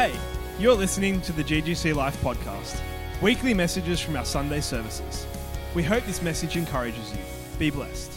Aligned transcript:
Hey, 0.00 0.18
you're 0.58 0.74
listening 0.74 1.20
to 1.20 1.32
the 1.32 1.44
GGC 1.44 1.94
Life 1.94 2.18
podcast, 2.22 2.80
weekly 3.20 3.52
messages 3.52 4.00
from 4.00 4.16
our 4.16 4.24
Sunday 4.24 4.62
services. 4.62 5.26
We 5.74 5.82
hope 5.82 6.04
this 6.04 6.22
message 6.22 6.56
encourages 6.56 7.12
you. 7.12 7.18
Be 7.58 7.68
blessed. 7.68 8.10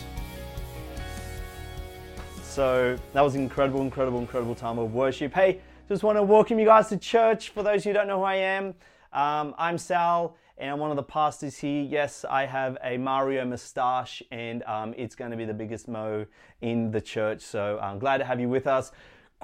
So 2.41 2.97
that 3.11 3.19
was 3.19 3.35
incredible, 3.35 3.81
incredible, 3.81 4.19
incredible 4.19 4.55
time 4.55 4.79
of 4.79 4.93
worship. 4.93 5.33
Hey, 5.33 5.59
just 5.89 6.03
want 6.03 6.17
to 6.17 6.23
welcome 6.23 6.57
you 6.57 6.65
guys 6.65 6.87
to 6.87 6.95
church. 6.95 7.49
For 7.49 7.63
those 7.63 7.83
who 7.83 7.91
don't 7.91 8.07
know 8.07 8.19
who 8.19 8.23
I 8.23 8.35
am, 8.35 8.75
um, 9.11 9.53
I'm 9.57 9.77
Sal 9.77 10.37
and 10.57 10.71
I'm 10.71 10.79
one 10.79 10.89
of 10.89 10.95
the 10.95 11.03
pastors 11.03 11.57
here. 11.57 11.83
Yes, 11.83 12.23
I 12.29 12.45
have 12.45 12.77
a 12.81 12.95
Mario 12.95 13.43
moustache 13.43 14.23
and 14.31 14.63
um, 14.63 14.93
it's 14.95 15.15
going 15.15 15.31
to 15.31 15.37
be 15.37 15.43
the 15.43 15.53
biggest 15.53 15.89
mo 15.89 16.27
in 16.61 16.91
the 16.91 17.01
church. 17.01 17.41
So 17.41 17.77
I'm 17.81 17.99
glad 17.99 18.19
to 18.19 18.23
have 18.23 18.39
you 18.39 18.47
with 18.47 18.67
us. 18.67 18.93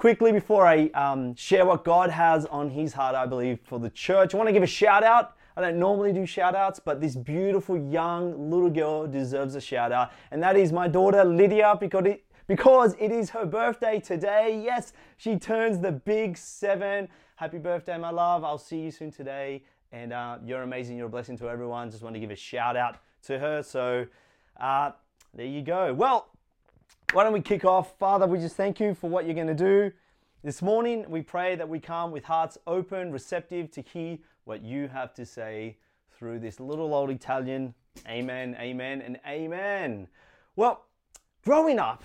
Quickly, 0.00 0.32
before 0.32 0.66
I 0.66 0.86
um, 0.94 1.34
share 1.34 1.66
what 1.66 1.84
God 1.84 2.08
has 2.08 2.46
on 2.46 2.70
His 2.70 2.94
heart, 2.94 3.14
I 3.14 3.26
believe, 3.26 3.60
for 3.60 3.78
the 3.78 3.90
church, 3.90 4.32
I 4.32 4.38
want 4.38 4.48
to 4.48 4.52
give 4.54 4.62
a 4.62 4.66
shout 4.66 5.04
out. 5.04 5.36
I 5.58 5.60
don't 5.60 5.78
normally 5.78 6.10
do 6.10 6.24
shout 6.24 6.54
outs, 6.54 6.80
but 6.82 7.02
this 7.02 7.14
beautiful 7.14 7.76
young 7.76 8.50
little 8.50 8.70
girl 8.70 9.06
deserves 9.06 9.56
a 9.56 9.60
shout 9.60 9.92
out. 9.92 10.12
And 10.30 10.42
that 10.42 10.56
is 10.56 10.72
my 10.72 10.88
daughter 10.88 11.22
Lydia 11.22 11.76
because 11.78 12.06
it, 12.06 12.24
because 12.46 12.96
it 12.98 13.12
is 13.12 13.28
her 13.28 13.44
birthday 13.44 14.00
today. 14.00 14.62
Yes, 14.64 14.94
she 15.18 15.38
turns 15.38 15.80
the 15.80 15.92
big 15.92 16.38
seven. 16.38 17.06
Happy 17.36 17.58
birthday, 17.58 17.98
my 17.98 18.08
love. 18.08 18.42
I'll 18.42 18.56
see 18.56 18.78
you 18.78 18.90
soon 18.90 19.10
today. 19.10 19.64
And 19.92 20.14
uh, 20.14 20.38
you're 20.42 20.62
amazing. 20.62 20.96
You're 20.96 21.08
a 21.08 21.10
blessing 21.10 21.36
to 21.36 21.50
everyone. 21.50 21.90
Just 21.90 22.02
want 22.02 22.14
to 22.14 22.20
give 22.20 22.30
a 22.30 22.36
shout 22.36 22.74
out 22.74 22.96
to 23.24 23.38
her. 23.38 23.62
So 23.62 24.06
uh, 24.58 24.92
there 25.34 25.44
you 25.44 25.60
go. 25.60 25.92
Well, 25.92 26.30
why 27.12 27.24
don't 27.24 27.32
we 27.32 27.40
kick 27.40 27.64
off? 27.64 27.98
Father, 27.98 28.24
we 28.24 28.38
just 28.38 28.56
thank 28.56 28.78
you 28.78 28.94
for 28.94 29.10
what 29.10 29.24
you're 29.24 29.34
going 29.34 29.48
to 29.48 29.54
do. 29.54 29.90
This 30.44 30.62
morning, 30.62 31.04
we 31.08 31.22
pray 31.22 31.56
that 31.56 31.68
we 31.68 31.80
come 31.80 32.12
with 32.12 32.22
hearts 32.22 32.56
open, 32.68 33.10
receptive 33.10 33.70
to 33.72 33.82
hear 33.82 34.18
what 34.44 34.62
you 34.62 34.86
have 34.86 35.12
to 35.14 35.26
say 35.26 35.76
through 36.16 36.38
this 36.38 36.60
little 36.60 36.94
old 36.94 37.10
Italian. 37.10 37.74
Amen, 38.06 38.56
amen, 38.60 39.02
and 39.02 39.18
amen. 39.26 40.06
Well, 40.54 40.84
growing 41.44 41.80
up 41.80 42.04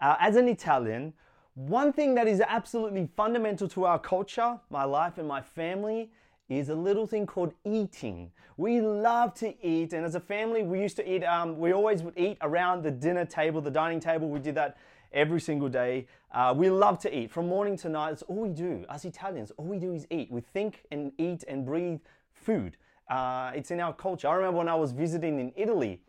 uh, 0.00 0.16
as 0.18 0.36
an 0.36 0.48
Italian, 0.48 1.12
one 1.54 1.92
thing 1.92 2.14
that 2.14 2.26
is 2.26 2.40
absolutely 2.40 3.10
fundamental 3.14 3.68
to 3.68 3.84
our 3.84 3.98
culture, 3.98 4.58
my 4.70 4.84
life, 4.84 5.18
and 5.18 5.28
my 5.28 5.42
family 5.42 6.12
is 6.50 6.68
a 6.68 6.74
little 6.74 7.06
thing 7.06 7.26
called 7.26 7.54
eating. 7.64 8.30
We 8.56 8.80
love 8.80 9.34
to 9.34 9.54
eat, 9.64 9.92
and 9.92 10.04
as 10.04 10.16
a 10.16 10.20
family, 10.20 10.62
we 10.62 10.80
used 10.80 10.96
to 10.96 11.10
eat. 11.10 11.24
Um, 11.24 11.58
we 11.58 11.72
always 11.72 12.02
would 12.02 12.18
eat 12.18 12.36
around 12.42 12.82
the 12.82 12.90
dinner 12.90 13.24
table, 13.24 13.60
the 13.60 13.70
dining 13.70 14.00
table. 14.00 14.28
We 14.28 14.40
did 14.40 14.56
that 14.56 14.76
every 15.12 15.40
single 15.40 15.68
day. 15.68 16.06
Uh, 16.32 16.52
we 16.56 16.68
love 16.68 16.98
to 17.00 17.16
eat 17.16 17.30
from 17.30 17.48
morning 17.48 17.76
to 17.78 17.88
night. 17.88 18.12
It's 18.12 18.22
all 18.22 18.36
we 18.36 18.48
do. 18.50 18.84
As 18.90 19.04
Italians, 19.04 19.52
all 19.56 19.64
we 19.64 19.78
do 19.78 19.94
is 19.94 20.06
eat. 20.10 20.30
We 20.30 20.40
think 20.40 20.84
and 20.90 21.12
eat 21.18 21.44
and 21.48 21.64
breathe 21.64 22.00
food. 22.32 22.76
Uh, 23.08 23.52
it's 23.54 23.70
in 23.70 23.80
our 23.80 23.92
culture. 23.92 24.28
I 24.28 24.34
remember 24.34 24.58
when 24.58 24.68
I 24.68 24.74
was 24.74 24.92
visiting 24.92 25.38
in 25.40 25.52
Italy. 25.56 26.00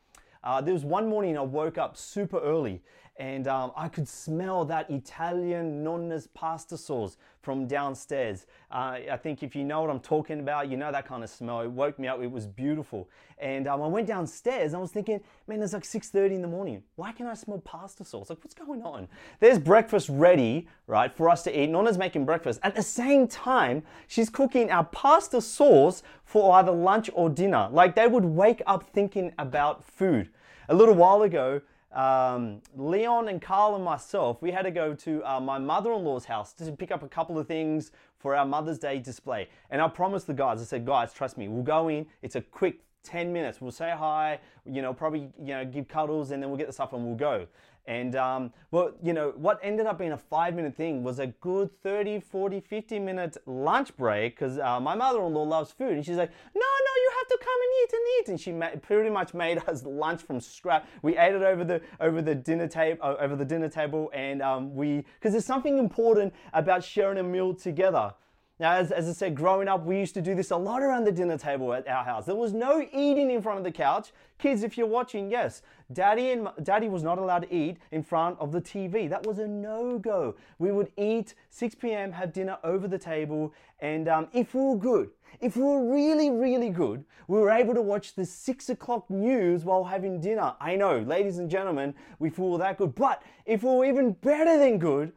Uh, 0.44 0.60
there 0.60 0.74
was 0.74 0.84
one 0.84 1.08
morning 1.08 1.38
I 1.38 1.42
woke 1.42 1.78
up 1.78 1.96
super 1.96 2.40
early 2.40 2.82
and 3.22 3.48
um, 3.48 3.72
I 3.78 3.88
could 3.88 4.08
smell 4.08 4.66
that 4.66 4.90
Italian 4.90 5.84
nonna's 5.84 6.26
pasta 6.34 6.76
sauce 6.76 7.18
from 7.44 7.68
downstairs. 7.68 8.48
Uh, 8.72 8.98
I 9.12 9.20
think 9.22 9.44
if 9.44 9.56
you 9.56 9.64
know 9.64 9.80
what 9.82 9.92
I'm 9.92 10.00
talking 10.00 10.40
about, 10.40 10.70
you 10.70 10.76
know 10.76 10.92
that 10.92 11.06
kind 11.06 11.24
of 11.24 11.30
smell. 11.30 11.62
It 11.62 11.70
woke 11.70 12.00
me 12.00 12.08
up. 12.08 12.20
It 12.20 12.32
was 12.32 12.48
beautiful. 12.48 13.08
And 13.38 13.68
um, 13.68 13.84
I 13.84 13.86
went 13.86 14.08
downstairs 14.08 14.74
I 14.74 14.80
was 14.80 14.90
thinking, 14.90 15.22
man, 15.46 15.62
it's 15.62 15.74
like 15.74 15.84
6.30 15.84 16.32
in 16.32 16.42
the 16.42 16.48
morning. 16.48 16.82
Why 16.96 17.12
can 17.12 17.28
I 17.28 17.36
smell 17.36 17.60
pasta 17.60 18.04
sauce? 18.04 18.32
Like, 18.32 18.40
what's 18.40 18.56
going 18.56 18.82
on? 18.82 19.08
There's 19.40 19.60
breakfast 19.60 20.10
ready, 20.10 20.68
right, 20.88 21.14
for 21.14 21.30
us 21.30 21.44
to 21.44 21.62
eat. 21.62 21.70
Nonna's 21.70 22.00
making 22.00 22.26
breakfast. 22.26 22.60
At 22.64 22.74
the 22.74 22.82
same 22.82 23.28
time, 23.28 23.84
she's 24.08 24.32
cooking 24.32 24.72
our 24.72 24.86
pasta 24.86 25.42
sauce 25.42 26.02
for 26.26 26.56
either 26.56 26.72
lunch 26.72 27.12
or 27.14 27.30
dinner. 27.30 27.70
Like, 27.72 27.94
they 27.94 28.08
would 28.08 28.26
wake 28.26 28.64
up 28.66 28.90
thinking 28.90 29.32
about 29.38 29.86
food. 29.86 30.30
A 30.70 30.74
little 30.74 30.96
while 30.96 31.22
ago, 31.22 31.62
um, 31.94 32.62
Leon 32.76 33.28
and 33.28 33.42
Carl 33.42 33.76
and 33.76 33.84
myself, 33.84 34.42
we 34.42 34.52
had 34.52 34.64
to 34.64 34.72
go 34.72 34.94
to 34.96 35.22
uh, 35.24 35.40
my 35.40 35.58
mother-in-law's 35.58 36.26
house 36.26 36.54
to 36.54 36.72
pick 36.72 36.92
up 36.92 37.04
a 37.04 37.08
couple 37.08 37.38
of 37.38 37.48
things 37.48 37.92
for 38.18 38.36
our 38.36 38.46
Mother's 38.46 38.80
Day 38.80 39.00
display. 39.00 39.50
And 39.70 39.82
I 39.82 39.88
promised 39.88 40.28
the 40.28 40.34
guys, 40.34 40.62
I 40.62 40.66
said, 40.66 40.86
guys, 40.86 41.14
trust 41.14 41.38
me, 41.38 41.48
we'll 41.48 41.64
go 41.64 41.90
in. 41.90 42.06
It's 42.22 42.36
a 42.36 42.42
quick 42.42 42.82
10 43.04 43.34
minutes. 43.34 43.60
We'll 43.60 43.72
say 43.72 43.92
hi, 43.96 44.40
you 44.66 44.82
know, 44.82 44.94
probably, 44.94 45.30
you 45.40 45.48
know, 45.48 45.66
give 45.66 45.88
cuddles 45.88 46.32
and 46.32 46.42
then 46.42 46.50
we'll 46.50 46.58
get 46.58 46.68
the 46.68 46.74
stuff 46.74 46.94
and 46.94 47.06
we'll 47.06 47.16
go. 47.16 47.48
And, 47.88 48.16
um, 48.16 48.54
well, 48.70 48.94
you 49.02 49.14
know, 49.14 49.34
what 49.36 49.60
ended 49.64 49.86
up 49.86 49.98
being 49.98 50.12
a 50.12 50.18
five 50.18 50.56
minute 50.56 50.76
thing 50.76 51.04
was 51.04 51.20
a 51.20 51.28
good 51.28 51.70
30, 51.82 52.20
40, 52.20 52.60
50 52.60 53.00
minute 53.00 53.38
lunch 53.46 53.96
break 53.98 54.36
because 54.36 54.60
uh, 54.60 54.80
my 54.80 54.96
mother 54.96 55.24
in 55.26 55.34
law 55.34 55.44
loves 55.44 55.72
food. 55.72 55.94
And 55.94 56.06
she's 56.06 56.18
like, 56.18 56.30
no, 56.30 56.62
no, 56.62 57.02
you 57.02 57.12
have 57.18 57.28
to 57.28 57.38
come 57.42 57.60
and 57.62 57.72
eat 57.82 57.94
and 57.94 58.02
eat. 58.20 58.30
And 58.30 58.40
she 58.40 58.52
ma- 58.52 58.80
pretty 58.82 59.10
much 59.10 59.34
made 59.34 59.58
us 59.68 59.84
lunch 59.84 60.22
from 60.22 60.40
scratch. 60.40 60.86
We 61.02 61.18
ate 61.18 61.34
it 61.34 61.42
over 61.42 61.64
the, 61.64 61.82
over 62.00 62.22
the 62.22 62.36
dinner 62.36 62.68
table, 62.68 63.18
over 63.20 63.36
the 63.36 63.46
dinner 63.46 63.70
table. 63.70 64.12
And 64.14 64.42
um, 64.42 64.76
we, 64.76 65.06
because 65.20 65.34
there's 65.34 65.46
something 65.46 65.78
important 65.78 66.34
about 66.54 66.84
sharing 66.84 67.18
a 67.18 67.24
meal 67.24 67.54
together. 67.54 68.14
Now, 68.62 68.74
as, 68.74 68.92
as 68.92 69.10
I 69.10 69.14
said, 69.14 69.34
growing 69.34 69.68
up, 69.68 69.86
we 69.86 69.98
used 69.98 70.14
to 70.14 70.22
do 70.22 70.36
this 70.36 70.52
a 70.52 70.56
lot 70.56 70.84
around 70.84 71.06
the 71.06 71.12
dinner 71.12 71.36
table 71.36 71.74
at 71.74 71.88
our 71.88 72.04
house. 72.04 72.28
There 72.28 72.36
was 72.36 72.54
no 72.54 72.88
eating 72.94 73.32
in 73.32 73.42
front 73.42 73.58
of 73.58 73.64
the 73.64 73.72
couch. 73.72 74.12
Kids, 74.38 74.62
if 74.62 74.78
you're 74.78 74.86
watching, 74.86 75.32
yes, 75.32 75.64
daddy 75.92 76.30
and 76.30 76.48
daddy 76.62 76.88
was 76.88 77.02
not 77.02 77.18
allowed 77.18 77.40
to 77.40 77.52
eat 77.52 77.78
in 77.90 78.04
front 78.04 78.40
of 78.40 78.52
the 78.52 78.62
TV. 78.62 79.10
That 79.10 79.26
was 79.26 79.40
a 79.40 79.48
no-go. 79.48 80.36
We 80.60 80.72
would 80.72 80.92
eat 80.96 81.34
6 81.50 81.74
p.m., 81.74 82.12
have 82.12 82.34
dinner 82.34 82.60
over 82.64 82.88
the 82.88 83.00
table, 83.00 83.52
and 83.80 84.08
um, 84.08 84.28
if 84.32 84.54
we 84.54 84.62
were 84.62 84.78
good, 84.78 85.10
if 85.40 85.56
we 85.58 85.64
were 85.64 85.92
really, 85.92 86.30
really 86.30 86.70
good, 86.70 87.04
we 87.28 87.40
were 87.40 87.50
able 87.50 87.74
to 87.74 87.82
watch 87.82 88.14
the 88.14 88.26
six 88.26 88.70
o'clock 88.70 89.10
news 89.10 89.66
while 89.66 89.86
having 89.86 90.22
dinner. 90.22 90.54
I 90.62 90.76
know, 90.76 91.00
ladies 91.00 91.40
and 91.40 91.50
gentlemen, 91.50 91.96
we 92.20 92.30
feel 92.30 92.60
that 92.60 92.78
good. 92.78 92.94
But 92.94 93.24
if 93.48 93.64
we 93.64 93.72
were 93.72 93.86
even 93.86 94.12
better 94.12 94.60
than 94.60 94.78
good, 94.78 95.14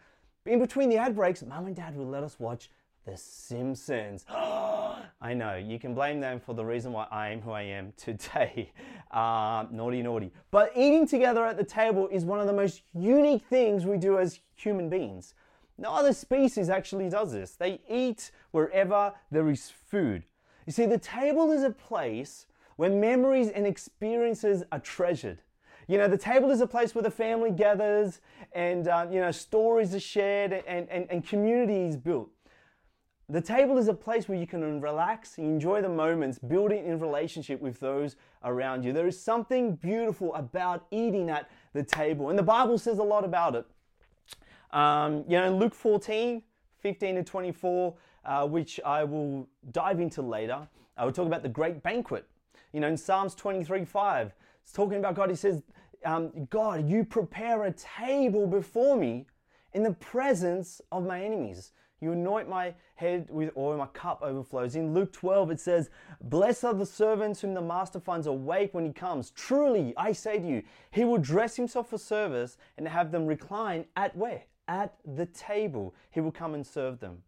in 0.47 0.61
between 0.61 0.89
the 0.89 0.97
ad 0.97 1.15
breaks, 1.15 1.43
mum 1.43 1.67
and 1.67 1.77
dad 1.77 1.95
would 1.95 2.09
let 2.09 2.23
us 2.23 2.41
watch 2.41 2.71
the 3.05 3.17
Simpsons. 3.17 4.25
I 4.31 5.35
know, 5.35 5.57
you 5.57 5.79
can 5.79 5.95
blame 5.95 6.21
them 6.21 6.41
for 6.41 6.55
the 6.55 6.65
reason 6.65 6.93
why 6.93 7.07
I 7.11 7.29
am 7.29 7.41
who 7.41 7.51
I 7.51 7.63
am 7.63 7.93
today. 7.97 8.73
Uh, 9.15 9.65
naughty, 9.71 10.03
naughty. 10.03 10.33
But 10.51 10.73
eating 10.75 11.07
together 11.07 11.47
at 11.47 11.57
the 11.57 11.63
table 11.63 12.09
is 12.09 12.25
one 12.25 12.41
of 12.41 12.49
the 12.49 12.53
most 12.53 12.83
unique 12.95 13.45
things 13.45 13.87
we 13.87 13.97
do 13.97 14.19
as 14.19 14.41
human 14.57 14.89
beings. 14.89 15.35
No 15.79 15.93
other 15.93 16.13
species 16.13 16.69
actually 16.69 17.09
does 17.09 17.31
this. 17.31 17.53
They 17.53 17.81
eat 17.89 18.33
wherever 18.51 19.13
there 19.31 19.49
is 19.51 19.71
food. 19.71 20.25
You 20.67 20.73
see, 20.73 20.87
the 20.87 20.99
table 20.99 21.53
is 21.53 21.63
a 21.63 21.71
place 21.71 22.47
where 22.75 22.91
memories 22.91 23.51
and 23.51 23.69
experiences 23.69 24.65
are 24.73 24.81
treasured. 24.81 25.39
You 25.87 25.99
know, 25.99 26.09
the 26.09 26.19
table 26.19 26.51
is 26.51 26.61
a 26.61 26.67
place 26.67 26.93
where 26.93 27.03
the 27.03 27.11
family 27.11 27.53
gathers 27.53 28.21
and, 28.53 28.89
uh, 28.89 29.07
you 29.09 29.21
know, 29.21 29.31
stories 29.31 29.95
are 29.95 30.01
shared 30.01 30.53
and, 30.67 30.89
and, 30.89 31.07
and 31.09 31.25
community 31.25 31.83
is 31.83 31.97
built. 31.97 32.31
The 33.29 33.41
table 33.41 33.79
is 33.79 33.89
a 33.89 33.95
place 33.95 34.29
where 34.29 34.37
you 34.37 34.47
can 34.47 34.83
relax, 34.83 35.39
enjoy 35.39 35.81
the 35.81 35.89
moments, 35.89 36.39
building 36.39 36.85
in 36.85 37.01
relationship 37.01 37.61
with 37.61 37.81
those 37.81 38.17
around 38.43 38.85
you. 38.85 38.93
There 38.93 39.07
is 39.07 39.19
something 39.19 39.77
beautiful 39.77 40.35
about 40.35 40.87
eating 40.91 41.31
at 41.31 41.49
the 41.73 41.83
table, 41.83 42.29
and 42.29 42.39
the 42.39 42.43
Bible 42.43 42.77
says 42.77 42.99
a 42.99 43.03
lot 43.03 43.25
about 43.25 43.55
it. 43.55 43.67
Um, 44.73 45.25
you 45.27 45.39
know, 45.39 45.57
Luke 45.57 45.75
14, 45.75 46.43
15 46.81 47.15
to 47.15 47.25
24, 47.25 47.95
uh, 48.27 48.47
which 48.47 48.79
I 48.85 49.05
will 49.05 49.49
dive 49.73 50.01
into 50.01 50.21
later, 50.21 50.69
I 50.99 51.07
will 51.07 51.13
talk 51.13 51.27
about 51.27 51.43
the 51.43 51.49
great 51.49 51.83
banquet. 51.83 52.27
You 52.75 52.81
know, 52.81 52.89
in 52.89 52.97
Psalms 52.97 53.35
23, 53.35 53.87
5, 53.87 54.35
it's 54.63 54.73
talking 54.73 54.99
about 54.99 55.15
God. 55.15 55.31
He 55.31 55.37
says, 55.37 55.63
um, 56.05 56.47
God, 56.51 56.89
you 56.89 57.05
prepare 57.05 57.65
a 57.65 57.73
table 57.73 58.47
before 58.47 58.97
me 58.97 59.27
in 59.73 59.83
the 59.83 59.93
presence 59.93 60.83
of 60.93 61.07
my 61.07 61.23
enemies. 61.23 61.73
You 62.05 62.13
anoint 62.13 62.51
my 62.51 62.75
head 62.97 63.29
with 63.31 63.51
oil, 63.57 63.79
my 63.79 63.87
cup 63.87 64.21
overflows. 64.21 64.77
In 64.77 64.93
Luke 64.93 65.11
12, 65.11 65.53
it 65.53 65.61
says, 65.61 65.89
Blessed 66.21 66.65
are 66.65 66.75
the 66.75 66.85
servants 66.85 67.41
whom 67.41 67.55
the 67.55 67.63
master 67.63 67.99
finds 67.99 68.27
awake 68.27 68.75
when 68.75 68.85
he 68.85 68.93
comes. 68.93 69.31
Truly, 69.31 69.95
I 69.97 70.13
say 70.13 70.39
to 70.39 70.47
you, 70.47 70.63
he 70.91 71.07
will 71.07 71.17
dress 71.17 71.57
himself 71.57 71.89
for 71.89 71.97
service 71.97 72.59
and 72.77 72.87
have 72.87 73.11
them 73.11 73.25
recline 73.25 73.87
at 73.97 74.15
where? 74.15 74.43
At 74.69 74.95
the 75.07 75.25
table. 75.25 75.95
He 76.11 76.21
will 76.21 76.31
come 76.31 76.53
and 76.53 76.67
serve 76.67 77.01
them. 77.01 77.23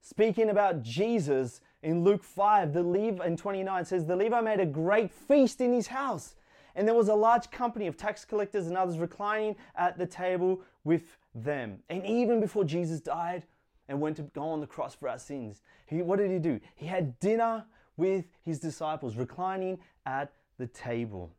Speaking 0.00 0.50
about 0.50 0.82
Jesus 0.82 1.60
in 1.84 2.02
Luke 2.02 2.24
5, 2.24 2.72
the 2.72 2.82
Levi 2.82 3.24
in 3.24 3.36
29 3.36 3.84
says, 3.84 4.06
The 4.06 4.16
Levi 4.16 4.40
made 4.40 4.58
a 4.58 4.66
great 4.66 5.12
feast 5.12 5.60
in 5.60 5.72
his 5.72 5.86
house. 5.86 6.34
And 6.74 6.88
there 6.88 6.96
was 6.96 7.08
a 7.08 7.14
large 7.14 7.48
company 7.52 7.86
of 7.86 7.96
tax 7.96 8.24
collectors 8.24 8.66
and 8.66 8.76
others 8.76 8.98
reclining 8.98 9.54
at 9.76 9.98
the 9.98 10.06
table 10.06 10.62
with 10.82 11.16
them. 11.32 11.78
And 11.88 12.04
even 12.04 12.40
before 12.40 12.64
Jesus 12.64 13.00
died, 13.00 13.44
and 13.90 14.00
went 14.00 14.16
to 14.16 14.22
go 14.22 14.42
on 14.42 14.60
the 14.60 14.66
cross 14.66 14.94
for 14.94 15.08
our 15.08 15.18
sins. 15.18 15.62
He, 15.86 16.00
what 16.00 16.20
did 16.20 16.30
he 16.30 16.38
do? 16.38 16.60
He 16.76 16.86
had 16.86 17.18
dinner 17.18 17.66
with 17.96 18.24
his 18.44 18.60
disciples, 18.60 19.16
reclining 19.16 19.78
at 20.06 20.32
the 20.58 20.68
table. 20.68 21.34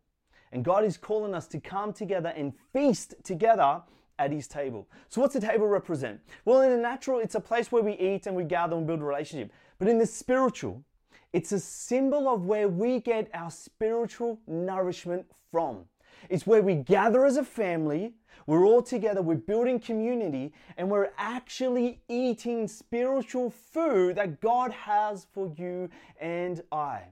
And 0.51 0.63
God 0.63 0.83
is 0.83 0.97
calling 0.97 1.33
us 1.33 1.47
to 1.47 1.59
come 1.61 1.93
together 1.93 2.33
and 2.35 2.51
feast 2.73 3.15
together 3.23 3.81
at 4.19 4.31
his 4.31 4.47
table. 4.47 4.87
So, 5.07 5.21
what's 5.21 5.33
the 5.33 5.39
table 5.39 5.65
represent? 5.65 6.19
Well, 6.43 6.61
in 6.61 6.71
the 6.71 6.77
natural, 6.77 7.19
it's 7.19 7.35
a 7.35 7.39
place 7.39 7.71
where 7.71 7.81
we 7.81 7.93
eat 7.93 8.27
and 8.27 8.35
we 8.35 8.43
gather 8.43 8.75
and 8.75 8.85
build 8.85 8.99
a 8.99 9.05
relationship. 9.05 9.53
But 9.79 9.87
in 9.87 9.97
the 9.97 10.05
spiritual, 10.05 10.83
it's 11.31 11.53
a 11.53 11.59
symbol 11.59 12.27
of 12.27 12.45
where 12.45 12.67
we 12.67 12.99
get 12.99 13.29
our 13.33 13.49
spiritual 13.49 14.39
nourishment 14.45 15.25
from. 15.51 15.85
It's 16.29 16.47
where 16.47 16.61
we 16.61 16.75
gather 16.75 17.25
as 17.25 17.37
a 17.37 17.43
family, 17.43 18.13
we're 18.47 18.65
all 18.65 18.81
together, 18.81 19.21
we're 19.21 19.35
building 19.35 19.79
community, 19.79 20.53
and 20.77 20.89
we're 20.89 21.11
actually 21.17 22.01
eating 22.09 22.67
spiritual 22.67 23.49
food 23.49 24.15
that 24.15 24.41
God 24.41 24.71
has 24.71 25.27
for 25.31 25.51
you 25.57 25.89
and 26.19 26.61
I. 26.71 27.03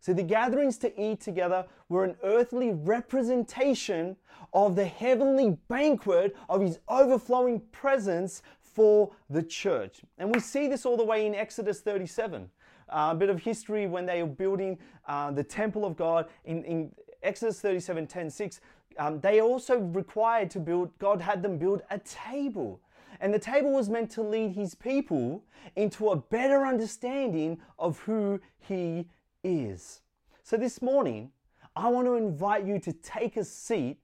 So 0.00 0.12
the 0.12 0.22
gatherings 0.22 0.78
to 0.78 1.00
eat 1.00 1.20
together 1.20 1.66
were 1.88 2.04
an 2.04 2.16
earthly 2.22 2.70
representation 2.70 4.16
of 4.52 4.76
the 4.76 4.84
heavenly 4.84 5.56
banquet 5.68 6.36
of 6.48 6.60
his 6.60 6.78
overflowing 6.88 7.60
presence 7.72 8.42
for 8.60 9.10
the 9.30 9.42
church. 9.42 10.02
And 10.18 10.32
we 10.32 10.40
see 10.40 10.68
this 10.68 10.86
all 10.86 10.96
the 10.96 11.04
way 11.04 11.26
in 11.26 11.34
Exodus 11.34 11.80
37. 11.80 12.48
Uh, 12.88 13.08
a 13.10 13.14
bit 13.16 13.30
of 13.30 13.42
history 13.42 13.88
when 13.88 14.06
they 14.06 14.22
were 14.22 14.28
building 14.28 14.78
uh, 15.08 15.32
the 15.32 15.42
temple 15.42 15.84
of 15.84 15.96
God 15.96 16.28
in, 16.44 16.62
in 16.62 16.92
Exodus 17.22 17.60
37 17.60 18.06
10 18.06 18.30
6. 18.30 18.60
Um, 18.98 19.20
they 19.20 19.40
also 19.40 19.78
required 19.78 20.50
to 20.50 20.60
build, 20.60 20.96
God 20.98 21.20
had 21.20 21.42
them 21.42 21.58
build 21.58 21.82
a 21.90 21.98
table. 21.98 22.80
And 23.20 23.32
the 23.32 23.38
table 23.38 23.72
was 23.72 23.88
meant 23.88 24.10
to 24.12 24.22
lead 24.22 24.52
his 24.52 24.74
people 24.74 25.44
into 25.74 26.10
a 26.10 26.16
better 26.16 26.66
understanding 26.66 27.58
of 27.78 27.98
who 28.00 28.40
he 28.58 29.08
is. 29.42 30.02
So 30.42 30.56
this 30.56 30.82
morning, 30.82 31.30
I 31.74 31.88
want 31.88 32.06
to 32.06 32.14
invite 32.14 32.64
you 32.66 32.78
to 32.80 32.92
take 32.92 33.36
a 33.36 33.44
seat 33.44 33.98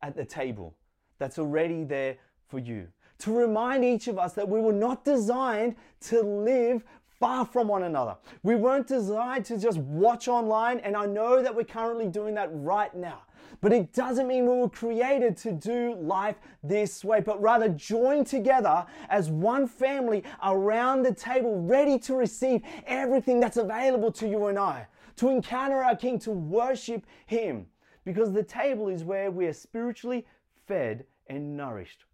at 0.00 0.16
the 0.16 0.24
table 0.24 0.76
that's 1.18 1.38
already 1.38 1.84
there 1.84 2.16
for 2.48 2.58
you. 2.58 2.88
To 3.20 3.36
remind 3.36 3.84
each 3.84 4.08
of 4.08 4.18
us 4.18 4.32
that 4.32 4.48
we 4.48 4.60
were 4.60 4.72
not 4.72 5.04
designed 5.04 5.76
to 6.08 6.22
live 6.22 6.82
far 7.22 7.46
from 7.46 7.68
one 7.68 7.84
another. 7.84 8.16
We 8.42 8.56
weren't 8.56 8.88
designed 8.88 9.44
to 9.44 9.56
just 9.56 9.78
watch 9.78 10.26
online, 10.26 10.80
and 10.80 10.96
I 10.96 11.06
know 11.06 11.40
that 11.40 11.54
we're 11.54 11.62
currently 11.62 12.08
doing 12.08 12.34
that 12.34 12.50
right 12.52 12.92
now. 12.96 13.22
But 13.60 13.72
it 13.72 13.92
doesn't 13.92 14.26
mean 14.26 14.44
we 14.44 14.56
were 14.56 14.68
created 14.68 15.36
to 15.36 15.52
do 15.52 15.94
life 16.00 16.34
this 16.64 17.04
way, 17.04 17.20
but 17.20 17.40
rather 17.40 17.68
join 17.68 18.24
together 18.24 18.84
as 19.08 19.30
one 19.30 19.68
family 19.68 20.24
around 20.42 21.04
the 21.04 21.14
table, 21.14 21.62
ready 21.62 21.96
to 22.00 22.16
receive 22.16 22.62
everything 22.88 23.38
that's 23.38 23.56
available 23.56 24.10
to 24.10 24.26
you 24.26 24.46
and 24.46 24.58
I, 24.58 24.88
to 25.14 25.28
encounter 25.28 25.76
our 25.76 25.94
King, 25.94 26.18
to 26.20 26.32
worship 26.32 27.06
Him. 27.26 27.66
Because 28.04 28.32
the 28.32 28.42
table 28.42 28.88
is 28.88 29.04
where 29.04 29.30
we 29.30 29.46
are 29.46 29.52
spiritually 29.52 30.26
fed 30.66 31.04
and 31.28 31.56
nourished. 31.56 32.04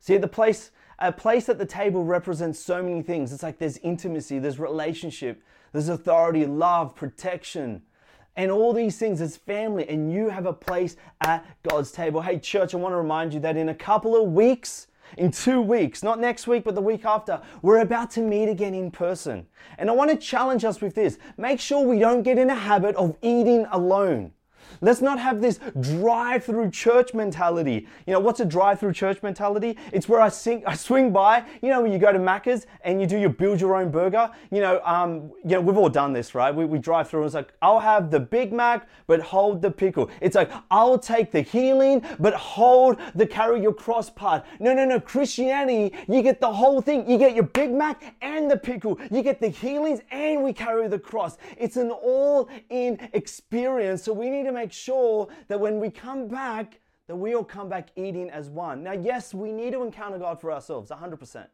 See, 0.00 0.16
the 0.16 0.28
place, 0.28 0.70
a 0.98 1.12
place 1.12 1.48
at 1.48 1.58
the 1.58 1.66
table 1.66 2.04
represents 2.04 2.58
so 2.58 2.82
many 2.82 3.02
things. 3.02 3.32
It's 3.32 3.42
like 3.42 3.58
there's 3.58 3.78
intimacy, 3.78 4.38
there's 4.38 4.58
relationship, 4.58 5.42
there's 5.72 5.88
authority, 5.88 6.46
love, 6.46 6.94
protection, 6.94 7.82
and 8.36 8.50
all 8.50 8.72
these 8.72 8.98
things 8.98 9.20
as 9.20 9.36
family. 9.36 9.88
And 9.88 10.12
you 10.12 10.28
have 10.28 10.46
a 10.46 10.52
place 10.52 10.96
at 11.20 11.44
God's 11.68 11.90
table. 11.90 12.22
Hey, 12.22 12.38
church, 12.38 12.74
I 12.74 12.76
want 12.78 12.92
to 12.92 12.96
remind 12.96 13.34
you 13.34 13.40
that 13.40 13.56
in 13.56 13.68
a 13.68 13.74
couple 13.74 14.16
of 14.20 14.32
weeks, 14.32 14.86
in 15.16 15.30
two 15.30 15.60
weeks, 15.60 16.02
not 16.02 16.20
next 16.20 16.46
week, 16.46 16.64
but 16.64 16.74
the 16.74 16.82
week 16.82 17.04
after, 17.04 17.40
we're 17.62 17.80
about 17.80 18.10
to 18.12 18.20
meet 18.20 18.48
again 18.48 18.74
in 18.74 18.90
person. 18.90 19.46
And 19.78 19.88
I 19.88 19.92
want 19.94 20.10
to 20.10 20.16
challenge 20.16 20.64
us 20.64 20.80
with 20.80 20.94
this. 20.94 21.18
Make 21.36 21.60
sure 21.60 21.84
we 21.84 21.98
don't 21.98 22.22
get 22.22 22.38
in 22.38 22.50
a 22.50 22.54
habit 22.54 22.94
of 22.96 23.16
eating 23.22 23.66
alone. 23.72 24.32
Let's 24.80 25.00
not 25.00 25.18
have 25.18 25.40
this 25.40 25.60
drive 25.80 26.44
through 26.44 26.70
church 26.70 27.14
mentality. 27.14 27.86
You 28.06 28.14
know, 28.14 28.20
what's 28.20 28.40
a 28.40 28.44
drive 28.44 28.80
through 28.80 28.92
church 28.92 29.22
mentality? 29.22 29.76
It's 29.92 30.08
where 30.08 30.20
I, 30.20 30.28
sing, 30.28 30.62
I 30.66 30.74
swing 30.74 31.12
by, 31.12 31.44
you 31.62 31.68
know, 31.68 31.82
when 31.82 31.92
you 31.92 31.98
go 31.98 32.12
to 32.12 32.18
Macca's 32.18 32.66
and 32.82 33.00
you 33.00 33.06
do 33.06 33.18
your 33.18 33.30
build 33.30 33.60
your 33.60 33.76
own 33.76 33.90
burger. 33.90 34.30
You 34.50 34.60
know, 34.60 34.80
um, 34.84 35.32
you 35.44 35.50
know, 35.50 35.60
we've 35.60 35.76
all 35.76 35.88
done 35.88 36.12
this, 36.12 36.34
right? 36.34 36.54
We, 36.54 36.64
we 36.64 36.78
drive 36.78 37.08
through 37.08 37.20
and 37.20 37.26
it's 37.26 37.34
like, 37.34 37.52
I'll 37.62 37.80
have 37.80 38.10
the 38.10 38.20
Big 38.20 38.52
Mac, 38.52 38.88
but 39.06 39.20
hold 39.20 39.62
the 39.62 39.70
pickle. 39.70 40.10
It's 40.20 40.34
like, 40.34 40.50
I'll 40.70 40.98
take 40.98 41.30
the 41.30 41.40
healing, 41.40 42.04
but 42.18 42.34
hold 42.34 42.98
the 43.14 43.26
carry 43.26 43.60
your 43.62 43.74
cross 43.74 44.10
part. 44.10 44.44
No, 44.60 44.74
no, 44.74 44.84
no. 44.84 45.00
Christianity, 45.00 45.96
you 46.08 46.22
get 46.22 46.40
the 46.40 46.52
whole 46.52 46.80
thing. 46.80 47.08
You 47.08 47.18
get 47.18 47.34
your 47.34 47.44
Big 47.44 47.70
Mac 47.70 48.16
and 48.20 48.50
the 48.50 48.56
pickle. 48.56 48.98
You 49.10 49.22
get 49.22 49.40
the 49.40 49.48
healings 49.48 50.00
and 50.10 50.42
we 50.42 50.52
carry 50.52 50.88
the 50.88 50.98
cross. 50.98 51.38
It's 51.56 51.76
an 51.76 51.90
all 51.90 52.48
in 52.70 52.98
experience. 53.12 54.02
So 54.02 54.12
we 54.12 54.30
need 54.30 54.44
to 54.44 54.52
make 54.58 54.72
sure 54.72 55.28
that 55.48 55.58
when 55.58 55.78
we 55.80 55.90
come 55.90 56.28
back, 56.28 56.80
that 57.06 57.16
we 57.16 57.34
all 57.34 57.44
come 57.44 57.68
back 57.68 57.88
eating 57.96 58.28
as 58.30 58.50
one. 58.50 58.82
Now, 58.82 58.92
yes, 58.92 59.32
we 59.32 59.52
need 59.52 59.72
to 59.72 59.82
encounter 59.82 60.18
God 60.18 60.40
for 60.40 60.52
ourselves, 60.52 60.90
100%. 60.90 61.46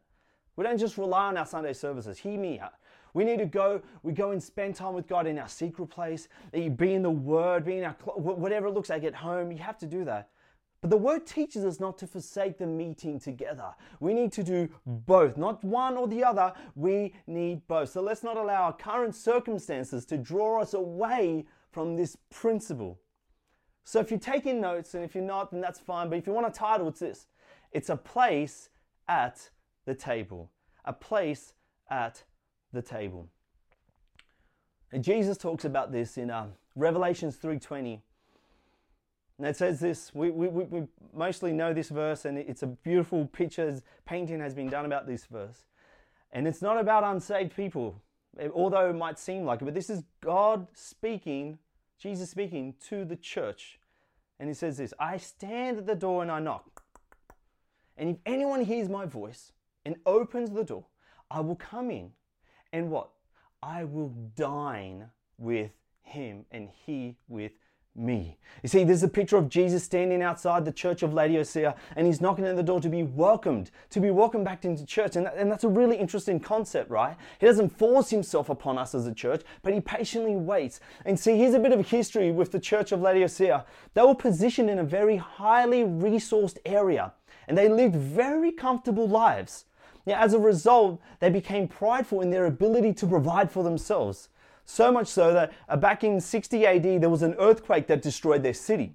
We 0.56 0.64
don't 0.64 0.78
just 0.78 0.98
rely 0.98 1.26
on 1.26 1.36
our 1.36 1.46
Sunday 1.46 1.72
services. 1.72 2.18
Hear 2.18 2.38
me 2.38 2.58
out. 2.58 2.74
We 3.12 3.24
need 3.24 3.38
to 3.38 3.46
go, 3.46 3.80
we 4.02 4.12
go 4.12 4.32
and 4.32 4.42
spend 4.42 4.74
time 4.74 4.94
with 4.94 5.06
God 5.06 5.26
in 5.26 5.38
our 5.38 5.48
secret 5.48 5.86
place, 5.86 6.28
be 6.52 6.94
in 6.94 7.02
the 7.02 7.10
Word, 7.10 7.64
be 7.64 7.78
in 7.78 7.84
our, 7.84 7.96
whatever 8.16 8.66
it 8.66 8.72
looks 8.72 8.90
like 8.90 9.04
at 9.04 9.14
home. 9.14 9.52
You 9.52 9.58
have 9.58 9.78
to 9.78 9.86
do 9.86 10.04
that. 10.04 10.30
But 10.80 10.90
the 10.90 10.96
Word 10.96 11.24
teaches 11.24 11.64
us 11.64 11.80
not 11.80 11.96
to 11.98 12.06
forsake 12.06 12.58
the 12.58 12.66
meeting 12.66 13.20
together. 13.20 13.74
We 14.00 14.12
need 14.12 14.32
to 14.32 14.42
do 14.42 14.68
both, 14.84 15.36
not 15.36 15.62
one 15.64 15.96
or 15.96 16.08
the 16.08 16.24
other. 16.24 16.52
We 16.74 17.14
need 17.26 17.66
both. 17.68 17.90
So 17.90 18.02
let's 18.02 18.22
not 18.22 18.36
allow 18.36 18.64
our 18.64 18.72
current 18.72 19.14
circumstances 19.14 20.04
to 20.06 20.18
draw 20.18 20.60
us 20.60 20.74
away 20.74 21.46
from 21.74 21.96
this 21.96 22.16
principle. 22.30 23.00
So 23.82 23.98
if 24.00 24.10
you're 24.10 24.20
taking 24.20 24.60
notes, 24.60 24.94
and 24.94 25.04
if 25.04 25.14
you're 25.14 25.24
not, 25.24 25.50
then 25.50 25.60
that's 25.60 25.80
fine. 25.80 26.08
But 26.08 26.18
if 26.18 26.26
you 26.26 26.32
want 26.32 26.46
a 26.46 26.50
title, 26.50 26.88
it's 26.88 27.00
this 27.00 27.26
it's 27.72 27.90
a 27.90 27.96
place 27.96 28.70
at 29.08 29.50
the 29.84 29.94
table. 29.94 30.50
A 30.84 30.92
place 30.92 31.52
at 31.90 32.22
the 32.72 32.80
table. 32.80 33.28
And 34.92 35.02
Jesus 35.02 35.36
talks 35.36 35.64
about 35.64 35.90
this 35.90 36.16
in 36.16 36.30
uh, 36.30 36.46
Revelations 36.76 37.36
3.20. 37.36 38.00
And 39.38 39.46
it 39.48 39.56
says 39.56 39.80
this, 39.80 40.14
we, 40.14 40.30
we, 40.30 40.46
we 40.46 40.86
mostly 41.12 41.52
know 41.52 41.74
this 41.74 41.88
verse, 41.88 42.24
and 42.24 42.38
it's 42.38 42.62
a 42.62 42.68
beautiful 42.68 43.26
picture, 43.26 43.82
painting 44.06 44.38
has 44.38 44.54
been 44.54 44.68
done 44.68 44.84
about 44.84 45.08
this 45.08 45.26
verse. 45.26 45.64
And 46.30 46.46
it's 46.46 46.62
not 46.62 46.78
about 46.78 47.02
unsaved 47.02 47.56
people, 47.56 48.00
although 48.54 48.90
it 48.90 48.94
might 48.94 49.18
seem 49.18 49.44
like 49.44 49.60
it, 49.60 49.64
but 49.64 49.74
this 49.74 49.90
is 49.90 50.04
God 50.20 50.68
speaking 50.74 51.58
Jesus 51.98 52.30
speaking 52.30 52.74
to 52.88 53.04
the 53.04 53.16
church. 53.16 53.78
And 54.38 54.48
he 54.48 54.54
says 54.54 54.78
this 54.78 54.92
I 54.98 55.16
stand 55.16 55.78
at 55.78 55.86
the 55.86 55.94
door 55.94 56.22
and 56.22 56.30
I 56.30 56.40
knock. 56.40 56.82
And 57.96 58.10
if 58.10 58.16
anyone 58.26 58.64
hears 58.64 58.88
my 58.88 59.06
voice 59.06 59.52
and 59.84 59.96
opens 60.04 60.50
the 60.50 60.64
door, 60.64 60.86
I 61.30 61.40
will 61.40 61.56
come 61.56 61.90
in 61.90 62.10
and 62.72 62.90
what? 62.90 63.10
I 63.62 63.84
will 63.84 64.14
dine 64.36 65.06
with 65.38 65.70
him 66.02 66.44
and 66.50 66.68
he 66.84 67.16
with 67.28 67.52
me. 67.96 68.38
You 68.62 68.68
see, 68.68 68.84
there's 68.84 69.02
a 69.02 69.08
picture 69.08 69.36
of 69.36 69.48
Jesus 69.48 69.84
standing 69.84 70.22
outside 70.22 70.64
the 70.64 70.72
church 70.72 71.02
of 71.02 71.12
Laodicea 71.12 71.74
and 71.96 72.06
he's 72.06 72.20
knocking 72.20 72.46
at 72.46 72.56
the 72.56 72.62
door 72.62 72.80
to 72.80 72.88
be 72.88 73.02
welcomed, 73.02 73.70
to 73.90 74.00
be 74.00 74.10
welcomed 74.10 74.44
back 74.44 74.64
into 74.64 74.84
church. 74.86 75.16
And, 75.16 75.26
that, 75.26 75.36
and 75.36 75.50
that's 75.50 75.64
a 75.64 75.68
really 75.68 75.96
interesting 75.96 76.40
concept, 76.40 76.90
right? 76.90 77.16
He 77.38 77.46
doesn't 77.46 77.76
force 77.76 78.10
himself 78.10 78.48
upon 78.48 78.78
us 78.78 78.94
as 78.94 79.06
a 79.06 79.14
church, 79.14 79.42
but 79.62 79.74
he 79.74 79.80
patiently 79.80 80.36
waits. 80.36 80.80
And 81.04 81.18
see, 81.18 81.36
here's 81.36 81.54
a 81.54 81.58
bit 81.58 81.72
of 81.72 81.88
history 81.88 82.30
with 82.32 82.52
the 82.52 82.60
church 82.60 82.92
of 82.92 83.00
Laodicea. 83.00 83.64
They 83.94 84.02
were 84.02 84.14
positioned 84.14 84.70
in 84.70 84.78
a 84.78 84.84
very 84.84 85.16
highly 85.16 85.84
resourced 85.84 86.58
area 86.64 87.12
and 87.46 87.58
they 87.58 87.68
lived 87.68 87.96
very 87.96 88.50
comfortable 88.50 89.06
lives. 89.06 89.66
Now, 90.06 90.20
as 90.20 90.34
a 90.34 90.38
result, 90.38 91.00
they 91.20 91.30
became 91.30 91.68
prideful 91.68 92.20
in 92.20 92.30
their 92.30 92.46
ability 92.46 92.92
to 92.94 93.06
provide 93.06 93.50
for 93.50 93.62
themselves. 93.62 94.28
So 94.64 94.90
much 94.90 95.08
so 95.08 95.32
that 95.32 95.52
uh, 95.68 95.76
back 95.76 96.04
in 96.04 96.20
60 96.20 96.66
AD, 96.66 97.00
there 97.00 97.10
was 97.10 97.22
an 97.22 97.34
earthquake 97.38 97.86
that 97.88 98.02
destroyed 98.02 98.42
their 98.42 98.54
city. 98.54 98.94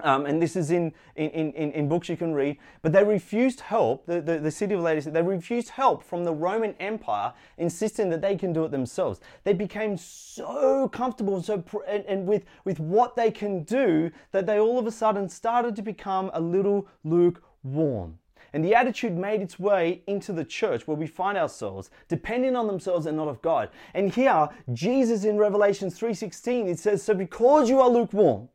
Um, 0.00 0.26
and 0.26 0.40
this 0.40 0.54
is 0.54 0.70
in, 0.70 0.92
in, 1.16 1.30
in, 1.30 1.72
in, 1.72 1.88
books 1.88 2.08
you 2.08 2.16
can 2.16 2.32
read. 2.32 2.58
But 2.82 2.92
they 2.92 3.02
refused 3.02 3.60
help, 3.60 4.06
the, 4.06 4.20
the, 4.20 4.38
the 4.38 4.50
city 4.50 4.74
of 4.74 4.80
Laodicea, 4.80 5.12
they 5.12 5.22
refused 5.22 5.70
help 5.70 6.04
from 6.04 6.24
the 6.24 6.32
Roman 6.32 6.74
Empire, 6.78 7.32
insisting 7.56 8.08
that 8.10 8.20
they 8.20 8.36
can 8.36 8.52
do 8.52 8.64
it 8.64 8.70
themselves. 8.70 9.18
They 9.42 9.54
became 9.54 9.96
so 9.96 10.88
comfortable 10.88 11.42
so, 11.42 11.64
and, 11.88 12.04
and 12.04 12.26
with, 12.26 12.44
with 12.64 12.78
what 12.78 13.16
they 13.16 13.32
can 13.32 13.64
do 13.64 14.12
that 14.30 14.46
they 14.46 14.60
all 14.60 14.78
of 14.78 14.86
a 14.86 14.92
sudden 14.92 15.28
started 15.28 15.74
to 15.76 15.82
become 15.82 16.30
a 16.32 16.40
little 16.40 16.86
lukewarm. 17.02 18.18
And 18.52 18.64
the 18.64 18.74
attitude 18.74 19.16
made 19.16 19.42
its 19.42 19.58
way 19.58 20.02
into 20.06 20.32
the 20.32 20.44
church 20.44 20.86
where 20.86 20.96
we 20.96 21.06
find 21.06 21.36
ourselves, 21.36 21.90
depending 22.08 22.56
on 22.56 22.66
themselves 22.66 23.06
and 23.06 23.16
not 23.16 23.28
of 23.28 23.42
God. 23.42 23.70
And 23.94 24.12
here, 24.12 24.48
Jesus 24.72 25.24
in 25.24 25.36
Revelation 25.36 25.90
3:16, 25.90 26.66
it 26.66 26.78
says, 26.78 27.02
"So 27.02 27.14
because 27.14 27.68
you 27.68 27.80
are 27.80 27.88
lukewarm, 27.88 28.48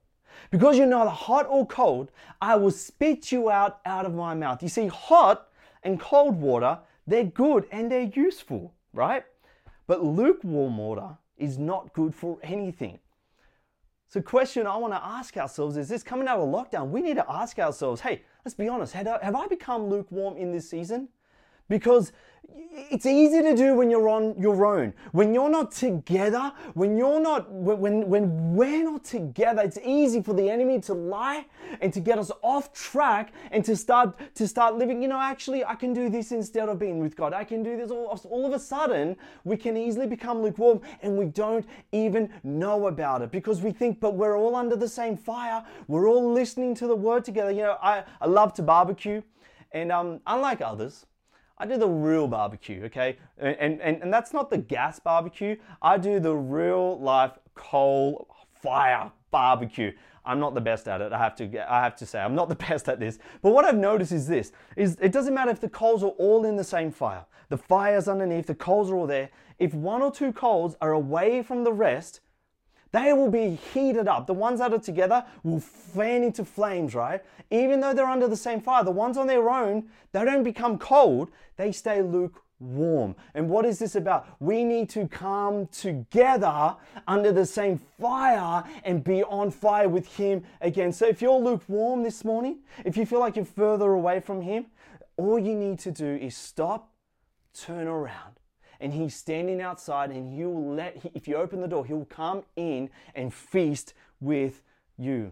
because 0.50 0.78
you're 0.78 0.88
neither 0.88 1.10
hot 1.10 1.46
or 1.48 1.66
cold, 1.68 2.12
I 2.42 2.56
will 2.56 2.72
spit 2.72 3.32
you 3.32 3.52
out 3.52 3.80
out 3.86 4.06
of 4.06 4.14
my 4.14 4.34
mouth." 4.34 4.64
You 4.64 4.70
see, 4.70 4.88
hot 4.88 5.48
and 5.84 6.00
cold 6.00 6.42
water, 6.42 6.80
they're 7.06 7.24
good 7.24 7.68
and 7.72 7.92
they're 7.92 8.12
useful, 8.16 8.74
right? 8.94 9.24
But 9.86 10.04
lukewarm 10.04 10.78
water 10.78 11.18
is 11.38 11.58
not 11.60 11.94
good 11.94 12.16
for 12.16 12.40
anything. 12.42 13.00
So, 14.14 14.22
question 14.22 14.68
I 14.68 14.78
want 14.78 14.94
to 14.94 15.04
ask 15.04 15.38
ourselves 15.38 15.76
is 15.76 15.90
this 15.90 16.04
coming 16.04 16.28
out 16.28 16.38
of 16.38 16.48
lockdown, 16.48 16.92
we 16.92 17.02
need 17.02 17.16
to 17.16 17.26
ask 17.28 17.58
ourselves, 17.58 18.00
hey, 18.00 18.22
let's 18.46 18.54
be 18.54 18.68
honest, 18.68 18.94
have 18.94 19.08
I 19.08 19.48
become 19.48 19.90
lukewarm 19.90 20.38
in 20.38 20.52
this 20.52 20.70
season? 20.70 21.10
Because 21.74 22.12
it's 22.72 23.08
easy 23.08 23.42
to 23.42 23.56
do 23.56 23.74
when 23.74 23.90
you're 23.90 24.08
on 24.08 24.40
your 24.40 24.64
own. 24.64 24.94
When 25.12 25.34
you're 25.34 25.50
not 25.50 25.72
together, 25.72 26.54
when 26.76 26.96
you're 26.96 27.20
not, 27.20 27.52
when, 27.52 28.08
when 28.08 28.54
we're 28.54 28.84
not 28.84 29.04
together, 29.04 29.64
it's 29.64 29.80
easy 29.84 30.22
for 30.22 30.36
the 30.36 30.52
enemy 30.52 30.80
to 30.82 30.94
lie 30.94 31.48
and 31.82 31.92
to 31.92 32.00
get 32.00 32.20
us 32.20 32.32
off 32.44 32.72
track 32.72 33.34
and 33.50 33.66
to 33.66 33.76
start, 33.76 34.20
to 34.36 34.48
start 34.48 34.76
living, 34.76 35.02
you 35.02 35.08
know, 35.08 35.20
actually, 35.20 35.66
I 35.66 35.74
can 35.74 35.96
do 35.96 36.10
this 36.10 36.32
instead 36.32 36.70
of 36.70 36.78
being 36.78 37.00
with 37.00 37.16
God. 37.16 37.34
I 37.34 37.44
can 37.44 37.64
do 37.64 37.76
this. 37.76 37.90
All, 37.90 38.22
all 38.30 38.46
of 38.46 38.54
a 38.54 38.60
sudden, 38.60 39.18
we 39.44 39.58
can 39.58 39.76
easily 39.76 40.06
become 40.06 40.44
lukewarm 40.44 40.80
and 41.02 41.18
we 41.18 41.26
don't 41.26 41.66
even 41.92 42.30
know 42.44 42.86
about 42.86 43.24
it 43.24 43.32
because 43.32 43.64
we 43.64 43.72
think, 43.72 44.00
but 44.00 44.14
we're 44.14 44.38
all 44.38 44.56
under 44.56 44.76
the 44.76 44.90
same 44.90 45.18
fire. 45.18 45.66
We're 45.88 46.08
all 46.08 46.32
listening 46.32 46.76
to 46.76 46.86
the 46.86 46.96
word 46.96 47.26
together. 47.26 47.50
You 47.50 47.64
know, 47.64 47.78
I, 47.82 48.04
I 48.22 48.28
love 48.28 48.54
to 48.56 48.62
barbecue 48.62 49.24
and 49.72 49.92
um, 49.92 50.22
unlike 50.28 50.62
others, 50.62 51.08
I 51.58 51.66
do 51.66 51.78
the 51.78 51.88
real 51.88 52.28
barbecue, 52.28 52.84
okay? 52.86 53.18
And, 53.38 53.80
and, 53.80 54.02
and 54.02 54.14
that's 54.14 54.34
not 54.34 54.50
the 54.50 54.58
gas 54.58 55.00
barbecue. 55.00 55.56
I 55.82 55.98
do 55.98 56.20
the 56.20 56.36
real 56.36 57.00
life 57.00 57.38
coal 57.56 58.28
fire 58.62 59.12
barbecue. 59.32 59.92
I'm 60.26 60.40
not 60.40 60.56
the 60.56 60.62
best 60.62 60.88
at 60.88 61.02
it. 61.02 61.12
I 61.12 61.18
have 61.18 61.36
to 61.36 61.72
I 61.72 61.84
have 61.84 61.96
to 61.98 62.06
say 62.06 62.20
I'm 62.20 62.36
not 62.36 62.50
the 62.50 62.56
best 62.70 62.88
at 62.88 63.00
this. 63.00 63.20
But 63.42 63.52
what 63.52 63.66
I've 63.66 63.78
noticed 63.78 64.12
is 64.12 64.28
this 64.28 64.52
is 64.76 64.98
it 65.02 65.12
doesn't 65.12 65.34
matter 65.34 65.52
if 65.52 65.60
the 65.60 65.70
coals 65.70 66.04
are 66.04 66.16
all 66.18 66.46
in 66.46 66.56
the 66.56 66.64
same 66.64 66.92
fire. 66.92 67.26
The 67.50 67.58
fire's 67.58 68.08
underneath, 68.08 68.48
the 68.48 68.56
coals 68.56 68.90
are 68.90 68.96
all 68.96 69.08
there. 69.08 69.30
If 69.60 69.74
one 69.74 70.02
or 70.02 70.12
two 70.12 70.32
coals 70.32 70.76
are 70.82 70.94
away 70.94 71.44
from 71.44 71.64
the 71.64 71.74
rest, 71.74 72.22
they 72.94 73.12
will 73.12 73.30
be 73.30 73.56
heated 73.74 74.08
up. 74.08 74.28
The 74.28 74.34
ones 74.34 74.60
that 74.60 74.72
are 74.72 74.80
together 74.80 75.26
will 75.44 75.60
fan 75.60 76.24
into 76.24 76.46
flames, 76.46 76.96
right? 76.96 77.22
Even 77.50 77.82
though 77.82 77.94
they're 77.94 78.06
under 78.06 78.28
the 78.28 78.38
same 78.38 78.62
fire, 78.62 78.84
the 78.84 78.92
ones 78.92 79.18
on 79.18 79.28
their 79.28 79.50
own, 79.50 79.90
they 80.12 80.24
don't 80.24 80.44
become 80.44 80.78
cold, 80.78 81.32
they 81.58 81.72
stay 81.72 82.04
lukewarm. 82.04 83.16
And 83.34 83.50
what 83.50 83.66
is 83.66 83.80
this 83.80 83.96
about? 83.96 84.28
We 84.40 84.64
need 84.64 84.90
to 84.92 85.08
come 85.08 85.68
together 85.68 86.76
under 87.08 87.32
the 87.32 87.48
same 87.48 87.82
fire 88.00 88.64
and 88.84 89.04
be 89.04 89.24
on 89.24 89.50
fire 89.50 89.90
with 89.90 90.08
Him 90.16 90.44
again. 90.62 90.94
So 90.94 91.08
if 91.08 91.20
you're 91.20 91.40
lukewarm 91.40 92.04
this 92.04 92.24
morning, 92.24 92.60
if 92.86 92.96
you 92.96 93.08
feel 93.08 93.20
like 93.20 93.36
you're 93.36 93.46
further 93.46 93.92
away 93.92 94.20
from 94.20 94.42
Him, 94.42 94.68
all 95.18 95.40
you 95.40 95.56
need 95.56 95.80
to 95.80 95.92
do 95.92 96.16
is 96.16 96.38
stop, 96.38 96.92
turn 97.56 97.88
around, 97.88 98.40
and 98.84 98.94
he's 98.94 99.16
standing 99.16 99.62
outside 99.62 100.12
and 100.12 100.38
he 100.38 100.44
will 100.44 100.76
let 100.76 100.98
if 101.16 101.28
you 101.28 101.36
open 101.38 101.62
the 101.62 101.68
door 101.68 101.86
he'll 101.86 102.06
come 102.06 102.44
in 102.56 102.90
and 103.16 103.34
feast 103.34 103.94
with 104.20 104.62
you. 104.98 105.32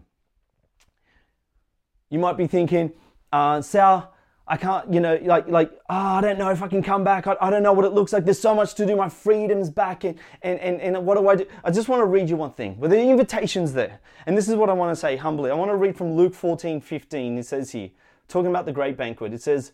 You 2.08 2.18
might 2.18 2.36
be 2.36 2.46
thinking 2.46 2.92
uh, 3.30 3.60
sal 3.60 4.14
i 4.48 4.56
can't 4.56 4.92
you 4.92 4.98
know 4.98 5.16
like 5.22 5.46
like 5.46 5.70
oh, 5.88 5.94
i 5.94 6.20
don't 6.20 6.36
know 6.36 6.50
if 6.50 6.62
i 6.62 6.68
can 6.68 6.82
come 6.82 7.04
back. 7.04 7.26
I, 7.26 7.36
I 7.40 7.50
don't 7.50 7.62
know 7.62 7.72
what 7.72 7.84
it 7.84 7.92
looks 7.92 8.12
like. 8.12 8.24
There's 8.24 8.40
so 8.40 8.54
much 8.54 8.74
to 8.74 8.86
do. 8.86 8.96
My 8.96 9.08
freedom's 9.08 9.70
back 9.70 10.04
and, 10.04 10.18
and, 10.42 10.58
and, 10.58 10.80
and 10.80 11.06
what 11.06 11.18
do 11.18 11.28
i 11.28 11.36
do? 11.36 11.46
I 11.62 11.70
just 11.70 11.88
want 11.88 12.00
to 12.00 12.06
read 12.06 12.28
you 12.30 12.36
one 12.36 12.52
thing. 12.52 12.78
But 12.80 12.90
the 12.90 12.98
invitation's 12.98 13.74
there. 13.74 14.00
And 14.26 14.36
this 14.36 14.48
is 14.48 14.56
what 14.56 14.70
i 14.70 14.72
want 14.72 14.90
to 14.90 14.96
say 14.96 15.16
humbly. 15.16 15.50
I 15.50 15.54
want 15.54 15.70
to 15.70 15.76
read 15.76 15.96
from 15.96 16.14
luke 16.14 16.34
14 16.34 16.80
15 16.80 17.38
it 17.38 17.46
says 17.46 17.70
here 17.70 17.90
talking 18.28 18.50
about 18.50 18.64
the 18.64 18.72
great 18.72 18.96
banquet 18.96 19.34
it 19.34 19.42
says 19.42 19.72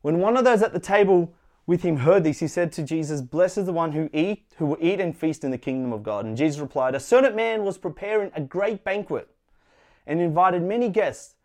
when 0.00 0.18
one 0.18 0.36
of 0.36 0.44
those 0.44 0.62
at 0.62 0.72
the 0.72 0.80
table 0.80 1.32
with 1.66 1.82
him 1.82 1.98
heard 1.98 2.24
this, 2.24 2.40
he 2.40 2.48
said 2.48 2.72
to 2.72 2.82
Jesus, 2.82 3.20
Blessed 3.20 3.58
is 3.58 3.66
the 3.66 3.72
one 3.72 3.92
who 3.92 4.10
eat, 4.12 4.44
who 4.56 4.66
will 4.66 4.78
eat 4.80 5.00
and 5.00 5.16
feast 5.16 5.44
in 5.44 5.50
the 5.50 5.58
kingdom 5.58 5.92
of 5.92 6.02
God. 6.02 6.24
And 6.24 6.36
Jesus 6.36 6.60
replied, 6.60 6.94
A 6.94 7.00
certain 7.00 7.36
man 7.36 7.62
was 7.62 7.78
preparing 7.78 8.32
a 8.34 8.40
great 8.40 8.82
banquet 8.82 9.28
and 10.06 10.20
invited 10.20 10.62
many 10.62 10.88
guests. 10.88 11.36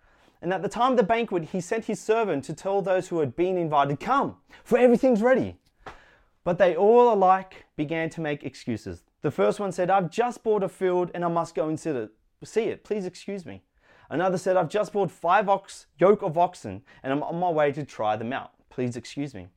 And 0.41 0.53
at 0.53 0.62
the 0.62 0.69
time 0.69 0.91
of 0.91 0.97
the 0.97 1.03
banquet, 1.03 1.45
he 1.45 1.62
sent 1.62 1.86
his 1.86 2.00
servant 2.00 2.43
to 2.45 2.53
tell 2.53 2.81
those 2.81 3.07
who 3.07 3.19
had 3.19 3.36
been 3.36 3.57
invited, 3.57 4.00
Come, 4.00 4.38
for 4.63 4.77
everything's 4.77 5.21
ready. 5.21 5.57
But 6.43 6.57
they 6.57 6.75
all 6.75 7.13
alike 7.13 7.65
began 7.75 8.09
to 8.12 8.21
make 8.21 8.43
excuses. 8.43 9.03
The 9.21 9.31
first 9.31 9.59
one 9.59 9.71
said, 9.71 9.89
I've 9.89 10.09
just 10.09 10.43
bought 10.43 10.63
a 10.63 10.69
field 10.69 11.12
and 11.13 11.25
I 11.25 11.27
must 11.27 11.53
go 11.55 11.67
and 11.67 11.79
see 11.79 12.62
it. 12.62 12.83
Please 12.83 13.05
excuse 13.05 13.45
me. 13.45 13.63
Another 14.09 14.38
said, 14.38 14.55
I've 14.55 14.69
just 14.69 14.93
bought 14.93 15.12
five 15.12 15.50
ox, 15.50 15.88
yoke 16.00 16.21
of 16.21 16.38
oxen 16.38 16.83
and 17.03 17.12
I'm 17.12 17.24
on 17.24 17.39
my 17.39 17.50
way 17.50 17.71
to 17.74 17.83
try 17.83 18.15
them 18.15 18.31
out. 18.31 18.51
Please 18.69 18.95
excuse 18.95 19.33
me. 19.33 19.47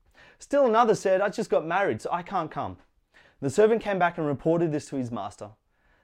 Still 0.41 0.67
another 0.67 0.95
said, 0.95 1.21
I 1.21 1.29
just 1.29 1.51
got 1.51 1.67
married, 1.67 2.01
so 2.01 2.09
I 2.11 2.23
can't 2.23 2.51
come. 2.51 2.79
The 3.43 3.51
servant 3.51 3.83
came 3.83 3.99
back 3.99 4.17
and 4.17 4.27
reported 4.27 4.73
this 4.73 4.89
to 4.89 4.97
his 4.97 5.13
master. 5.13 5.51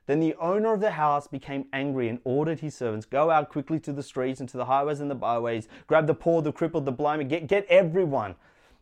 Then 0.04 0.20
the 0.20 0.34
owner 0.34 0.74
of 0.74 0.80
the 0.80 0.92
house 0.92 1.26
became 1.26 1.66
angry 1.72 2.08
and 2.08 2.20
ordered 2.22 2.60
his 2.60 2.74
servants, 2.74 3.06
Go 3.06 3.30
out 3.30 3.48
quickly 3.48 3.80
to 3.80 3.94
the 3.94 4.02
streets 4.02 4.38
and 4.38 4.48
to 4.50 4.58
the 4.58 4.66
highways 4.66 5.00
and 5.00 5.10
the 5.10 5.14
byways, 5.14 5.68
grab 5.86 6.06
the 6.06 6.14
poor, 6.14 6.42
the 6.42 6.52
crippled, 6.52 6.84
the 6.84 6.92
blind, 6.92 7.28
get, 7.30 7.46
get 7.46 7.66
everyone. 7.70 8.34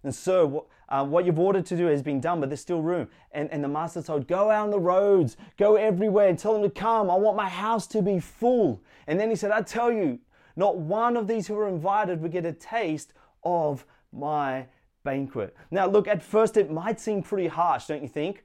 And 0.03 0.13
so, 0.13 0.67
uh, 0.89 1.07
what 1.07 1.25
you've 1.25 1.39
ordered 1.39 1.65
to 1.67 1.77
do 1.77 1.87
has 1.87 2.03
been 2.03 2.21
done, 2.21 2.41
but 2.41 2.51
there's 2.51 2.61
still 2.61 2.83
room. 2.83 3.09
And, 3.31 3.49
and 3.53 3.63
the 3.63 3.69
master 3.69 4.03
told, 4.03 4.27
Go 4.27 4.51
out 4.51 4.65
on 4.65 4.71
the 4.71 4.81
roads, 4.81 5.37
go 5.57 5.77
everywhere, 5.77 6.29
and 6.29 6.39
tell 6.39 6.53
them 6.53 6.63
to 6.63 6.69
come. 6.69 7.09
I 7.09 7.15
want 7.15 7.37
my 7.37 7.49
house 7.49 7.87
to 7.89 8.03
be 8.03 8.19
full. 8.19 8.83
And 9.07 9.21
then 9.21 9.31
he 9.31 9.37
said, 9.37 9.53
I 9.53 9.63
tell 9.63 9.93
you, 9.93 10.19
not 10.57 10.79
one 10.79 11.17
of 11.17 11.29
these 11.29 11.47
who 11.47 11.57
are 11.57 11.69
invited 11.69 12.21
will 12.21 12.29
get 12.29 12.45
a 12.45 12.53
taste 12.53 13.15
of 13.45 13.87
my 14.13 14.67
banquet. 15.05 15.55
Now, 15.71 15.87
look, 15.87 16.09
at 16.09 16.23
first 16.23 16.57
it 16.57 16.71
might 16.71 16.99
seem 16.99 17.23
pretty 17.23 17.47
harsh, 17.49 17.87
don't 17.87 18.03
you 18.03 18.09
think? 18.09 18.45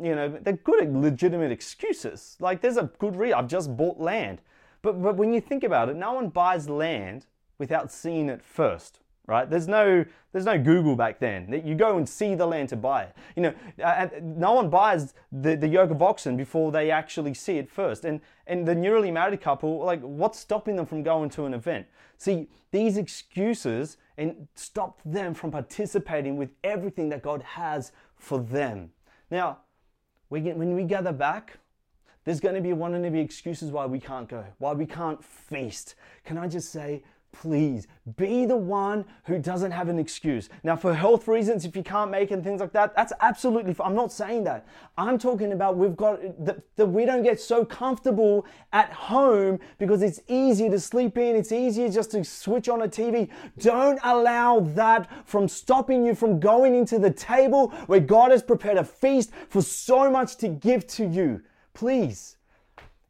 You 0.00 0.14
know, 0.14 0.38
they're 0.40 0.54
good, 0.54 0.94
legitimate 0.94 1.52
excuses. 1.52 2.36
Like, 2.40 2.60
there's 2.60 2.76
a 2.76 2.90
good 2.98 3.16
reason. 3.16 3.38
I've 3.38 3.48
just 3.48 3.76
bought 3.76 3.98
land. 3.98 4.40
But, 4.82 5.02
but 5.02 5.16
when 5.16 5.32
you 5.32 5.40
think 5.40 5.64
about 5.64 5.88
it, 5.88 5.96
no 5.96 6.12
one 6.12 6.28
buys 6.28 6.68
land 6.68 7.26
without 7.58 7.90
seeing 7.90 8.28
it 8.28 8.42
first, 8.42 9.00
right? 9.26 9.48
There's 9.48 9.68
no, 9.68 10.04
there's 10.32 10.44
no 10.44 10.58
Google 10.58 10.96
back 10.96 11.20
then. 11.20 11.62
You 11.64 11.74
go 11.74 11.96
and 11.96 12.08
see 12.08 12.34
the 12.34 12.44
land 12.44 12.68
to 12.70 12.76
buy 12.76 13.04
it. 13.04 13.16
You 13.36 13.42
know, 13.44 13.54
uh, 13.82 14.08
no 14.20 14.52
one 14.52 14.68
buys 14.68 15.14
the, 15.32 15.56
the 15.56 15.68
yoke 15.68 15.90
of 15.90 16.02
oxen 16.02 16.36
before 16.36 16.72
they 16.72 16.90
actually 16.90 17.34
see 17.34 17.58
it 17.58 17.70
first. 17.70 18.04
And, 18.04 18.20
and 18.46 18.66
the 18.66 18.74
newly 18.74 19.10
married 19.10 19.40
couple, 19.40 19.78
like, 19.78 20.00
what's 20.02 20.38
stopping 20.38 20.76
them 20.76 20.86
from 20.86 21.02
going 21.02 21.30
to 21.30 21.46
an 21.46 21.54
event? 21.54 21.86
See, 22.18 22.48
these 22.72 22.96
excuses 22.96 23.96
and 24.16 24.48
stopped 24.54 25.00
them 25.10 25.34
from 25.34 25.50
participating 25.50 26.36
with 26.36 26.50
everything 26.62 27.08
that 27.08 27.22
God 27.22 27.42
has 27.42 27.92
for 28.16 28.38
them. 28.38 28.90
Now, 29.30 29.58
when 30.28 30.74
we 30.74 30.84
gather 30.84 31.12
back, 31.12 31.58
there's 32.24 32.40
going 32.40 32.54
to 32.54 32.60
be 32.60 32.72
one 32.72 32.94
and 32.94 33.12
be 33.12 33.20
excuses 33.20 33.70
why 33.70 33.86
we 33.86 34.00
can't 34.00 34.28
go, 34.28 34.44
why 34.58 34.72
we 34.72 34.86
can't 34.86 35.22
feast. 35.22 35.94
Can 36.24 36.38
I 36.38 36.48
just 36.48 36.72
say, 36.72 37.02
please 37.34 37.86
be 38.16 38.46
the 38.46 38.56
one 38.56 39.04
who 39.24 39.38
doesn't 39.38 39.72
have 39.72 39.88
an 39.88 39.98
excuse. 39.98 40.48
Now, 40.62 40.76
for 40.76 40.94
health 40.94 41.26
reasons, 41.26 41.64
if 41.64 41.76
you 41.76 41.82
can't 41.82 42.10
make 42.10 42.30
and 42.30 42.44
things 42.44 42.60
like 42.60 42.72
that, 42.72 42.94
that's 42.94 43.12
absolutely. 43.20 43.74
I'm 43.80 43.94
not 43.94 44.12
saying 44.12 44.44
that. 44.44 44.66
I'm 44.96 45.18
talking 45.18 45.52
about 45.52 45.76
we've 45.76 45.96
got 45.96 46.20
that, 46.44 46.62
that 46.76 46.86
we 46.86 47.04
don't 47.04 47.22
get 47.22 47.40
so 47.40 47.64
comfortable 47.64 48.46
at 48.72 48.92
home 48.92 49.58
because 49.78 50.02
it's 50.02 50.20
easier 50.28 50.70
to 50.70 50.78
sleep 50.78 51.18
in. 51.18 51.36
It's 51.36 51.52
easier 51.52 51.88
just 51.88 52.12
to 52.12 52.24
switch 52.24 52.68
on 52.68 52.82
a 52.82 52.88
TV. 52.88 53.28
Don't 53.58 53.98
allow 54.04 54.60
that 54.60 55.08
from 55.26 55.48
stopping 55.48 56.06
you 56.06 56.14
from 56.14 56.38
going 56.38 56.74
into 56.74 56.98
the 56.98 57.10
table 57.10 57.68
where 57.86 58.00
God 58.00 58.30
has 58.30 58.42
prepared 58.42 58.78
a 58.78 58.84
feast 58.84 59.30
for 59.48 59.60
so 59.60 60.10
much 60.10 60.36
to 60.36 60.48
give 60.48 60.86
to 60.88 61.06
you. 61.06 61.42
Please. 61.72 62.36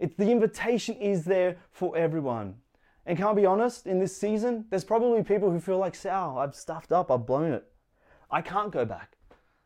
It's, 0.00 0.14
the 0.16 0.30
invitation 0.30 0.96
is 0.96 1.24
there 1.24 1.56
for 1.70 1.96
everyone. 1.96 2.56
And 3.06 3.18
can 3.18 3.26
I 3.26 3.34
be 3.34 3.46
honest, 3.46 3.86
in 3.86 3.98
this 3.98 4.16
season, 4.16 4.64
there's 4.70 4.84
probably 4.84 5.22
people 5.22 5.50
who 5.50 5.60
feel 5.60 5.78
like, 5.78 5.94
Sal, 5.94 6.38
I've 6.38 6.54
stuffed 6.54 6.90
up, 6.90 7.10
I've 7.10 7.26
blown 7.26 7.52
it. 7.52 7.64
I 8.30 8.40
can't 8.40 8.72
go 8.72 8.84
back. 8.84 9.16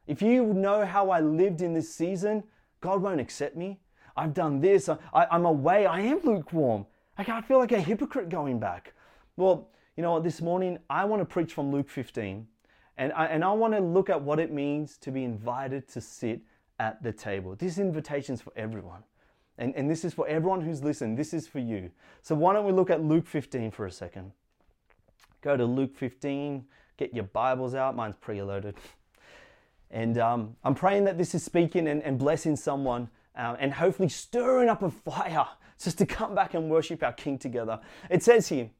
If 0.06 0.22
you 0.22 0.52
know 0.52 0.84
how 0.84 1.10
I 1.10 1.20
lived 1.20 1.62
in 1.62 1.72
this 1.72 1.94
season, 1.94 2.42
God 2.80 3.00
won't 3.02 3.20
accept 3.20 3.56
me. 3.56 3.80
I've 4.16 4.34
done 4.34 4.60
this, 4.60 4.88
I, 4.88 5.26
am 5.30 5.46
away, 5.46 5.86
I 5.86 6.00
am 6.00 6.20
lukewarm. 6.24 6.86
I 7.16 7.24
can't 7.24 7.46
feel 7.46 7.58
like 7.58 7.72
a 7.72 7.80
hypocrite 7.80 8.28
going 8.28 8.58
back. 8.58 8.94
Well, 9.36 9.70
you 9.96 10.02
know 10.02 10.12
what, 10.12 10.24
this 10.24 10.40
morning 10.40 10.78
I 10.90 11.04
want 11.04 11.20
to 11.20 11.24
preach 11.24 11.52
from 11.52 11.70
Luke 11.70 11.88
15, 11.88 12.46
and 12.96 13.12
I, 13.12 13.26
and 13.26 13.44
I 13.44 13.52
want 13.52 13.74
to 13.74 13.80
look 13.80 14.10
at 14.10 14.20
what 14.20 14.40
it 14.40 14.52
means 14.52 14.96
to 14.98 15.12
be 15.12 15.22
invited 15.22 15.88
to 15.88 16.00
sit 16.00 16.40
at 16.80 17.02
the 17.02 17.12
table. 17.12 17.54
This 17.56 17.78
invitation 17.78 18.34
is 18.34 18.40
for 18.40 18.52
everyone. 18.56 19.02
And, 19.58 19.74
and 19.74 19.90
this 19.90 20.04
is 20.04 20.14
for 20.14 20.26
everyone 20.28 20.60
who's 20.60 20.82
listened. 20.82 21.18
This 21.18 21.34
is 21.34 21.46
for 21.46 21.58
you. 21.58 21.90
So 22.22 22.34
why 22.34 22.52
don't 22.52 22.64
we 22.64 22.72
look 22.72 22.90
at 22.90 23.02
Luke 23.02 23.26
15 23.26 23.70
for 23.70 23.86
a 23.86 23.90
second? 23.90 24.32
Go 25.40 25.56
to 25.56 25.64
Luke 25.64 25.96
15, 25.96 26.64
get 26.96 27.14
your 27.14 27.24
Bibles 27.24 27.74
out. 27.74 27.96
Mine's 27.96 28.16
preloaded. 28.16 28.74
And 29.90 30.18
um, 30.18 30.56
I'm 30.64 30.74
praying 30.74 31.04
that 31.04 31.18
this 31.18 31.34
is 31.34 31.42
speaking 31.42 31.88
and, 31.88 32.02
and 32.02 32.18
blessing 32.18 32.56
someone 32.56 33.08
uh, 33.36 33.56
and 33.58 33.72
hopefully 33.72 34.08
stirring 34.08 34.68
up 34.68 34.82
a 34.82 34.90
fire 34.90 35.46
just 35.82 35.98
to 35.98 36.06
come 36.06 36.34
back 36.34 36.54
and 36.54 36.70
worship 36.70 37.02
our 37.02 37.12
King 37.12 37.38
together. 37.38 37.80
It 38.10 38.22
says 38.22 38.48
here, 38.48 38.70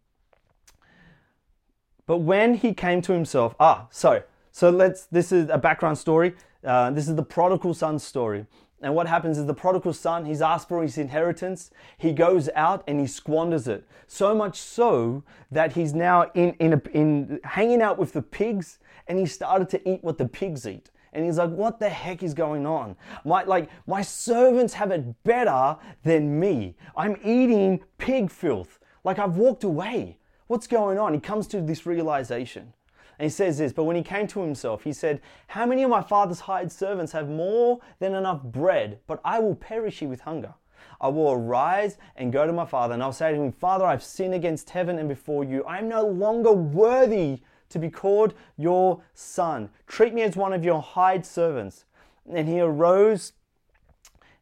but 2.06 2.18
when 2.18 2.54
he 2.54 2.72
came 2.72 3.02
to 3.02 3.12
himself, 3.12 3.54
ah, 3.60 3.86
so 3.90 4.22
so 4.58 4.70
let's. 4.70 5.06
This 5.06 5.30
is 5.30 5.48
a 5.50 5.58
background 5.58 5.98
story. 5.98 6.34
Uh, 6.64 6.90
this 6.90 7.06
is 7.06 7.14
the 7.14 7.22
prodigal 7.22 7.74
son 7.74 7.98
story. 7.98 8.44
And 8.80 8.94
what 8.94 9.08
happens 9.08 9.38
is 9.38 9.46
the 9.46 9.54
prodigal 9.54 9.92
son, 9.92 10.24
he's 10.24 10.40
asked 10.40 10.68
for 10.68 10.82
his 10.82 10.98
inheritance. 10.98 11.70
He 11.96 12.12
goes 12.12 12.48
out 12.54 12.84
and 12.86 13.00
he 13.00 13.06
squanders 13.06 13.66
it. 13.66 13.86
So 14.06 14.34
much 14.34 14.60
so 14.60 15.24
that 15.50 15.72
he's 15.72 15.94
now 15.94 16.30
in, 16.34 16.52
in, 16.60 16.74
a, 16.74 16.82
in 16.92 17.40
hanging 17.42 17.82
out 17.82 17.98
with 17.98 18.12
the 18.12 18.22
pigs 18.22 18.78
and 19.08 19.18
he 19.18 19.26
started 19.26 19.68
to 19.70 19.88
eat 19.88 20.04
what 20.04 20.18
the 20.18 20.28
pigs 20.28 20.66
eat. 20.66 20.90
And 21.12 21.24
he's 21.24 21.38
like, 21.38 21.50
what 21.50 21.80
the 21.80 21.88
heck 21.88 22.22
is 22.22 22.34
going 22.34 22.66
on? 22.66 22.94
My, 23.24 23.42
like, 23.42 23.68
my 23.86 24.02
servants 24.02 24.74
have 24.74 24.92
it 24.92 25.24
better 25.24 25.76
than 26.04 26.38
me. 26.38 26.76
I'm 26.96 27.16
eating 27.24 27.80
pig 27.96 28.30
filth. 28.30 28.78
Like 29.02 29.18
I've 29.18 29.36
walked 29.36 29.64
away. 29.64 30.18
What's 30.46 30.66
going 30.66 30.98
on? 30.98 31.14
He 31.14 31.20
comes 31.20 31.46
to 31.48 31.60
this 31.60 31.86
realization. 31.86 32.74
And 33.18 33.24
he 33.24 33.30
says 33.30 33.58
this, 33.58 33.72
but 33.72 33.84
when 33.84 33.96
he 33.96 34.02
came 34.02 34.26
to 34.28 34.40
himself, 34.40 34.84
he 34.84 34.92
said, 34.92 35.20
How 35.48 35.66
many 35.66 35.82
of 35.82 35.90
my 35.90 36.02
father's 36.02 36.40
hired 36.40 36.70
servants 36.70 37.12
have 37.12 37.28
more 37.28 37.80
than 37.98 38.14
enough 38.14 38.42
bread, 38.42 39.00
but 39.06 39.20
I 39.24 39.40
will 39.40 39.56
perish 39.56 39.98
here 39.98 40.08
with 40.08 40.20
hunger? 40.20 40.54
I 41.00 41.08
will 41.08 41.32
arise 41.32 41.98
and 42.16 42.32
go 42.32 42.46
to 42.46 42.52
my 42.52 42.64
father, 42.64 42.94
and 42.94 43.02
I'll 43.02 43.12
say 43.12 43.32
to 43.32 43.40
him, 43.40 43.52
Father, 43.52 43.84
I've 43.84 44.02
sinned 44.02 44.34
against 44.34 44.70
heaven 44.70 44.98
and 44.98 45.08
before 45.08 45.44
you. 45.44 45.64
I 45.64 45.78
am 45.78 45.88
no 45.88 46.06
longer 46.06 46.52
worthy 46.52 47.40
to 47.70 47.78
be 47.78 47.90
called 47.90 48.34
your 48.56 49.02
son. 49.14 49.70
Treat 49.86 50.14
me 50.14 50.22
as 50.22 50.36
one 50.36 50.52
of 50.52 50.64
your 50.64 50.80
hired 50.80 51.26
servants. 51.26 51.84
And 52.30 52.48
he 52.48 52.60
arose 52.60 53.32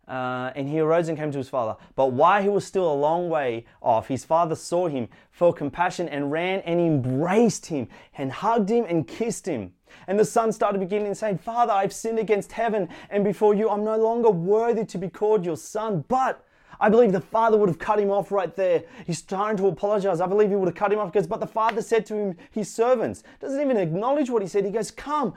uh, 0.08 0.52
and 0.54 0.68
he 0.68 0.78
arose 0.80 1.08
and 1.08 1.18
came 1.18 1.32
to 1.32 1.38
his 1.38 1.48
father. 1.48 1.76
But 1.94 2.12
while 2.12 2.42
he 2.42 2.48
was 2.48 2.64
still 2.64 2.90
a 2.90 2.94
long 2.94 3.28
way 3.28 3.64
off, 3.82 4.08
his 4.08 4.25
father 4.25 4.54
saw 4.54 4.88
him, 4.88 5.08
felt 5.30 5.56
compassion, 5.56 6.08
and 6.08 6.30
ran 6.30 6.60
and 6.60 6.80
embraced 6.80 7.66
him, 7.66 7.88
and 8.16 8.30
hugged 8.30 8.70
him 8.70 8.84
and 8.88 9.06
kissed 9.06 9.46
him. 9.46 9.72
And 10.06 10.18
the 10.18 10.25
son 10.25 10.52
started 10.52 10.78
beginning 10.78 11.08
and 11.08 11.16
saying, 11.16 11.38
Father, 11.38 11.72
I've 11.72 11.92
sinned 11.92 12.18
against 12.18 12.52
heaven 12.52 12.88
and 13.10 13.25
before 13.25 13.54
you. 13.54 13.68
I'm 13.68 13.84
no 13.84 13.96
longer 13.96 14.30
worthy 14.30 14.84
to 14.84 14.98
be 14.98 15.08
called 15.08 15.44
your 15.44 15.56
son. 15.56 16.04
But 16.06 16.44
I 16.80 16.88
believe 16.88 17.12
the 17.12 17.21
father 17.21 17.56
would 17.56 17.68
have 17.68 17.78
cut 17.78 17.99
him 17.99 18.11
off 18.11 18.30
right 18.30 18.54
there. 18.54 18.85
He's 19.06 19.23
trying 19.23 19.56
to 19.59 19.68
apologize. 19.68 20.21
I 20.21 20.26
believe 20.26 20.50
he 20.50 20.56
would 20.56 20.68
have 20.68 20.75
cut 20.75 20.92
him 20.92 20.99
off 20.99 21.12
because, 21.12 21.26
but 21.26 21.40
the 21.40 21.47
father 21.47 21.83
said 21.83 22.06
to 22.06 22.14
him, 22.14 22.37
his 22.50 22.73
servants, 22.73 23.23
doesn't 23.40 23.61
even 23.61 23.76
acknowledge 23.76 24.30
what 24.30 24.42
he 24.42 24.49
said. 24.49 24.64
He 24.64 24.71
goes, 24.71 24.90
Come, 24.90 25.35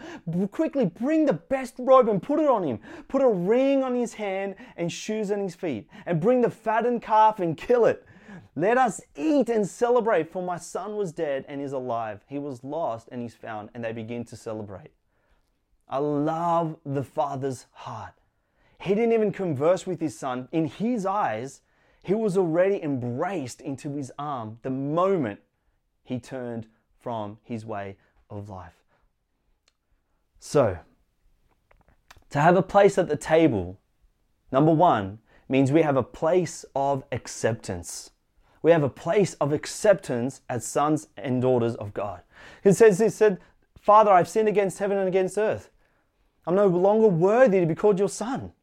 quickly 0.51 0.86
bring 0.86 1.25
the 1.25 1.34
best 1.34 1.75
robe 1.79 2.10
and 2.10 2.22
put 2.22 2.39
it 2.39 2.50
on 2.50 2.63
him. 2.63 2.79
Put 3.08 3.22
a 3.22 3.29
ring 3.29 3.84
on 3.84 3.96
his 3.96 4.13
hand 4.13 4.55
and 4.77 4.91
shoes 4.91 5.31
on 5.31 5.39
his 5.39 5.55
feet. 5.55 5.88
And 6.05 6.19
bring 6.19 6.41
the 6.41 6.50
fattened 6.50 7.01
calf 7.01 7.39
and 7.39 7.58
kill 7.58 7.86
it. 7.86 8.05
Let 8.55 8.77
us 8.77 9.00
eat 9.15 9.48
and 9.48 9.67
celebrate, 9.67 10.31
for 10.31 10.43
my 10.43 10.58
son 10.58 10.98
was 10.98 11.13
dead 11.13 11.46
and 11.48 11.62
is 11.62 11.72
alive. 11.72 12.25
He 12.27 12.39
was 12.39 12.63
lost 12.63 13.08
and 13.12 13.22
he's 13.22 13.36
found. 13.36 13.69
And 13.74 13.84
they 13.84 13.93
begin 13.93 14.25
to 14.25 14.36
celebrate. 14.36 14.91
I 15.88 15.98
love 15.98 16.77
the 16.86 17.03
father's 17.03 17.65
heart. 17.72 18.18
He 18.79 18.95
didn't 18.95 19.12
even 19.12 19.31
converse 19.31 19.86
with 19.86 20.00
his 20.00 20.17
son. 20.17 20.48
In 20.51 20.65
his 20.65 21.05
eyes, 21.05 21.62
he 22.01 22.13
was 22.13 22.38
already 22.38 22.81
embraced 22.81 23.59
into 23.62 23.95
his 23.95 24.12
arm 24.17 24.59
the 24.62 24.69
moment 24.69 25.41
he 26.03 26.19
turned 26.19 26.65
from 26.98 27.38
his 27.43 27.65
way 27.65 27.98
of 28.29 28.50
life. 28.50 28.74
So, 30.39 30.79
to 32.29 32.39
have 32.39 32.55
a 32.55 32.62
place 32.62 32.98
at 32.98 33.09
the 33.09 33.17
table, 33.17 33.77
number 34.51 34.71
one, 34.71 35.19
means 35.50 35.71
we 35.71 35.81
have 35.81 35.98
a 35.98 36.03
place 36.03 36.63
of 36.74 37.03
acceptance. 37.12 38.12
We 38.62 38.71
have 38.71 38.83
a 38.83 38.89
place 38.89 39.33
of 39.36 39.51
acceptance 39.51 40.41
as 40.48 40.65
sons 40.65 41.07
and 41.17 41.41
daughters 41.41 41.75
of 41.75 41.93
God. 41.93 42.21
It 42.63 42.74
says, 42.74 43.00
He 43.00 43.09
said, 43.09 43.39
Father, 43.77 44.12
I've 44.12 44.29
sinned 44.29 44.48
against 44.48 44.79
heaven 44.79 44.98
and 44.98 45.07
against 45.07 45.38
earth. 45.38 45.69
I'm 46.45 46.55
no 46.55 46.67
longer 46.67 47.07
worthy 47.07 47.59
to 47.59 47.65
be 47.65 47.75
called 47.75 48.00
your 48.00 48.09
son 48.09 48.53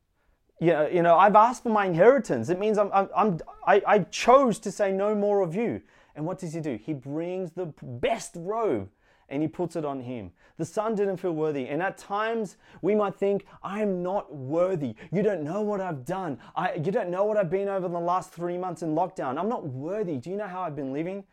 you 0.61 0.89
you 0.93 1.03
know, 1.03 1.17
I've 1.17 1.37
asked 1.37 1.63
for 1.63 1.71
my 1.71 1.87
inheritance. 1.87 2.49
It 2.49 2.59
means 2.59 2.79
I'm, 2.79 2.91
I'm, 2.93 3.09
I'm 3.17 3.41
I, 3.67 3.83
I 3.87 3.99
chose 4.01 4.59
to 4.61 4.73
say 4.73 4.93
no 4.93 5.15
more 5.15 5.41
of 5.41 5.55
you. 5.55 5.83
And 6.15 6.25
what 6.25 6.39
does 6.39 6.55
he 6.55 6.61
do? 6.61 6.79
He 6.83 6.95
brings 6.95 7.53
the 7.53 7.73
best 7.83 8.33
robe 8.37 8.89
and 9.29 9.43
he 9.43 9.49
puts 9.49 9.77
it 9.77 9.85
on 9.85 10.01
him. 10.01 10.31
The 10.57 10.65
son 10.65 10.95
didn't 10.95 11.19
feel 11.19 11.33
worthy. 11.33 11.67
And 11.69 11.83
at 11.83 11.99
times 11.99 12.57
we 12.81 12.95
might 12.95 13.17
think, 13.17 13.45
I 13.63 13.83
am 13.83 14.03
not 14.03 14.35
worthy. 14.35 14.95
You 15.13 15.23
don't 15.23 15.43
know 15.43 15.61
what 15.61 15.81
I've 15.81 16.05
done. 16.05 16.39
I, 16.55 16.75
you 16.75 16.91
don't 16.91 17.11
know 17.11 17.25
what 17.25 17.37
I've 17.37 17.51
been 17.51 17.69
over 17.69 17.89
the 17.89 17.99
last 17.99 18.33
three 18.33 18.57
months 18.57 18.83
in 18.83 18.95
lockdown. 18.95 19.39
I'm 19.39 19.49
not 19.49 19.67
worthy. 19.67 20.17
Do 20.17 20.31
you 20.31 20.37
know 20.37 20.47
how 20.47 20.63
I've 20.63 20.77
been 20.77 20.93
living? 20.93 21.25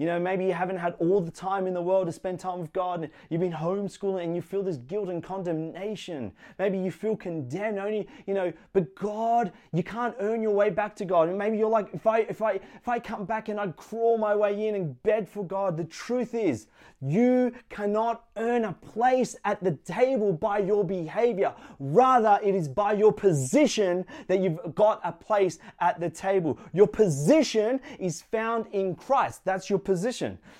You 0.00 0.06
know, 0.06 0.18
maybe 0.18 0.46
you 0.46 0.54
haven't 0.54 0.78
had 0.78 0.94
all 0.98 1.20
the 1.20 1.30
time 1.30 1.66
in 1.66 1.74
the 1.74 1.82
world 1.82 2.06
to 2.06 2.12
spend 2.12 2.40
time 2.40 2.58
with 2.58 2.72
God 2.72 3.02
and 3.02 3.12
you've 3.28 3.42
been 3.42 3.52
homeschooling 3.52 4.24
and 4.24 4.34
you 4.34 4.40
feel 4.40 4.62
this 4.62 4.78
guilt 4.78 5.10
and 5.10 5.22
condemnation. 5.22 6.32
Maybe 6.58 6.78
you 6.78 6.90
feel 6.90 7.14
condemned 7.14 7.78
only, 7.78 8.08
you 8.26 8.32
know, 8.32 8.50
but 8.72 8.94
God, 8.94 9.52
you 9.74 9.82
can't 9.82 10.14
earn 10.18 10.40
your 10.40 10.54
way 10.54 10.70
back 10.70 10.96
to 10.96 11.04
God. 11.04 11.28
And 11.28 11.36
maybe 11.36 11.58
you're 11.58 11.68
like, 11.68 11.90
if 11.92 12.06
I 12.06 12.20
if 12.20 12.40
I 12.40 12.52
if 12.52 12.88
I 12.88 12.98
come 12.98 13.26
back 13.26 13.50
and 13.50 13.60
I 13.60 13.66
crawl 13.72 14.16
my 14.16 14.34
way 14.34 14.68
in 14.68 14.74
and 14.74 15.02
beg 15.02 15.28
for 15.28 15.44
God, 15.44 15.76
the 15.76 15.84
truth 15.84 16.32
is 16.32 16.68
you 17.02 17.52
cannot 17.68 18.24
earn 18.36 18.64
a 18.64 18.72
place 18.72 19.36
at 19.44 19.62
the 19.62 19.72
table 19.84 20.32
by 20.32 20.60
your 20.60 20.82
behavior. 20.82 21.52
Rather, 21.78 22.38
it 22.42 22.54
is 22.54 22.68
by 22.68 22.94
your 22.94 23.12
position 23.12 24.06
that 24.28 24.40
you've 24.40 24.74
got 24.74 25.02
a 25.04 25.12
place 25.12 25.58
at 25.80 26.00
the 26.00 26.08
table. 26.08 26.58
Your 26.72 26.86
position 26.86 27.80
is 27.98 28.22
found 28.22 28.64
in 28.72 28.94
Christ. 28.94 29.44
That's 29.44 29.68
your. 29.68 29.78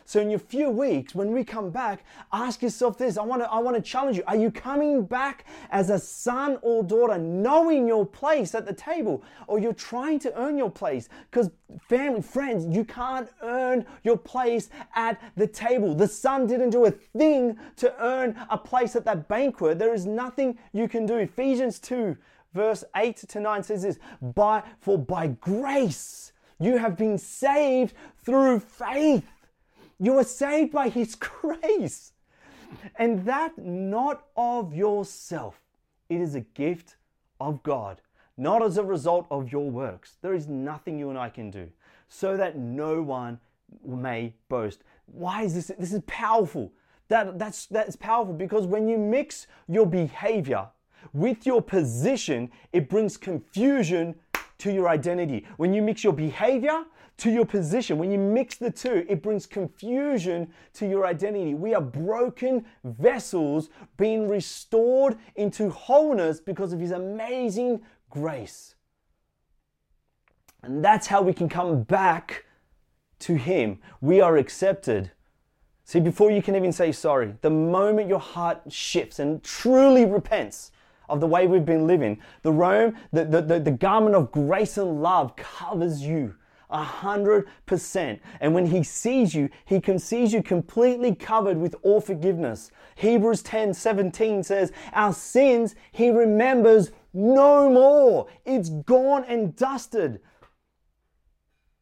So 0.05 0.21
in 0.21 0.31
your 0.31 0.39
few 0.39 0.71
weeks, 0.71 1.15
when 1.15 1.33
we 1.33 1.45
come 1.45 1.71
back, 1.71 2.05
ask 2.33 2.63
yourself 2.63 2.99
this. 2.99 3.17
I 3.17 3.23
want 3.23 3.43
to 3.43 3.51
I 3.51 3.59
want 3.59 3.77
to 3.77 3.83
challenge 3.83 4.17
you. 4.17 4.25
Are 4.27 4.37
you 4.37 4.51
coming 4.51 5.05
back 5.05 5.45
as 5.71 5.91
a 5.91 5.99
son 5.99 6.59
or 6.63 6.83
daughter 6.83 7.19
knowing 7.19 7.87
your 7.87 8.07
place 8.07 8.55
at 8.55 8.67
the 8.67 8.73
table 8.73 9.23
or 9.47 9.59
you're 9.59 9.73
trying 9.73 10.19
to 10.21 10.41
earn 10.41 10.59
your 10.59 10.71
place? 10.71 11.09
Because 11.31 11.51
family, 11.89 12.23
friends, 12.23 12.67
you 12.67 12.85
can't 12.85 13.29
earn 13.43 13.87
your 14.03 14.17
place 14.17 14.71
at 14.95 15.21
the 15.37 15.47
table. 15.47 15.95
The 15.95 16.09
son 16.09 16.47
didn't 16.47 16.71
do 16.71 16.87
a 16.87 16.91
thing 16.91 17.59
to 17.77 17.95
earn 18.03 18.37
a 18.51 18.59
place 18.59 18.97
at 18.97 19.05
that 19.05 19.29
banquet. 19.29 19.79
There 19.79 19.95
is 19.95 20.07
nothing 20.07 20.59
you 20.73 20.89
can 20.89 21.07
do. 21.07 21.17
Ephesians 21.17 21.79
2, 21.79 22.17
verse 22.55 22.85
8 22.97 23.17
to 23.17 23.41
9 23.41 23.63
says 23.63 23.83
this 23.83 23.99
by, 24.21 24.63
For 24.81 24.99
by 24.99 25.29
grace 25.29 26.30
you 26.61 26.77
have 26.77 26.97
been 26.97 27.19
saved 27.19 27.95
through 28.25 28.61
faith. 28.61 29.29
You 29.99 30.19
are 30.19 30.25
saved 30.25 30.73
by 30.73 30.89
His 30.89 31.15
grace. 31.15 32.13
And 32.97 33.25
that 33.25 33.59
not 33.59 34.27
of 34.37 34.75
yourself. 34.75 35.61
It 36.09 36.21
is 36.21 36.35
a 36.35 36.41
gift 36.41 36.97
of 37.41 37.63
God, 37.63 38.01
not 38.37 38.63
as 38.63 38.77
a 38.77 38.85
result 38.85 39.27
of 39.31 39.51
your 39.51 39.71
works. 39.71 40.17
There 40.23 40.35
is 40.35 40.47
nothing 40.47 40.99
you 40.99 41.11
and 41.11 41.19
I 41.19 41.31
can 41.31 41.51
do, 41.51 41.69
so 42.09 42.37
that 42.37 42.57
no 42.57 43.03
one 43.03 43.41
may 43.85 44.35
boast. 44.49 44.83
Why 45.07 45.43
is 45.43 45.55
this? 45.55 45.73
This 45.79 45.93
is 45.93 46.03
powerful. 46.07 46.73
That, 47.09 47.39
that's, 47.39 47.67
that's 47.67 47.97
powerful 47.97 48.35
because 48.35 48.67
when 48.67 48.87
you 48.87 48.97
mix 48.97 49.49
your 49.67 49.87
behavior 49.87 50.69
with 51.13 51.45
your 51.45 51.61
position, 51.61 52.51
it 52.73 52.89
brings 52.89 53.17
confusion 53.17 54.15
to 54.61 54.73
your 54.73 54.89
identity. 54.89 55.47
When 55.57 55.75
you 55.75 55.83
mix 55.83 56.05
your 56.05 56.13
behavior 56.13 56.85
to 57.19 57.31
your 57.31 57.45
position, 57.45 57.99
when 57.99 58.11
you 58.11 58.19
mix 58.19 58.57
the 58.57 58.71
two, 58.71 59.05
it 59.09 59.23
brings 59.23 59.47
confusion 59.47 60.53
to 60.75 60.87
your 60.87 61.07
identity. 61.07 61.55
We 61.55 61.75
are 61.75 61.83
broken 61.83 62.65
vessels 62.85 63.69
being 63.97 64.29
restored 64.29 65.19
into 65.37 65.71
wholeness 65.71 66.41
because 66.41 66.73
of 66.73 66.81
His 66.81 66.93
amazing 66.93 67.81
grace. 68.09 68.75
And 70.63 70.85
that's 70.85 71.07
how 71.07 71.23
we 71.23 71.33
can 71.33 71.49
come 71.49 71.83
back 71.83 72.45
to 73.21 73.35
Him, 73.35 73.79
we 74.01 74.21
are 74.21 74.37
accepted. 74.37 75.13
See, 75.85 76.01
before 76.01 76.31
you 76.31 76.41
can 76.41 76.57
even 76.57 76.73
say 76.73 76.93
sorry, 76.93 77.35
the 77.43 77.51
moment 77.51 78.09
your 78.09 78.21
heart 78.21 78.63
shifts 78.69 79.19
and 79.19 79.43
truly 79.43 80.05
repents 80.05 80.73
of 81.11 81.21
the 81.21 81.27
way 81.27 81.47
we've 81.47 81.65
been 81.65 81.87
living, 81.87 82.19
the 82.43 82.53
Rome, 82.53 82.97
the, 83.13 83.25
the, 83.25 83.43
the, 83.43 83.61
the 83.61 83.71
garment 83.71 84.15
of 84.15 84.33
grace 84.33 84.79
and 84.79 85.03
love 85.03 85.37
covers 85.37 86.03
you 86.03 86.35
a 86.71 86.83
hundred 86.83 87.49
percent. 87.67 88.21
And 88.41 88.55
when 88.55 88.67
he 88.67 88.83
sees 88.83 89.35
you, 89.35 89.51
he 89.65 89.81
can 89.81 89.99
sees 89.99 90.33
you 90.33 90.43
completely 90.43 91.15
covered 91.15 91.59
with 91.59 91.75
all 91.83 92.01
forgiveness. 92.01 92.71
Hebrews 92.95 93.43
10 93.43 93.75
17 93.75 94.43
says, 94.43 94.73
Our 94.93 95.13
sins 95.13 95.75
he 95.93 96.11
remembers 96.11 96.93
no 97.13 97.69
more. 97.69 98.29
It's 98.45 98.69
gone 98.69 99.25
and 99.25 99.55
dusted. 99.57 100.21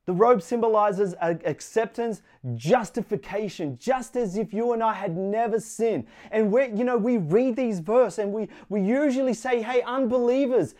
The 0.08 0.14
robe 0.14 0.40
symbolizes 0.40 1.14
acceptance, 1.20 2.22
justification, 2.54 3.76
just 3.76 4.16
as 4.16 4.38
if 4.38 4.54
you 4.54 4.72
and 4.72 4.82
I 4.82 4.94
had 4.94 5.14
never 5.18 5.60
sinned. 5.60 6.06
And 6.30 6.50
we, 6.50 6.68
you 6.68 6.82
know, 6.82 6.96
we 6.96 7.18
read 7.18 7.56
these 7.56 7.80
verses 7.80 8.20
and 8.20 8.32
we, 8.32 8.48
we 8.70 8.80
usually 8.80 9.34
say, 9.34 9.60
hey, 9.60 9.82
unbelievers, 9.82 10.74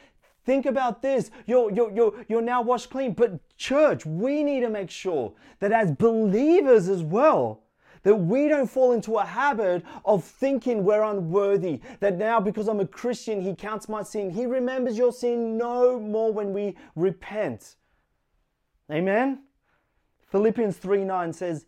think 0.46 0.64
about 0.64 1.02
this. 1.02 1.30
You're, 1.44 1.70
you're, 1.70 1.92
you're, 1.92 2.14
you're 2.26 2.40
now 2.40 2.62
washed 2.62 2.88
clean. 2.88 3.12
But 3.12 3.38
church, 3.58 4.06
we 4.06 4.42
need 4.42 4.60
to 4.60 4.70
make 4.70 4.88
sure 4.88 5.34
that 5.58 5.72
as 5.72 5.92
believers 5.92 6.88
as 6.88 7.02
well, 7.02 7.64
that 8.04 8.16
we 8.16 8.48
don't 8.48 8.70
fall 8.70 8.92
into 8.92 9.18
a 9.18 9.26
habit 9.26 9.84
of 10.06 10.24
thinking 10.24 10.84
we're 10.84 11.02
unworthy, 11.02 11.82
that 12.00 12.16
now 12.16 12.40
because 12.40 12.66
I'm 12.66 12.80
a 12.80 12.86
Christian, 12.86 13.42
He 13.42 13.54
counts 13.54 13.90
my 13.90 14.02
sin. 14.02 14.30
He 14.30 14.46
remembers 14.46 14.96
your 14.96 15.12
sin 15.12 15.58
no 15.58 16.00
more 16.00 16.32
when 16.32 16.54
we 16.54 16.78
repent. 16.96 17.74
Amen? 18.90 19.42
Philippians 20.31 20.77
3 20.77 21.05
9 21.05 21.33
says, 21.33 21.66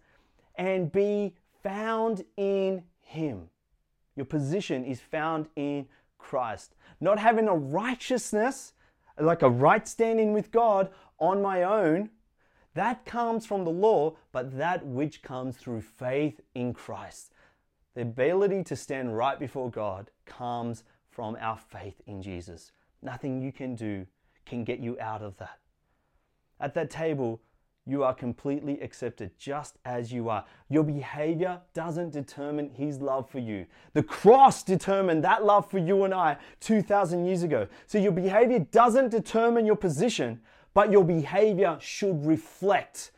and 0.56 0.92
be 0.92 1.35
found 1.62 2.24
in 2.37 2.83
Him. 3.00 3.48
Your 4.16 4.26
position 4.26 4.85
is 4.85 5.00
found 5.00 5.48
in 5.56 5.87
Christ. 6.18 6.74
Not 7.00 7.18
having 7.18 7.48
a 7.48 7.54
righteousness, 7.54 8.74
like 9.18 9.42
a 9.42 9.48
right 9.48 9.87
standing 9.88 10.33
with 10.33 10.50
God 10.50 10.90
on 11.18 11.40
my 11.40 11.62
own, 11.62 12.11
that 12.74 13.04
comes 13.04 13.46
from 13.46 13.64
the 13.64 13.70
law, 13.70 14.16
but 14.33 14.56
that 14.56 14.87
which 14.87 15.22
comes 15.22 15.56
through 15.56 15.80
faith 15.80 16.40
in 16.54 16.72
Christ. 16.72 17.33
The 17.94 18.02
ability 18.02 18.62
to 18.64 18.76
stand 18.76 19.16
right 19.16 19.38
before 19.38 19.70
God 19.70 20.11
comes 20.24 20.85
from 21.09 21.37
our 21.40 21.59
faith 21.59 22.00
in 22.06 22.22
Jesus. 22.22 22.70
Nothing 23.02 23.42
you 23.42 23.52
can 23.52 23.74
do 23.74 24.06
can 24.46 24.62
get 24.64 24.78
you 24.78 24.96
out 25.00 25.22
of 25.22 25.37
that. 25.38 25.59
At 26.60 26.74
that 26.74 26.90
table, 26.90 27.40
you 27.86 28.04
are 28.04 28.14
completely 28.14 28.80
accepted 28.80 29.30
just 29.38 29.78
as 29.84 30.12
you 30.12 30.28
are. 30.28 30.44
Your 30.68 30.84
behavior 30.84 31.60
doesn't 31.72 32.10
determine 32.10 32.70
His 32.70 33.00
love 33.00 33.28
for 33.28 33.38
you. 33.38 33.66
The 33.94 34.02
cross 34.02 34.62
determined 34.62 35.24
that 35.24 35.44
love 35.44 35.70
for 35.70 35.78
you 35.78 36.04
and 36.04 36.14
I 36.14 36.36
2,000 36.60 37.24
years 37.24 37.42
ago. 37.42 37.66
So 37.86 37.98
your 37.98 38.12
behavior 38.12 38.60
doesn't 38.60 39.08
determine 39.08 39.66
your 39.66 39.76
position, 39.76 40.40
but 40.74 40.92
your 40.92 41.04
behavior 41.04 41.78
should 41.80 42.24
reflect 42.24 43.12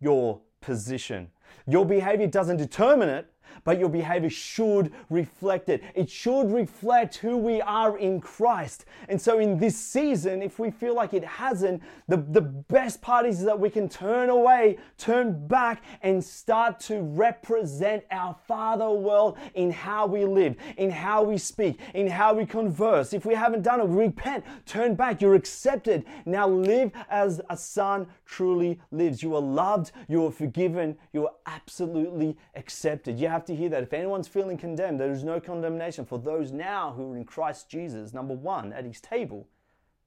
your 0.00 0.40
position. 0.60 1.30
Your 1.66 1.84
behavior 1.84 2.28
doesn't 2.28 2.58
determine 2.58 3.08
it, 3.08 3.30
but 3.64 3.78
your 3.78 3.88
behavior 3.88 4.30
should 4.30 4.92
reflect 5.10 5.68
it. 5.68 5.82
It 5.94 6.10
should 6.10 6.52
reflect 6.52 7.16
who 7.16 7.36
we 7.36 7.60
are 7.60 7.98
in 7.98 8.20
Christ. 8.20 8.84
And 9.08 9.20
so, 9.20 9.38
in 9.38 9.58
this 9.58 9.76
season, 9.76 10.42
if 10.42 10.58
we 10.58 10.70
feel 10.70 10.94
like 10.94 11.14
it 11.14 11.24
hasn't, 11.24 11.82
the, 12.08 12.16
the 12.16 12.40
best 12.40 13.00
part 13.00 13.26
is 13.26 13.42
that 13.44 13.58
we 13.58 13.70
can 13.70 13.88
turn 13.88 14.30
away, 14.30 14.78
turn 14.98 15.46
back, 15.46 15.82
and 16.02 16.22
start 16.22 16.80
to 16.80 17.00
represent 17.00 18.04
our 18.10 18.36
Father 18.46 18.90
world 18.90 19.38
in 19.54 19.70
how 19.70 20.06
we 20.06 20.24
live, 20.24 20.56
in 20.76 20.90
how 20.90 21.22
we 21.22 21.38
speak, 21.38 21.78
in 21.94 22.06
how 22.06 22.34
we 22.34 22.46
converse. 22.46 23.12
If 23.12 23.24
we 23.24 23.34
haven't 23.34 23.62
done 23.62 23.80
it, 23.80 23.84
repent, 23.84 24.44
turn 24.66 24.94
back. 24.94 25.20
You're 25.20 25.34
accepted. 25.34 26.04
Now 26.24 26.48
live 26.48 26.92
as 27.10 27.40
a 27.50 27.56
son 27.56 28.06
truly 28.24 28.80
lives. 28.90 29.22
You 29.22 29.34
are 29.34 29.40
loved, 29.40 29.92
you 30.08 30.26
are 30.26 30.30
forgiven, 30.30 30.96
you 31.12 31.26
are 31.26 31.34
absolutely 31.46 32.36
accepted. 32.54 33.18
You 33.18 33.28
have 33.28 33.44
to 33.46 33.54
hear 33.54 33.68
that. 33.70 33.82
If 33.82 33.92
anyone's 33.92 34.28
feeling 34.28 34.58
condemned, 34.58 35.00
there 35.00 35.10
is 35.10 35.24
no 35.24 35.40
condemnation 35.40 36.04
for 36.04 36.18
those 36.18 36.52
now 36.52 36.92
who 36.92 37.12
are 37.12 37.16
in 37.16 37.24
Christ 37.24 37.68
Jesus. 37.68 38.12
Number 38.12 38.34
one, 38.34 38.72
at 38.72 38.84
his 38.84 39.00
table, 39.00 39.48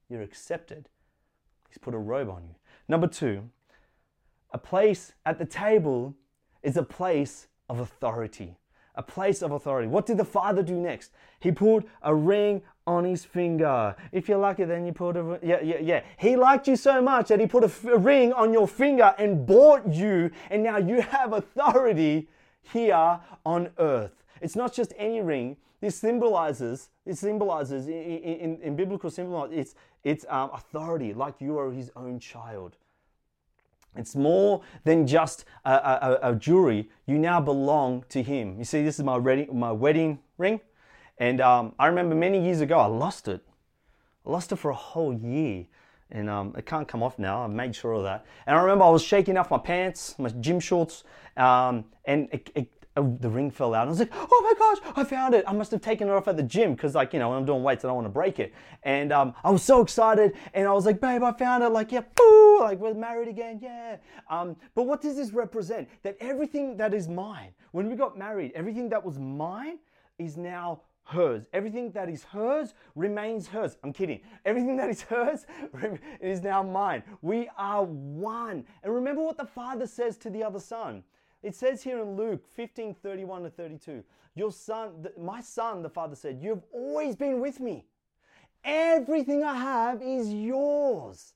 you're 0.10 0.21
accepted. 0.21 0.89
He's 1.69 1.78
put 1.78 1.93
a 1.93 1.99
robe 1.99 2.30
on 2.30 2.43
you. 2.43 2.56
Number 2.88 3.08
two, 3.08 3.49
a 4.52 4.58
place 4.58 5.13
at 5.25 5.38
the 5.38 5.45
table 5.45 6.15
is 6.63 6.78
a 6.78 6.84
place 6.84 7.47
of 7.69 7.80
authority. 7.80 8.58
A 8.95 9.04
place 9.04 9.41
of 9.41 9.52
authority. 9.52 9.88
What 9.88 10.06
did 10.06 10.17
the 10.17 10.25
father 10.25 10.63
do 10.63 10.73
next? 10.73 11.12
He 11.39 11.52
put 11.52 11.88
a 12.02 12.13
ring 12.13 12.63
on 12.86 13.06
his 13.06 13.23
finger. 13.23 13.95
If 14.12 14.28
you're 14.28 14.39
lucky, 14.39 14.65
then 14.65 14.86
you 14.86 14.91
put 14.91 15.15
a 15.15 15.39
yeah 15.41 15.62
yeah 15.62 15.78
yeah. 15.80 16.02
He 16.17 16.36
liked 16.36 16.67
you 16.67 16.75
so 16.75 17.02
much 17.02 17.30
that 17.30 17.39
he 17.39 17.45
put 17.45 17.63
a, 17.63 17.67
f- 17.67 17.86
a 17.86 17.97
ring 17.97 18.34
on 18.34 18.52
your 18.52 18.67
finger 18.67 19.13
and 19.17 19.45
bought 19.45 19.88
you, 19.93 20.32
and 20.49 20.63
now 20.63 20.78
you 20.78 21.02
have 21.02 21.34
authority 21.34 22.28
here 22.71 23.19
on 23.45 23.69
earth. 23.77 24.23
It's 24.41 24.55
not 24.55 24.73
just 24.73 24.93
any 24.97 25.21
ring. 25.21 25.58
This 25.82 25.95
symbolizes, 25.95 26.89
it 27.05 27.17
symbolizes 27.17 27.88
in, 27.88 27.93
in, 27.93 28.62
in 28.62 28.75
biblical 28.75 29.10
symbol, 29.10 29.47
it's, 29.51 29.75
it's 30.03 30.25
um, 30.29 30.49
authority, 30.53 31.13
like 31.13 31.36
you 31.39 31.58
are 31.58 31.71
his 31.71 31.91
own 31.95 32.19
child. 32.19 32.75
It's 33.95 34.15
more 34.15 34.62
than 34.84 35.08
just 35.08 35.45
a, 35.65 35.71
a, 35.71 36.19
a, 36.32 36.36
jewelry. 36.36 36.89
You 37.05 37.17
now 37.17 37.41
belong 37.41 38.05
to 38.10 38.21
him. 38.21 38.58
You 38.60 38.63
see, 38.63 38.84
this 38.84 38.99
is 38.99 39.05
my 39.05 39.17
wedding, 39.17 39.58
my 39.58 39.71
wedding 39.71 40.19
ring. 40.38 40.62
And 41.17 41.41
um, 41.41 41.73
I 41.79 41.88
remember 41.88 42.15
many 42.15 42.43
years 42.43 42.62
ago, 42.62 42.79
I 42.79 42.86
lost 42.86 43.27
it. 43.27 43.41
I 44.25 44.29
lost 44.29 44.51
it 44.51 44.58
for 44.58 44.69
a 44.69 44.75
whole 44.75 45.13
year. 45.13 45.65
And 46.12 46.30
um, 46.30 46.56
it 46.58 46.65
can't 46.65 46.88
come 46.88 47.04
off 47.04 47.19
now. 47.19 47.43
I've 47.43 47.52
made 47.52 47.76
sure 47.76 47.93
of 47.93 48.04
that. 48.04 48.26
And 48.48 48.58
I 48.58 48.62
remember 48.62 48.86
I 48.86 48.89
was 48.89 49.04
shaking 49.04 49.38
off 49.38 49.52
my 49.52 49.60
pants, 49.60 50.15
my 50.17 50.30
gym 50.30 50.60
shorts, 50.60 51.04
um, 51.38 51.86
and 52.06 52.28
it, 52.32 52.50
it, 52.56 52.72
uh, 52.98 53.04
the 53.19 53.30
ring 53.30 53.52
fell 53.52 53.76
out. 53.76 53.84
And 53.84 53.89
I 53.89 53.91
was 53.91 54.00
like, 54.00 54.12
oh 54.13 54.41
my 54.43 54.54
gosh, 54.58 54.93
I 54.98 55.04
found 55.04 55.36
it. 55.36 55.45
I 55.48 55.54
must 55.54 55.69
have 55.69 55.82
taken 55.82 56.08
it 56.08 56.12
off 56.12 56.28
at 56.28 56.36
the 56.36 56.43
gym 56.43 56.74
because, 56.74 56.95
like, 56.95 57.13
you 57.13 57.19
know, 57.19 57.30
when 57.30 57.38
I'm 57.38 57.45
doing 57.45 57.62
weights, 57.62 57.86
I 57.86 57.89
don't 57.89 57.95
want 57.95 58.08
to 58.08 58.12
break 58.12 58.39
it. 58.39 58.54
And 58.84 59.13
um, 59.13 59.36
I 59.43 59.52
was 59.52 59.62
so 59.62 59.82
excited. 59.82 60.34
And 60.56 60.67
I 60.67 60.74
was 60.74 60.88
like, 60.88 61.00
babe, 61.00 61.22
I 61.22 61.32
found 61.32 61.63
it. 61.63 61.69
Like, 61.69 61.91
yeah, 61.91 62.02
boo, 62.15 62.60
like, 62.62 62.80
we're 62.80 62.95
married 62.95 63.28
again. 63.28 63.60
Yeah. 63.62 63.98
Um, 64.30 64.56
but 64.74 64.84
what 64.84 65.02
does 65.02 65.15
this 65.15 65.32
represent? 65.32 65.88
That 66.02 66.17
everything 66.19 66.76
that 66.78 66.95
is 66.95 67.08
mine, 67.08 67.52
when 67.72 67.88
we 67.88 67.95
got 67.95 68.17
married, 68.17 68.52
everything 68.56 68.89
that 68.89 69.06
was 69.06 69.19
mine 69.19 69.78
is 70.17 70.36
now 70.36 70.82
hers. 71.10 71.45
Everything 71.54 71.91
that 71.91 72.10
is 72.10 72.24
hers 72.24 72.74
remains 72.95 73.48
hers. 73.48 73.78
I'm 73.84 73.93
kidding. 73.93 74.22
Everything 74.45 74.78
that 74.78 74.89
is 74.89 75.02
hers 75.04 75.45
is 76.22 76.41
now 76.41 76.63
mine. 76.63 77.04
We 77.22 77.50
are 77.58 77.84
one. 77.84 78.65
And 78.84 78.93
remember 78.93 79.24
what 79.24 79.38
the 79.38 79.45
Father 79.45 79.88
says 79.88 80.17
to 80.17 80.30
the 80.30 80.43
other 80.43 80.60
son. 80.60 81.04
It 81.41 81.56
says 81.56 81.82
here 81.82 82.02
in 82.02 82.15
Luke 82.15 82.45
15 82.56 82.93
31 82.93 83.43
to 83.43 83.50
32, 83.50 84.04
Your 84.36 84.52
son, 84.52 85.08
my 85.17 85.41
son, 85.41 85.82
the 85.82 85.89
Father 85.89 86.15
said, 86.15 86.39
You've 86.41 86.63
always 86.72 87.15
been 87.15 87.39
with 87.39 87.60
me. 87.60 87.86
Everything 88.63 89.43
I 89.43 89.56
have 89.56 90.02
is 90.02 90.34
yours. 90.34 91.34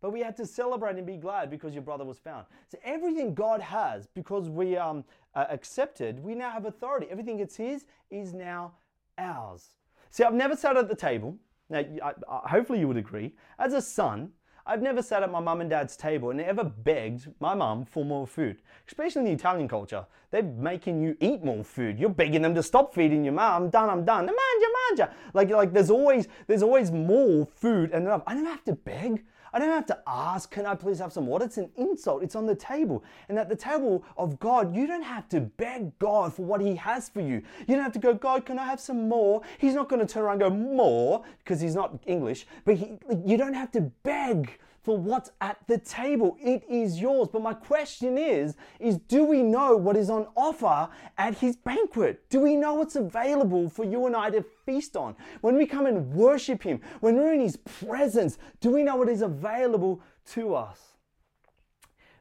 But 0.00 0.12
we 0.12 0.20
had 0.20 0.36
to 0.36 0.46
celebrate 0.46 0.96
and 0.96 1.06
be 1.06 1.16
glad 1.16 1.50
because 1.50 1.74
your 1.74 1.82
brother 1.82 2.04
was 2.04 2.18
found. 2.18 2.46
So 2.68 2.78
everything 2.84 3.34
God 3.34 3.60
has, 3.60 4.06
because 4.06 4.48
we 4.48 4.76
um, 4.76 5.04
accepted, 5.34 6.20
we 6.20 6.34
now 6.34 6.50
have 6.50 6.66
authority. 6.66 7.08
Everything 7.10 7.38
that's 7.38 7.56
His 7.56 7.84
is 8.10 8.32
now 8.32 8.72
ours. 9.18 9.70
See, 10.10 10.24
I've 10.24 10.34
never 10.34 10.56
sat 10.56 10.76
at 10.76 10.88
the 10.88 10.96
table. 10.96 11.36
Now, 11.68 11.78
I, 11.80 12.12
I, 12.30 12.48
hopefully 12.48 12.80
you 12.80 12.88
would 12.88 12.96
agree. 12.96 13.34
As 13.58 13.74
a 13.74 13.82
son, 13.82 14.30
I've 14.66 14.82
never 14.82 15.02
sat 15.02 15.22
at 15.22 15.30
my 15.30 15.40
mum 15.40 15.62
and 15.62 15.70
dad's 15.70 15.96
table 15.96 16.30
and 16.30 16.40
ever 16.40 16.62
begged 16.62 17.28
my 17.40 17.54
mum 17.54 17.86
for 17.86 18.04
more 18.04 18.26
food. 18.26 18.60
Especially 18.86 19.20
in 19.20 19.26
the 19.26 19.32
Italian 19.32 19.66
culture, 19.66 20.04
they're 20.30 20.42
making 20.42 21.02
you 21.02 21.16
eat 21.20 21.42
more 21.42 21.64
food. 21.64 21.98
You're 21.98 22.10
begging 22.10 22.42
them 22.42 22.54
to 22.54 22.62
stop 22.62 22.94
feeding 22.94 23.24
your 23.24 23.32
mum. 23.32 23.64
I'm 23.64 23.70
done. 23.70 23.88
I'm 23.88 24.04
done. 24.04 24.26
Manja, 24.26 24.66
manja. 24.88 25.14
Like, 25.32 25.50
like 25.50 25.72
there's 25.72 25.90
always 25.90 26.28
there's 26.46 26.62
always 26.62 26.90
more 26.90 27.46
food 27.46 27.92
and 27.92 28.04
enough. 28.06 28.22
I 28.26 28.34
don't 28.34 28.44
have 28.44 28.64
to 28.64 28.74
beg. 28.74 29.24
I 29.52 29.58
don't 29.58 29.70
have 29.70 29.86
to 29.86 29.98
ask, 30.06 30.50
can 30.50 30.66
I 30.66 30.74
please 30.74 30.98
have 30.98 31.12
some 31.12 31.26
water? 31.26 31.44
It's 31.44 31.58
an 31.58 31.70
insult. 31.76 32.22
It's 32.22 32.34
on 32.34 32.46
the 32.46 32.54
table. 32.54 33.04
And 33.28 33.38
at 33.38 33.48
the 33.48 33.56
table 33.56 34.04
of 34.16 34.38
God, 34.38 34.74
you 34.74 34.86
don't 34.86 35.02
have 35.02 35.28
to 35.30 35.40
beg 35.40 35.98
God 35.98 36.34
for 36.34 36.44
what 36.44 36.60
He 36.60 36.76
has 36.76 37.08
for 37.08 37.20
you. 37.20 37.42
You 37.66 37.76
don't 37.76 37.82
have 37.82 37.92
to 37.92 37.98
go, 37.98 38.14
God, 38.14 38.46
can 38.46 38.58
I 38.58 38.64
have 38.64 38.80
some 38.80 39.08
more? 39.08 39.42
He's 39.58 39.74
not 39.74 39.88
going 39.88 40.04
to 40.06 40.12
turn 40.12 40.24
around 40.24 40.42
and 40.42 40.52
go, 40.52 40.74
more, 40.74 41.24
because 41.38 41.60
He's 41.60 41.74
not 41.74 41.98
English. 42.06 42.46
But 42.64 42.76
he, 42.76 42.98
you 43.24 43.36
don't 43.36 43.54
have 43.54 43.70
to 43.72 43.80
beg 44.02 44.58
for 44.88 44.96
what's 44.96 45.30
at 45.42 45.58
the 45.66 45.76
table. 45.76 46.38
It 46.40 46.64
is 46.66 46.98
yours. 46.98 47.28
But 47.30 47.42
my 47.42 47.52
question 47.52 48.16
is, 48.16 48.56
is 48.80 48.96
do 48.96 49.22
we 49.22 49.42
know 49.42 49.76
what 49.76 49.98
is 49.98 50.08
on 50.08 50.28
offer 50.34 50.88
at 51.18 51.36
his 51.36 51.56
banquet? 51.56 52.26
Do 52.30 52.40
we 52.40 52.56
know 52.56 52.72
what's 52.72 52.96
available 52.96 53.68
for 53.68 53.84
you 53.84 54.06
and 54.06 54.16
I 54.16 54.30
to 54.30 54.42
feast 54.64 54.96
on? 54.96 55.14
When 55.42 55.58
we 55.58 55.66
come 55.66 55.84
and 55.84 56.10
worship 56.14 56.62
him, 56.62 56.80
when 57.00 57.16
we're 57.16 57.34
in 57.34 57.40
his 57.40 57.58
presence, 57.58 58.38
do 58.62 58.70
we 58.70 58.82
know 58.82 58.96
what 58.96 59.10
is 59.10 59.20
available 59.20 60.00
to 60.32 60.54
us? 60.54 60.80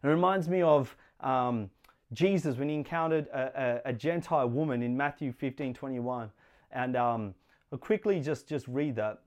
It 0.04 0.08
reminds 0.10 0.50
me 0.50 0.62
of 0.62 0.94
um, 1.22 1.70
Jesus 2.12 2.58
when 2.58 2.68
he 2.68 2.76
encountered 2.76 3.28
a, 3.28 3.82
a, 3.86 3.92
a, 3.92 3.94
Gentile 3.94 4.50
woman 4.50 4.84
in 4.84 4.98
Matthew 4.98 5.32
15 5.32 5.74
21. 5.74 6.30
And 6.74 6.98
um, 6.98 7.34
I'll 7.72 7.80
quickly 7.80 8.20
just, 8.20 8.46
just 8.46 8.68
read 8.68 8.98
that. 8.98 9.22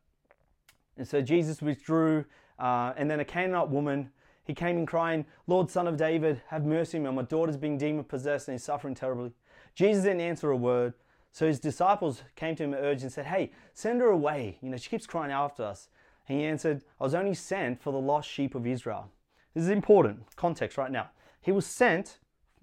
And 0.99 1.09
so 1.09 1.23
Jesus 1.23 1.63
withdrew 1.63 2.27
uh, 2.61 2.93
and 2.97 3.11
then 3.11 3.21
a 3.21 3.25
Canaanite 3.25 3.71
woman, 3.71 4.11
he 4.45 4.55
came 4.55 4.77
in 4.77 4.87
crying, 4.87 5.25
Lord, 5.47 5.71
son 5.71 5.87
of 5.87 5.97
David, 5.97 6.43
have 6.49 6.65
mercy 6.65 6.99
on 6.99 7.05
me. 7.05 7.11
My 7.11 7.23
daughter's 7.23 7.57
being 7.57 7.79
demon 7.79 8.05
possessed 8.05 8.49
and 8.49 8.55
is 8.55 8.63
suffering 8.65 8.95
terribly. 8.95 9.33
Jesus 9.75 10.05
didn't 10.05 10.21
answer 10.21 10.51
a 10.51 10.57
word. 10.57 10.95
So 11.33 11.47
his 11.47 11.61
disciples 11.61 12.23
came 12.37 12.57
to 12.57 12.65
him 12.65 12.75
urged 12.75 13.03
and 13.03 13.13
said, 13.13 13.27
Hey, 13.27 13.53
send 13.73 14.01
her 14.01 14.09
away. 14.09 14.59
You 14.61 14.71
know, 14.71 14.77
she 14.77 14.91
keeps 14.91 15.07
crying 15.07 15.33
after 15.33 15.63
us. 15.63 15.89
And 16.29 16.39
he 16.39 16.45
answered, 16.45 16.83
I 17.01 17.05
was 17.05 17.15
only 17.15 17.35
sent 17.35 17.81
for 17.81 17.93
the 17.93 18.01
lost 18.01 18.29
sheep 18.29 18.55
of 18.55 18.67
Israel. 18.67 19.11
This 19.55 19.65
is 19.65 19.71
important 19.71 20.37
context 20.37 20.77
right 20.77 20.91
now. 20.91 21.11
He 21.41 21.53
was 21.53 21.67
sent, 21.67 22.19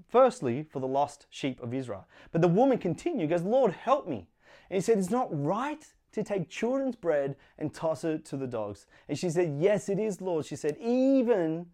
firstly, 0.10 0.64
for 0.64 0.80
the 0.80 0.88
lost 0.88 1.26
sheep 1.30 1.62
of 1.62 1.74
Israel. 1.74 2.08
But 2.32 2.42
the 2.42 2.48
woman 2.48 2.78
continued, 2.78 3.30
goes, 3.30 3.42
Lord, 3.42 3.72
help 3.72 4.08
me. 4.08 4.28
And 4.70 4.76
he 4.76 4.82
said, 4.82 4.98
It's 4.98 5.10
not 5.10 5.28
right 5.32 5.86
to 6.18 6.24
take 6.24 6.50
children's 6.50 6.96
bread 6.96 7.36
and 7.60 7.72
toss 7.72 8.04
it 8.04 8.26
to 8.26 8.38
the 8.38 8.48
dogs? 8.48 8.88
And 9.08 9.18
she 9.18 9.30
said, 9.30 9.56
Yes, 9.60 9.88
it 9.88 10.00
is, 10.00 10.20
Lord. 10.20 10.46
She 10.46 10.56
said, 10.56 10.76
Even 10.82 11.68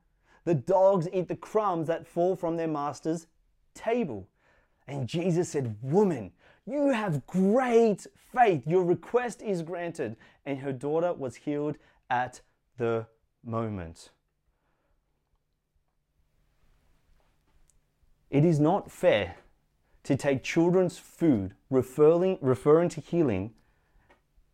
the 0.43 0.53
dogs 0.53 1.07
eat 1.13 1.29
the 1.29 1.35
crumbs 1.35 1.87
that 1.87 2.05
fall 2.05 2.35
from 2.35 2.57
their 2.57 2.67
master's 2.67 3.27
table. 3.73 4.27
And 4.87 5.07
Jesus 5.07 5.49
said, 5.49 5.77
Woman, 5.81 6.31
you 6.65 6.89
have 6.89 7.25
great 7.25 8.05
faith. 8.33 8.63
Your 8.67 8.83
request 8.83 9.41
is 9.41 9.61
granted. 9.61 10.17
And 10.45 10.59
her 10.59 10.73
daughter 10.73 11.13
was 11.13 11.37
healed 11.37 11.77
at 12.09 12.41
the 12.77 13.07
moment. 13.45 14.09
It 18.29 18.43
is 18.43 18.59
not 18.59 18.91
fair 18.91 19.37
to 20.03 20.17
take 20.17 20.43
children's 20.43 20.97
food, 20.97 21.53
referring, 21.69 22.37
referring 22.41 22.89
to 22.89 22.99
healing, 22.99 23.53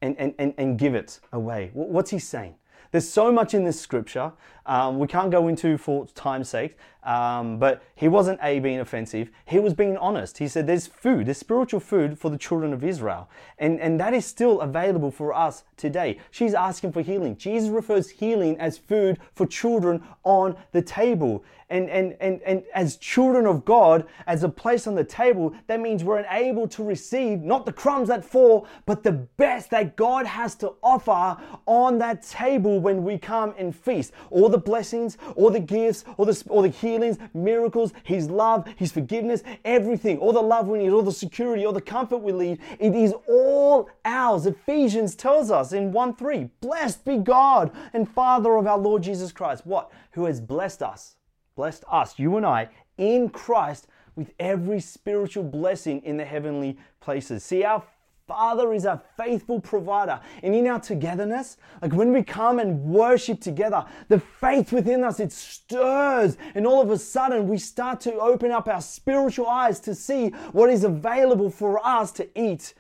and, 0.02 0.16
and, 0.18 0.34
and, 0.38 0.54
and 0.58 0.78
give 0.78 0.96
it 0.96 1.20
away. 1.32 1.72
What's 1.74 2.12
he 2.12 2.20
saying? 2.20 2.56
There's 2.92 3.08
so 3.08 3.32
much 3.32 3.54
in 3.54 3.66
this 3.66 3.80
scripture 3.80 4.32
um, 4.66 5.00
we 5.00 5.08
can't 5.08 5.32
go 5.32 5.48
into 5.48 5.78
for 5.78 6.08
time's 6.08 6.50
sake, 6.50 6.78
um, 7.04 7.60
but 7.60 7.82
he 7.96 8.08
wasn't 8.08 8.40
A, 8.44 8.60
being 8.60 8.80
offensive. 8.80 9.30
He 9.46 9.60
was 9.60 9.74
being 9.74 9.98
honest. 9.98 10.38
He 10.38 10.48
said 10.48 10.68
there's 10.68 10.88
food, 10.88 11.28
there's 11.28 11.38
spiritual 11.38 11.80
food 11.80 12.20
for 12.20 12.30
the 12.30 12.38
children 12.38 12.74
of 12.74 12.84
Israel. 12.84 13.30
And, 13.58 13.80
and 13.80 14.00
that 14.00 14.14
is 14.14 14.26
still 14.26 14.60
available 14.62 15.12
for 15.12 15.34
us 15.34 15.64
today. 15.78 16.20
She's 16.30 16.54
asking 16.54 16.92
for 16.92 17.02
healing. 17.02 17.38
Jesus 17.38 17.70
refers 17.70 18.10
healing 18.10 18.58
as 18.60 18.78
food 18.78 19.18
for 19.34 19.46
children 19.46 20.04
on 20.24 20.58
the 20.72 20.82
table. 20.82 21.44
And, 21.72 21.88
and, 21.90 22.16
and, 22.20 22.42
and 22.42 22.64
as 22.74 22.98
children 22.98 23.46
of 23.46 23.64
God, 23.64 24.08
as 24.26 24.44
a 24.44 24.50
place 24.50 24.88
on 24.88 24.96
the 24.96 25.04
table, 25.04 25.54
that 25.68 25.80
means 25.80 26.04
we're 26.04 26.26
able 26.32 26.68
to 26.70 26.84
receive 26.84 27.42
not 27.42 27.66
the 27.66 27.72
crumbs 27.72 28.08
that 28.08 28.26
fall, 28.26 28.68
but 28.88 29.04
the 29.04 29.12
best 29.12 29.70
that 29.70 29.96
God 29.96 30.26
has 30.26 30.56
to 30.56 30.74
offer 30.82 31.38
on 31.68 32.00
that 32.00 32.24
table 32.24 32.80
when 32.80 33.04
we 33.04 33.20
come 33.20 33.54
and 33.58 33.76
feast. 33.76 34.14
All 34.32 34.50
the 34.50 34.58
blessings, 34.58 35.18
all 35.36 35.52
the 35.52 35.60
gifts, 35.60 36.06
all 36.18 36.26
the, 36.26 36.44
all 36.50 36.64
the 36.64 36.70
healings, 36.90 37.18
miracles, 37.34 37.94
His 38.04 38.30
love, 38.30 38.68
His 38.76 38.92
forgiveness, 38.92 39.44
everything, 39.64 40.18
all 40.18 40.34
the 40.34 40.42
love 40.42 40.68
we 40.68 40.80
need, 40.80 40.90
all 40.90 41.02
the 41.02 41.12
security, 41.12 41.66
all 41.66 41.74
the 41.74 41.82
comfort 41.82 42.18
we 42.18 42.32
need, 42.32 42.60
it 42.80 42.96
is 42.96 43.14
all 43.28 43.90
ours. 44.06 44.46
Ephesians 44.46 45.16
tells 45.16 45.52
us 45.52 45.74
in 45.74 45.92
1 45.92 46.16
3, 46.16 46.50
blessed 46.62 47.06
be 47.06 47.18
God 47.18 47.72
and 47.94 48.10
Father 48.10 48.56
of 48.56 48.68
our 48.68 48.78
Lord 48.78 49.04
Jesus 49.04 49.32
Christ. 49.32 49.66
What? 49.66 49.92
Who 50.12 50.26
has 50.26 50.42
blessed 50.42 50.84
us, 50.84 51.16
blessed 51.56 51.84
us, 51.90 52.18
you 52.18 52.38
and 52.38 52.46
I, 52.46 52.70
in 52.98 53.30
Christ 53.30 53.88
with 54.16 54.32
every 54.40 54.82
spiritual 54.82 55.44
blessing 55.44 56.02
in 56.04 56.18
the 56.18 56.26
heavenly 56.26 56.78
places. 57.00 57.44
See, 57.44 57.64
our 57.64 57.84
Father 58.30 58.74
is 58.74 58.86
a 58.86 59.02
faithful 59.18 59.60
provider. 59.60 60.20
And 60.44 60.54
in 60.54 60.68
our 60.68 60.80
togetherness, 60.80 61.58
like 61.82 61.94
when 61.94 62.14
we 62.14 62.22
come 62.22 62.60
and 62.60 62.80
worship 62.84 63.42
together, 63.42 63.84
the 64.08 64.20
faith 64.20 64.72
within 64.72 65.04
us, 65.04 65.20
it 65.20 65.32
stirs. 65.32 66.38
And 66.54 66.68
all 66.68 66.80
of 66.80 66.92
a 66.92 66.98
sudden, 67.00 67.48
we 67.48 67.58
start 67.58 68.00
to 68.02 68.14
open 68.14 68.52
up 68.52 68.68
our 68.68 68.82
spiritual 68.82 69.48
eyes 69.48 69.80
to 69.80 69.96
see 69.96 70.28
what 70.52 70.70
is 70.70 70.84
available 70.84 71.50
for 71.50 71.84
us 71.84 72.12
to 72.14 72.40
eat 72.40 72.76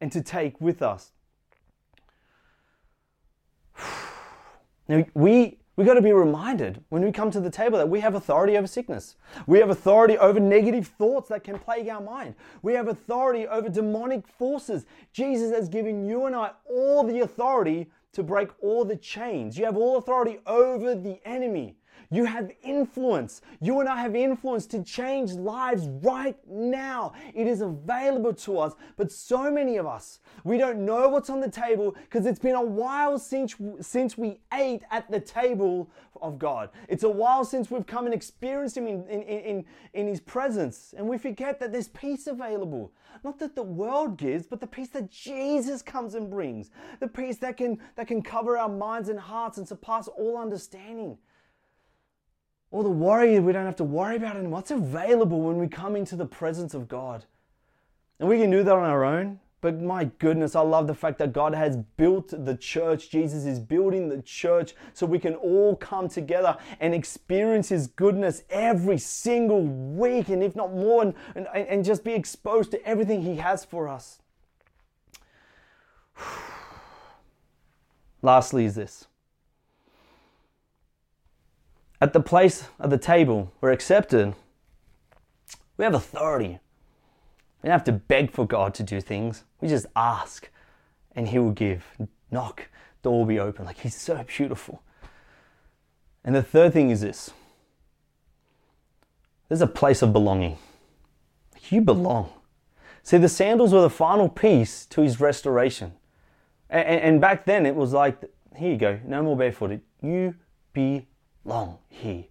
and 0.00 0.12
to 0.12 0.22
take 0.22 0.60
with 0.60 0.82
us. 0.82 1.10
Now, 4.88 5.04
we 5.14 5.58
We've 5.74 5.86
got 5.86 5.94
to 5.94 6.02
be 6.02 6.12
reminded 6.12 6.84
when 6.90 7.02
we 7.02 7.10
come 7.12 7.30
to 7.30 7.40
the 7.40 7.50
table 7.50 7.78
that 7.78 7.88
we 7.88 8.00
have 8.00 8.14
authority 8.14 8.58
over 8.58 8.66
sickness. 8.66 9.16
We 9.46 9.58
have 9.58 9.70
authority 9.70 10.18
over 10.18 10.38
negative 10.38 10.88
thoughts 10.88 11.30
that 11.30 11.44
can 11.44 11.58
plague 11.58 11.88
our 11.88 12.00
mind. 12.00 12.34
We 12.60 12.74
have 12.74 12.88
authority 12.88 13.46
over 13.46 13.70
demonic 13.70 14.28
forces. 14.28 14.84
Jesus 15.14 15.50
has 15.50 15.70
given 15.70 16.06
you 16.06 16.26
and 16.26 16.36
I 16.36 16.50
all 16.68 17.04
the 17.04 17.20
authority 17.20 17.90
to 18.12 18.22
break 18.22 18.50
all 18.60 18.84
the 18.84 18.96
chains. 18.96 19.56
You 19.56 19.64
have 19.64 19.78
all 19.78 19.96
authority 19.96 20.40
over 20.46 20.94
the 20.94 21.18
enemy. 21.24 21.76
You 22.12 22.26
have 22.26 22.52
influence. 22.62 23.40
You 23.60 23.80
and 23.80 23.88
I 23.88 23.96
have 24.02 24.14
influence 24.14 24.66
to 24.66 24.84
change 24.84 25.32
lives 25.32 25.88
right 26.02 26.36
now. 26.46 27.14
It 27.34 27.46
is 27.46 27.62
available 27.62 28.34
to 28.34 28.58
us. 28.58 28.74
But 28.98 29.10
so 29.10 29.50
many 29.50 29.78
of 29.78 29.86
us, 29.86 30.20
we 30.44 30.58
don't 30.58 30.84
know 30.84 31.08
what's 31.08 31.30
on 31.30 31.40
the 31.40 31.50
table 31.50 31.96
because 32.02 32.26
it's 32.26 32.38
been 32.38 32.54
a 32.54 32.62
while 32.62 33.18
since, 33.18 33.56
since 33.80 34.18
we 34.18 34.40
ate 34.52 34.82
at 34.90 35.10
the 35.10 35.20
table 35.20 35.90
of 36.20 36.38
God. 36.38 36.68
It's 36.86 37.02
a 37.02 37.08
while 37.08 37.46
since 37.46 37.70
we've 37.70 37.86
come 37.86 38.04
and 38.04 38.14
experienced 38.14 38.76
Him 38.76 38.86
in, 38.86 39.06
in, 39.08 39.22
in, 39.22 39.64
in 39.94 40.06
His 40.06 40.20
presence. 40.20 40.92
And 40.94 41.08
we 41.08 41.16
forget 41.16 41.60
that 41.60 41.72
there's 41.72 41.88
peace 41.88 42.26
available. 42.26 42.92
Not 43.24 43.38
that 43.38 43.56
the 43.56 43.62
world 43.62 44.18
gives, 44.18 44.46
but 44.46 44.60
the 44.60 44.66
peace 44.66 44.88
that 44.88 45.10
Jesus 45.10 45.80
comes 45.80 46.14
and 46.14 46.28
brings. 46.28 46.70
The 47.00 47.08
peace 47.08 47.38
that 47.38 47.56
can, 47.56 47.78
that 47.96 48.06
can 48.06 48.20
cover 48.20 48.58
our 48.58 48.68
minds 48.68 49.08
and 49.08 49.18
hearts 49.18 49.56
and 49.56 49.66
surpass 49.66 50.08
all 50.08 50.36
understanding 50.36 51.16
all 52.72 52.82
the 52.82 52.88
worry 52.88 53.38
we 53.38 53.52
don't 53.52 53.66
have 53.66 53.76
to 53.76 53.84
worry 53.84 54.16
about 54.16 54.36
anymore. 54.36 54.60
It's 54.60 54.70
available 54.70 55.40
when 55.42 55.58
we 55.58 55.68
come 55.68 55.94
into 55.94 56.16
the 56.16 56.26
presence 56.26 56.72
of 56.74 56.88
God. 56.88 57.26
And 58.18 58.28
we 58.28 58.38
can 58.38 58.50
do 58.50 58.62
that 58.64 58.74
on 58.74 58.84
our 58.84 59.04
own. 59.04 59.38
But 59.60 59.80
my 59.80 60.04
goodness, 60.18 60.56
I 60.56 60.60
love 60.62 60.88
the 60.88 60.94
fact 60.94 61.18
that 61.18 61.32
God 61.32 61.54
has 61.54 61.76
built 61.76 62.34
the 62.44 62.56
church. 62.56 63.10
Jesus 63.10 63.44
is 63.44 63.60
building 63.60 64.08
the 64.08 64.20
church 64.22 64.74
so 64.92 65.06
we 65.06 65.20
can 65.20 65.34
all 65.36 65.76
come 65.76 66.08
together 66.08 66.56
and 66.80 66.92
experience 66.92 67.68
His 67.68 67.86
goodness 67.86 68.42
every 68.50 68.98
single 68.98 69.62
week, 69.62 70.30
and 70.30 70.42
if 70.42 70.56
not 70.56 70.74
more, 70.74 71.02
and, 71.02 71.14
and, 71.36 71.46
and 71.54 71.84
just 71.84 72.02
be 72.02 72.12
exposed 72.12 72.72
to 72.72 72.84
everything 72.84 73.22
He 73.22 73.36
has 73.36 73.64
for 73.64 73.86
us. 73.86 74.18
Lastly, 78.22 78.64
is 78.64 78.74
this 78.74 79.06
at 82.02 82.12
the 82.12 82.20
place 82.20 82.64
of 82.80 82.90
the 82.90 82.98
table, 82.98 83.52
we're 83.60 83.70
accepted. 83.70 84.34
We 85.76 85.84
have 85.84 85.94
authority. 85.94 86.58
We 87.62 87.68
don't 87.68 87.70
have 87.70 87.84
to 87.84 87.92
beg 87.92 88.32
for 88.32 88.44
God 88.44 88.74
to 88.74 88.82
do 88.82 89.00
things. 89.00 89.44
We 89.60 89.68
just 89.68 89.86
ask 89.94 90.50
and 91.14 91.28
He 91.28 91.38
will 91.38 91.52
give. 91.52 91.84
Knock, 92.32 92.68
door 93.04 93.20
will 93.20 93.26
be 93.26 93.38
open. 93.38 93.66
Like 93.66 93.78
He's 93.78 93.94
so 93.94 94.24
beautiful. 94.26 94.82
And 96.24 96.34
the 96.34 96.42
third 96.42 96.72
thing 96.72 96.90
is 96.90 97.02
this 97.02 97.30
there's 99.48 99.60
a 99.60 99.68
place 99.68 100.02
of 100.02 100.12
belonging. 100.12 100.58
You 101.68 101.82
belong. 101.82 102.32
See, 103.04 103.18
the 103.18 103.28
sandals 103.28 103.72
were 103.72 103.80
the 103.80 103.90
final 103.90 104.28
piece 104.28 104.86
to 104.86 105.02
His 105.02 105.20
restoration. 105.20 105.92
And, 106.68 107.00
and 107.00 107.20
back 107.20 107.44
then 107.44 107.64
it 107.64 107.76
was 107.76 107.92
like, 107.92 108.20
here 108.56 108.72
you 108.72 108.76
go, 108.76 108.98
no 109.04 109.22
more 109.22 109.36
barefooted. 109.36 109.82
You 110.02 110.34
be 110.72 111.06
long 111.44 111.78
here. 111.88 112.24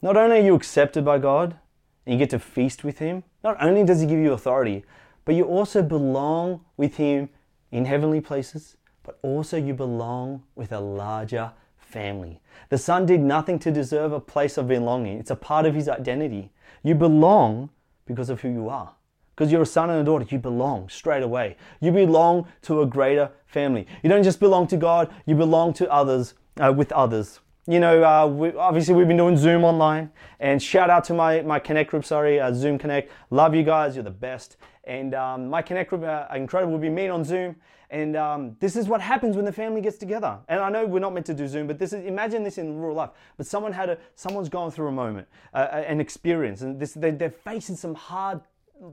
Not 0.00 0.16
only 0.16 0.38
are 0.38 0.42
you 0.42 0.54
accepted 0.54 1.04
by 1.04 1.18
God 1.18 1.56
and 2.04 2.14
you 2.14 2.18
get 2.18 2.30
to 2.30 2.38
feast 2.38 2.82
with 2.82 2.98
Him, 2.98 3.22
not 3.44 3.56
only 3.62 3.84
does 3.84 4.00
He 4.00 4.06
give 4.06 4.18
you 4.18 4.32
authority, 4.32 4.84
but 5.24 5.34
you 5.34 5.44
also 5.44 5.82
belong 5.82 6.64
with 6.76 6.96
Him 6.96 7.28
in 7.70 7.84
heavenly 7.84 8.20
places, 8.20 8.76
but 9.02 9.18
also 9.22 9.56
you 9.56 9.74
belong 9.74 10.42
with 10.54 10.72
a 10.72 10.80
larger 10.80 11.52
family. 11.78 12.40
The 12.68 12.78
Son 12.78 13.06
did 13.06 13.20
nothing 13.20 13.58
to 13.60 13.70
deserve 13.70 14.12
a 14.12 14.20
place 14.20 14.58
of 14.58 14.68
belonging, 14.68 15.18
it's 15.18 15.30
a 15.30 15.36
part 15.36 15.66
of 15.66 15.74
His 15.74 15.88
identity. 15.88 16.50
You 16.82 16.94
belong 16.94 17.70
because 18.06 18.28
of 18.28 18.40
who 18.40 18.48
you 18.48 18.68
are. 18.68 18.94
Because 19.34 19.50
you're 19.50 19.62
a 19.62 19.66
son 19.66 19.88
and 19.88 20.00
a 20.00 20.04
daughter, 20.04 20.26
you 20.28 20.38
belong 20.38 20.88
straight 20.88 21.22
away. 21.22 21.56
You 21.80 21.90
belong 21.90 22.46
to 22.62 22.82
a 22.82 22.86
greater 22.86 23.30
family. 23.46 23.86
You 24.02 24.10
don't 24.10 24.22
just 24.22 24.40
belong 24.40 24.66
to 24.68 24.76
God, 24.76 25.12
you 25.24 25.34
belong 25.34 25.72
to 25.74 25.90
others 25.90 26.34
uh, 26.60 26.72
with 26.76 26.92
others. 26.92 27.40
You 27.68 27.78
know, 27.78 28.02
uh, 28.02 28.26
we, 28.26 28.52
obviously 28.56 28.92
we've 28.94 29.06
been 29.06 29.16
doing 29.16 29.36
Zoom 29.36 29.62
online, 29.62 30.10
and 30.40 30.60
shout 30.60 30.90
out 30.90 31.04
to 31.04 31.14
my 31.14 31.42
my 31.42 31.60
Connect 31.60 31.92
group. 31.92 32.04
Sorry, 32.04 32.40
uh, 32.40 32.52
Zoom 32.52 32.76
Connect. 32.76 33.08
Love 33.30 33.54
you 33.54 33.62
guys. 33.62 33.94
You're 33.94 34.02
the 34.02 34.10
best. 34.10 34.56
And 34.82 35.14
um, 35.14 35.46
my 35.48 35.62
Connect 35.62 35.88
group, 35.88 36.02
uh, 36.02 36.26
incredible. 36.34 36.72
We've 36.72 36.80
been 36.80 36.94
meeting 36.96 37.12
on 37.12 37.22
Zoom, 37.22 37.54
and 37.88 38.16
um, 38.16 38.56
this 38.58 38.74
is 38.74 38.88
what 38.88 39.00
happens 39.00 39.36
when 39.36 39.44
the 39.44 39.52
family 39.52 39.80
gets 39.80 39.96
together. 39.96 40.40
And 40.48 40.58
I 40.58 40.70
know 40.70 40.84
we're 40.86 40.98
not 40.98 41.14
meant 41.14 41.26
to 41.26 41.34
do 41.34 41.46
Zoom, 41.46 41.68
but 41.68 41.78
this 41.78 41.92
is 41.92 42.04
imagine 42.04 42.42
this 42.42 42.58
in 42.58 42.80
real 42.80 42.94
life. 42.94 43.10
But 43.36 43.46
someone 43.46 43.72
had 43.72 43.90
a 43.90 43.98
someone's 44.16 44.48
gone 44.48 44.72
through 44.72 44.88
a 44.88 44.92
moment, 44.92 45.28
uh, 45.54 45.68
an 45.86 46.00
experience, 46.00 46.62
and 46.62 46.80
this 46.80 46.94
they, 46.94 47.12
they're 47.12 47.30
facing 47.30 47.76
some 47.76 47.94
hard 47.94 48.40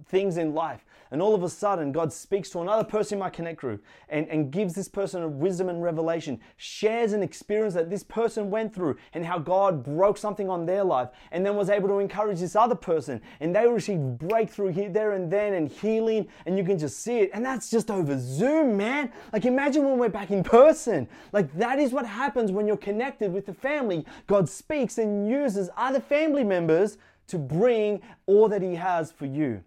things 0.05 0.37
in 0.37 0.53
life. 0.53 0.85
And 1.11 1.21
all 1.21 1.33
of 1.33 1.41
a 1.41 1.49
sudden, 1.49 1.91
God 1.91 2.13
speaks 2.13 2.51
to 2.51 2.59
another 2.59 2.83
person 2.83 3.15
in 3.15 3.19
my 3.19 3.31
Connect 3.31 3.59
group 3.59 3.83
and, 4.09 4.27
and 4.27 4.51
gives 4.51 4.75
this 4.75 4.87
person 4.87 5.23
a 5.23 5.27
wisdom 5.27 5.67
and 5.67 5.81
revelation, 5.81 6.39
shares 6.57 7.13
an 7.13 7.23
experience 7.23 7.73
that 7.73 7.89
this 7.89 8.03
person 8.03 8.51
went 8.51 8.75
through 8.75 8.97
and 9.13 9.25
how 9.25 9.39
God 9.39 9.83
broke 9.83 10.17
something 10.17 10.49
on 10.49 10.67
their 10.67 10.83
life, 10.83 11.09
and 11.31 11.43
then 11.43 11.55
was 11.55 11.69
able 11.69 11.87
to 11.89 11.99
encourage 11.99 12.39
this 12.39 12.55
other 12.55 12.75
person. 12.75 13.21
And 13.39 13.55
they 13.55 13.67
received 13.67 14.19
breakthrough 14.19 14.67
here, 14.67 14.89
there, 14.89 15.13
and 15.13 15.31
then, 15.31 15.53
and 15.53 15.67
healing, 15.67 16.27
and 16.45 16.57
you 16.57 16.63
can 16.63 16.77
just 16.77 16.99
see 16.99 17.19
it. 17.19 17.31
And 17.33 17.43
that's 17.43 17.71
just 17.71 17.89
over 17.89 18.19
Zoom, 18.19 18.77
man. 18.77 19.11
Like, 19.33 19.45
imagine 19.45 19.83
when 19.85 19.97
we're 19.97 20.09
back 20.09 20.29
in 20.29 20.43
person. 20.43 21.07
Like, 21.31 21.51
that 21.55 21.79
is 21.79 21.91
what 21.91 22.05
happens 22.05 22.51
when 22.51 22.67
you're 22.67 22.77
connected 22.77 23.33
with 23.33 23.47
the 23.47 23.53
family. 23.53 24.05
God 24.27 24.47
speaks 24.47 24.99
and 24.99 25.27
uses 25.27 25.71
other 25.75 25.99
family 25.99 26.43
members 26.43 26.97
to 27.27 27.37
bring 27.37 28.01
all 28.27 28.47
that 28.49 28.61
He 28.61 28.75
has 28.75 29.11
for 29.11 29.25
you. 29.25 29.63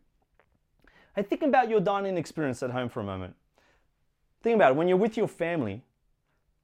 Think 1.21 1.43
about 1.43 1.69
your 1.69 1.81
dining 1.81 2.17
experience 2.17 2.63
at 2.63 2.71
home 2.71 2.89
for 2.89 3.01
a 3.01 3.05
moment. 3.05 3.35
Think 4.43 4.57
about 4.57 4.73
it. 4.73 4.77
When 4.77 4.89
you're 4.89 4.97
with 4.97 5.17
your 5.17 5.29
family, 5.29 5.83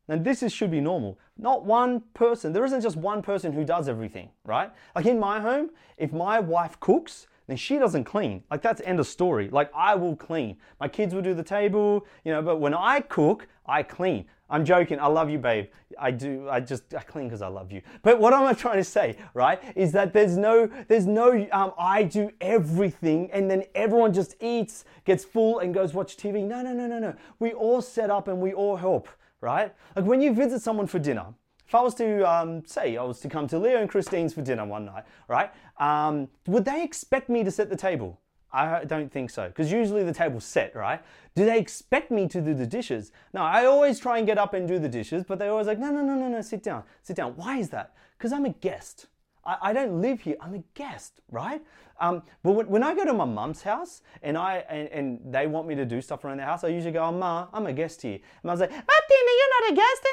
and 0.08 0.24
this 0.24 0.42
is, 0.42 0.52
should 0.52 0.70
be 0.70 0.80
normal. 0.80 1.18
Not 1.36 1.66
one 1.66 2.02
person. 2.14 2.52
There 2.52 2.64
isn't 2.64 2.80
just 2.80 2.96
one 2.96 3.20
person 3.20 3.52
who 3.52 3.64
does 3.64 3.88
everything, 3.88 4.30
right? 4.44 4.70
Like 4.96 5.06
in 5.06 5.20
my 5.20 5.40
home, 5.40 5.70
if 5.98 6.12
my 6.12 6.40
wife 6.40 6.80
cooks, 6.80 7.26
then 7.46 7.56
she 7.58 7.78
doesn't 7.78 8.04
clean. 8.04 8.42
Like 8.50 8.62
that's 8.62 8.80
end 8.84 9.00
of 9.00 9.06
story. 9.06 9.48
Like 9.50 9.70
I 9.74 9.94
will 9.94 10.16
clean. 10.16 10.56
My 10.80 10.88
kids 10.88 11.14
will 11.14 11.22
do 11.22 11.34
the 11.34 11.42
table, 11.42 12.06
you 12.24 12.32
know, 12.32 12.40
but 12.40 12.56
when 12.56 12.72
I 12.72 13.00
cook, 13.00 13.48
I 13.66 13.82
clean. 13.82 14.24
I'm 14.50 14.64
joking. 14.64 14.98
I 14.98 15.06
love 15.06 15.28
you, 15.28 15.38
babe. 15.38 15.66
I 15.98 16.10
do. 16.10 16.48
I 16.48 16.60
just 16.60 16.94
I 16.94 17.00
clean 17.00 17.26
because 17.26 17.42
I 17.42 17.48
love 17.48 17.70
you. 17.70 17.82
But 18.02 18.18
what 18.18 18.32
am 18.32 18.44
I 18.44 18.52
trying 18.54 18.78
to 18.78 18.84
say, 18.84 19.16
right? 19.34 19.60
Is 19.76 19.92
that 19.92 20.12
there's 20.12 20.36
no 20.36 20.70
there's 20.88 21.06
no 21.06 21.46
um, 21.52 21.72
I 21.78 22.02
do 22.02 22.30
everything 22.40 23.30
and 23.32 23.50
then 23.50 23.64
everyone 23.74 24.12
just 24.12 24.36
eats, 24.40 24.84
gets 25.04 25.24
full, 25.24 25.58
and 25.58 25.74
goes 25.74 25.92
watch 25.92 26.16
TV. 26.16 26.44
No, 26.44 26.62
no, 26.62 26.72
no, 26.72 26.86
no, 26.86 26.98
no. 26.98 27.14
We 27.38 27.52
all 27.52 27.82
set 27.82 28.10
up 28.10 28.28
and 28.28 28.40
we 28.40 28.52
all 28.52 28.76
help, 28.76 29.08
right? 29.40 29.74
Like 29.94 30.04
when 30.06 30.20
you 30.20 30.32
visit 30.34 30.62
someone 30.62 30.86
for 30.86 30.98
dinner. 30.98 31.26
If 31.66 31.74
I 31.74 31.82
was 31.82 31.94
to 31.96 32.22
um, 32.26 32.64
say 32.64 32.96
I 32.96 33.02
was 33.02 33.20
to 33.20 33.28
come 33.28 33.46
to 33.48 33.58
Leo 33.58 33.76
and 33.76 33.90
Christine's 33.90 34.32
for 34.32 34.40
dinner 34.40 34.64
one 34.64 34.86
night, 34.86 35.04
right? 35.28 35.52
Um, 35.76 36.28
would 36.46 36.64
they 36.64 36.82
expect 36.82 37.28
me 37.28 37.44
to 37.44 37.50
set 37.50 37.68
the 37.68 37.76
table? 37.76 38.18
I 38.50 38.84
don't 38.84 39.12
think 39.12 39.30
so, 39.30 39.48
because 39.48 39.70
usually 39.70 40.02
the 40.04 40.12
table's 40.12 40.44
set, 40.44 40.74
right? 40.74 41.02
Do 41.34 41.44
they 41.44 41.58
expect 41.58 42.10
me 42.10 42.26
to 42.28 42.40
do 42.40 42.54
the 42.54 42.66
dishes? 42.66 43.12
No, 43.34 43.42
I 43.42 43.66
always 43.66 43.98
try 44.00 44.18
and 44.18 44.26
get 44.26 44.38
up 44.38 44.54
and 44.54 44.66
do 44.66 44.78
the 44.78 44.88
dishes, 44.88 45.24
but 45.24 45.38
they're 45.38 45.50
always 45.50 45.66
like, 45.66 45.78
no, 45.78 45.90
no, 45.90 46.02
no, 46.02 46.14
no, 46.14 46.28
no, 46.28 46.40
sit 46.40 46.62
down, 46.62 46.82
sit 47.02 47.16
down. 47.16 47.32
Why 47.36 47.58
is 47.58 47.68
that? 47.70 47.94
Because 48.16 48.32
I'm 48.32 48.46
a 48.46 48.50
guest. 48.50 49.06
I, 49.44 49.56
I, 49.62 49.72
don't 49.72 50.00
live 50.00 50.20
here. 50.20 50.36
I'm 50.40 50.54
a 50.54 50.62
guest, 50.74 51.20
right? 51.30 51.62
Um, 52.00 52.22
but 52.42 52.52
when, 52.52 52.68
when, 52.68 52.82
I 52.82 52.94
go 52.94 53.04
to 53.04 53.12
my 53.12 53.24
mum's 53.24 53.62
house 53.62 54.02
and 54.22 54.38
I 54.38 54.64
and, 54.68 54.88
and, 54.88 55.34
they 55.34 55.46
want 55.46 55.66
me 55.66 55.74
to 55.74 55.84
do 55.84 56.00
stuff 56.00 56.24
around 56.24 56.38
the 56.38 56.44
house, 56.44 56.62
I 56.62 56.68
usually 56.68 56.92
go, 56.92 57.02
oh, 57.02 57.12
Ma, 57.12 57.48
I'm 57.52 57.66
a 57.66 57.72
guest 57.72 58.02
here. 58.02 58.18
And 58.42 58.50
I 58.50 58.54
was 58.54 58.60
like, 58.60 58.70
Martina, 58.70 59.32
you're 59.38 59.62
not 59.62 59.72
a 59.72 59.74
guest. 59.74 60.08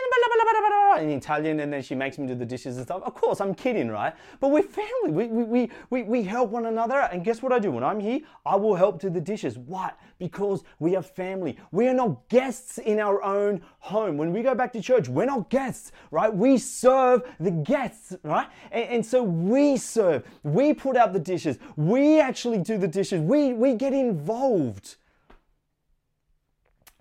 In 0.97 1.09
Italian, 1.09 1.59
and 1.59 1.73
then 1.73 1.81
she 1.81 1.93
makes 1.93 2.17
me 2.17 2.25
do 2.25 2.35
the 2.35 2.45
dishes 2.45 2.77
and 2.77 2.85
stuff. 2.85 3.01
Of 3.03 3.13
course, 3.15 3.41
I'm 3.41 3.53
kidding, 3.53 3.89
right? 3.89 4.13
But 4.39 4.51
we're 4.51 4.63
family. 4.63 5.11
We, 5.11 5.27
we, 5.27 5.43
we, 5.43 5.71
we, 5.89 6.03
we 6.03 6.23
help 6.23 6.51
one 6.51 6.67
another. 6.67 6.99
And 7.11 7.23
guess 7.23 7.41
what 7.41 7.51
I 7.51 7.59
do? 7.59 7.69
When 7.69 7.83
I'm 7.83 7.99
here, 7.99 8.21
I 8.45 8.55
will 8.55 8.75
help 8.75 9.01
do 9.01 9.09
the 9.09 9.19
dishes. 9.19 9.57
What? 9.57 9.99
Because 10.19 10.63
we 10.79 10.95
are 10.95 11.01
family. 11.01 11.57
We 11.71 11.89
are 11.89 11.93
not 11.93 12.29
guests 12.29 12.77
in 12.77 12.99
our 12.99 13.21
own 13.23 13.61
home. 13.79 14.15
When 14.15 14.31
we 14.31 14.41
go 14.41 14.55
back 14.55 14.71
to 14.73 14.81
church, 14.81 15.09
we're 15.09 15.25
not 15.25 15.49
guests, 15.49 15.91
right? 16.11 16.33
We 16.33 16.57
serve 16.57 17.23
the 17.41 17.51
guests, 17.51 18.15
right? 18.23 18.47
And, 18.71 18.89
and 18.89 19.05
so 19.05 19.21
we 19.21 19.75
serve. 19.75 20.23
We 20.43 20.73
put 20.73 20.95
out 20.95 21.11
the 21.11 21.19
dishes. 21.19 21.57
We 21.75 22.19
actually 22.19 22.59
do 22.59 22.77
the 22.77 22.87
dishes. 22.87 23.21
We, 23.21 23.53
we 23.53 23.75
get 23.75 23.93
involved. 23.93 24.95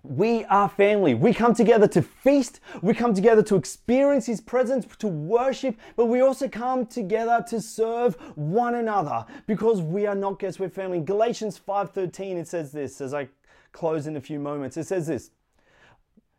We 0.03 0.45
are 0.45 0.69
family. 0.69 1.15
We 1.15 1.33
come 1.33 1.55
together 1.55 1.87
to 1.89 2.01
feast. 2.01 2.59
We 2.81 2.93
come 2.93 3.13
together 3.13 3.41
to 3.43 3.55
experience 3.55 4.27
His 4.27 4.39
presence, 4.39 4.85
to 4.99 5.07
worship, 5.07 5.77
but 5.95 6.05
we 6.05 6.21
also 6.21 6.47
come 6.47 6.85
together 6.85 7.43
to 7.49 7.59
serve 7.59 8.15
one 8.35 8.75
another 8.75 9.25
because 9.47 9.81
we 9.81 10.05
are 10.05 10.15
not 10.15 10.39
guests, 10.39 10.59
we're 10.59 10.69
family. 10.69 10.99
Galatians 10.99 11.59
5.13, 11.59 12.37
it 12.37 12.47
says 12.47 12.71
this 12.71 13.01
as 13.01 13.13
I 13.13 13.29
close 13.71 14.05
in 14.05 14.15
a 14.15 14.21
few 14.21 14.39
moments. 14.39 14.77
It 14.77 14.85
says 14.85 15.07
this. 15.07 15.31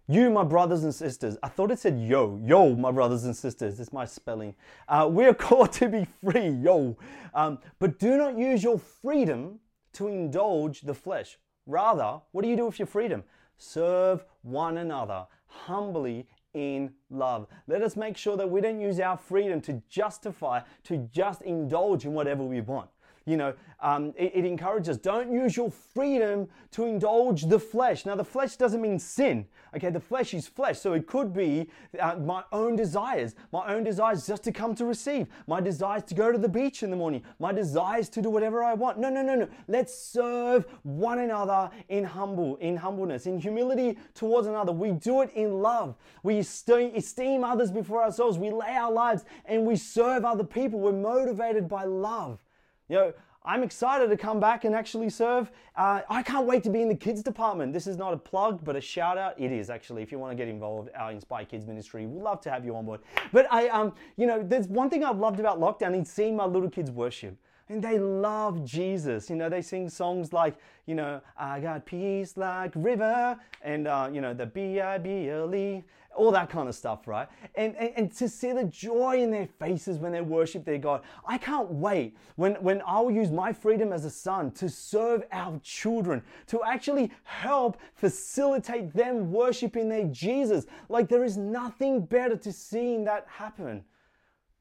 You, 0.08 0.30
my 0.30 0.44
brothers 0.44 0.84
and 0.84 0.94
sisters, 0.94 1.36
I 1.42 1.48
thought 1.48 1.72
it 1.72 1.80
said 1.80 2.00
yo, 2.00 2.40
yo, 2.44 2.76
my 2.76 2.92
brothers 2.92 3.24
and 3.24 3.36
sisters. 3.36 3.80
It's 3.80 3.92
my 3.92 4.04
spelling. 4.04 4.54
Uh, 4.88 5.08
we 5.10 5.24
are 5.24 5.34
called 5.46 5.72
to 5.72 5.88
be 5.88 6.06
free, 6.22 6.48
yo. 6.48 6.96
Um, 7.34 7.58
but 7.80 7.98
do 7.98 8.16
not 8.16 8.38
use 8.38 8.62
your 8.62 8.78
freedom 8.78 9.58
to 9.94 10.06
indulge 10.06 10.82
the 10.82 10.94
flesh. 10.94 11.38
Rather, 11.66 12.20
what 12.30 12.42
do 12.42 12.48
you 12.48 12.56
do 12.56 12.66
with 12.66 12.78
your 12.78 12.86
freedom? 12.86 13.24
Serve 13.58 14.24
one 14.42 14.78
another 14.78 15.26
humbly 15.46 16.28
in 16.54 16.92
love. 17.10 17.48
Let 17.66 17.82
us 17.82 17.96
make 17.96 18.16
sure 18.16 18.36
that 18.36 18.48
we 18.48 18.60
don't 18.60 18.80
use 18.80 19.00
our 19.00 19.16
freedom 19.16 19.60
to 19.62 19.82
justify, 19.88 20.60
to 20.84 21.08
just 21.12 21.42
indulge 21.42 22.04
in 22.04 22.12
whatever 22.12 22.44
we 22.44 22.60
want 22.60 22.90
you 23.26 23.36
know, 23.36 23.54
um, 23.80 24.14
it, 24.16 24.32
it, 24.36 24.44
encourages 24.44 24.96
don't 24.96 25.30
use 25.32 25.56
your 25.56 25.70
freedom 25.70 26.48
to 26.70 26.84
indulge 26.84 27.42
the 27.42 27.58
flesh. 27.58 28.06
Now, 28.06 28.14
the 28.14 28.24
flesh 28.24 28.56
doesn't 28.56 28.80
mean 28.80 28.98
sin. 29.00 29.46
Okay, 29.74 29.90
the 29.90 30.00
flesh 30.00 30.32
is 30.32 30.46
flesh, 30.46 30.78
so 30.78 30.94
it 30.94 31.06
could 31.06 31.34
be 31.34 31.68
uh, 32.00 32.14
my 32.16 32.44
own 32.52 32.76
desires, 32.76 33.34
my 33.52 33.74
own 33.74 33.82
desires 33.84 34.26
just 34.26 34.44
to 34.44 34.52
come 34.52 34.74
to 34.76 34.86
receive, 34.86 35.26
my 35.46 35.60
desires 35.60 36.04
to 36.04 36.14
go 36.14 36.30
to 36.32 36.38
the 36.38 36.48
beach 36.48 36.84
in 36.84 36.90
the 36.90 36.96
morning, 36.96 37.22
my 37.38 37.52
desires 37.52 38.08
to 38.10 38.22
do 38.22 38.30
whatever 38.30 38.62
I 38.62 38.74
want. 38.74 38.98
No, 38.98 39.10
no, 39.10 39.22
no, 39.22 39.34
no. 39.34 39.48
Let's 39.66 39.94
serve 39.94 40.64
one 40.84 41.18
another 41.18 41.68
in 41.88 42.04
humble, 42.04 42.56
in 42.56 42.76
humbleness, 42.76 43.26
in 43.26 43.38
humility 43.38 43.98
towards 44.14 44.46
another. 44.46 44.72
We 44.72 44.92
do 44.92 45.22
it 45.22 45.32
in 45.34 45.60
love. 45.60 45.96
We 46.22 46.38
esteem 46.38 47.44
others 47.44 47.72
before 47.72 48.04
ourselves. 48.04 48.38
We 48.38 48.50
lay 48.50 48.76
our 48.76 48.92
lives 48.92 49.24
and 49.44 49.66
we 49.66 49.74
serve 49.74 50.24
other 50.24 50.44
people. 50.44 50.78
We're 50.78 50.92
motivated 50.92 51.68
by 51.68 51.84
love. 51.84 52.38
You 52.88 52.96
know, 52.96 53.12
I'm 53.44 53.62
excited 53.62 54.08
to 54.10 54.16
come 54.16 54.40
back 54.40 54.64
and 54.64 54.74
actually 54.74 55.08
serve. 55.08 55.50
Uh, 55.76 56.02
I 56.08 56.22
can't 56.22 56.46
wait 56.46 56.64
to 56.64 56.70
be 56.70 56.82
in 56.82 56.88
the 56.88 56.96
kids 56.96 57.22
department. 57.22 57.72
This 57.72 57.86
is 57.86 57.96
not 57.96 58.12
a 58.12 58.16
plug, 58.16 58.64
but 58.64 58.74
a 58.74 58.80
shout 58.80 59.16
out. 59.16 59.40
It 59.40 59.52
is 59.52 59.70
actually. 59.70 60.02
If 60.02 60.10
you 60.10 60.18
want 60.18 60.32
to 60.32 60.36
get 60.36 60.48
involved, 60.48 60.90
our 60.96 61.12
Inspire 61.12 61.44
Kids 61.44 61.64
ministry, 61.64 62.06
we'd 62.06 62.22
love 62.22 62.40
to 62.42 62.50
have 62.50 62.64
you 62.64 62.74
on 62.74 62.84
board. 62.84 63.00
But 63.32 63.46
I, 63.52 63.68
um, 63.68 63.94
you 64.16 64.26
know, 64.26 64.42
there's 64.42 64.66
one 64.66 64.90
thing 64.90 65.04
I've 65.04 65.18
loved 65.18 65.38
about 65.38 65.60
lockdown 65.60 66.00
is 66.00 66.08
seeing 66.08 66.36
my 66.36 66.44
little 66.44 66.70
kids 66.70 66.90
worship. 66.90 67.36
And 67.68 67.82
they 67.82 67.98
love 67.98 68.64
Jesus. 68.64 69.28
You 69.28 69.36
know, 69.36 69.48
they 69.48 69.62
sing 69.62 69.88
songs 69.88 70.32
like, 70.32 70.56
you 70.86 70.94
know, 70.94 71.20
I 71.36 71.60
got 71.60 71.84
peace 71.84 72.36
like 72.36 72.72
river, 72.76 73.36
and 73.62 73.88
uh, 73.88 74.08
you 74.12 74.20
know, 74.20 74.32
the 74.34 74.46
B 74.46 74.80
I 74.80 74.98
B 74.98 75.28
L 75.28 75.54
E 75.54 75.82
all 76.16 76.30
that 76.32 76.50
kind 76.50 76.68
of 76.68 76.74
stuff, 76.74 77.06
right? 77.06 77.28
And, 77.54 77.76
and, 77.76 77.92
and, 77.96 78.12
to 78.16 78.28
see 78.28 78.52
the 78.52 78.64
joy 78.64 79.22
in 79.22 79.30
their 79.30 79.46
faces 79.46 79.98
when 79.98 80.12
they 80.12 80.20
worship 80.20 80.64
their 80.64 80.78
God. 80.78 81.02
I 81.26 81.38
can't 81.38 81.70
wait 81.70 82.16
when, 82.36 82.54
when 82.54 82.82
I'll 82.86 83.10
use 83.10 83.30
my 83.30 83.52
freedom 83.52 83.92
as 83.92 84.04
a 84.04 84.10
son 84.10 84.50
to 84.52 84.68
serve 84.68 85.22
our 85.30 85.60
children, 85.62 86.22
to 86.48 86.62
actually 86.64 87.12
help 87.24 87.78
facilitate 87.94 88.92
them 88.94 89.30
worshiping 89.30 89.88
their 89.88 90.04
Jesus. 90.04 90.66
Like 90.88 91.08
there 91.08 91.24
is 91.24 91.36
nothing 91.36 92.00
better 92.00 92.36
to 92.36 92.52
seeing 92.52 93.04
that 93.04 93.26
happen. 93.28 93.84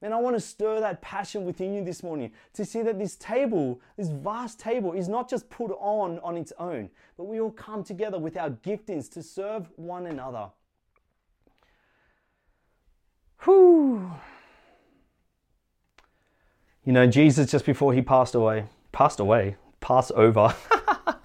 And 0.05 0.13
I 0.13 0.17
want 0.17 0.35
to 0.35 0.39
stir 0.39 0.79
that 0.81 1.01
passion 1.01 1.45
within 1.45 1.73
you 1.73 1.83
this 1.83 2.03
morning 2.03 2.31
to 2.53 2.63
see 2.63 2.83
that 2.83 2.99
this 2.99 3.15
table, 3.15 3.81
this 3.97 4.09
vast 4.09 4.59
table, 4.59 4.93
is 4.93 5.07
not 5.07 5.27
just 5.27 5.49
put 5.49 5.71
on 5.79 6.19
on 6.19 6.37
its 6.37 6.53
own, 6.59 6.91
but 7.17 7.23
we 7.23 7.41
all 7.41 7.49
come 7.49 7.83
together 7.83 8.19
with 8.19 8.37
our 8.37 8.51
giftings 8.51 9.11
to 9.13 9.23
serve 9.23 9.67
one 9.77 10.05
another. 10.05 10.51
Whew. 13.45 14.11
You 16.83 16.93
know, 16.93 17.07
Jesus, 17.07 17.49
just 17.49 17.65
before 17.65 17.91
he 17.91 18.03
passed 18.03 18.35
away, 18.35 18.65
passed 18.91 19.19
away, 19.19 19.55
Passover, 19.79 20.53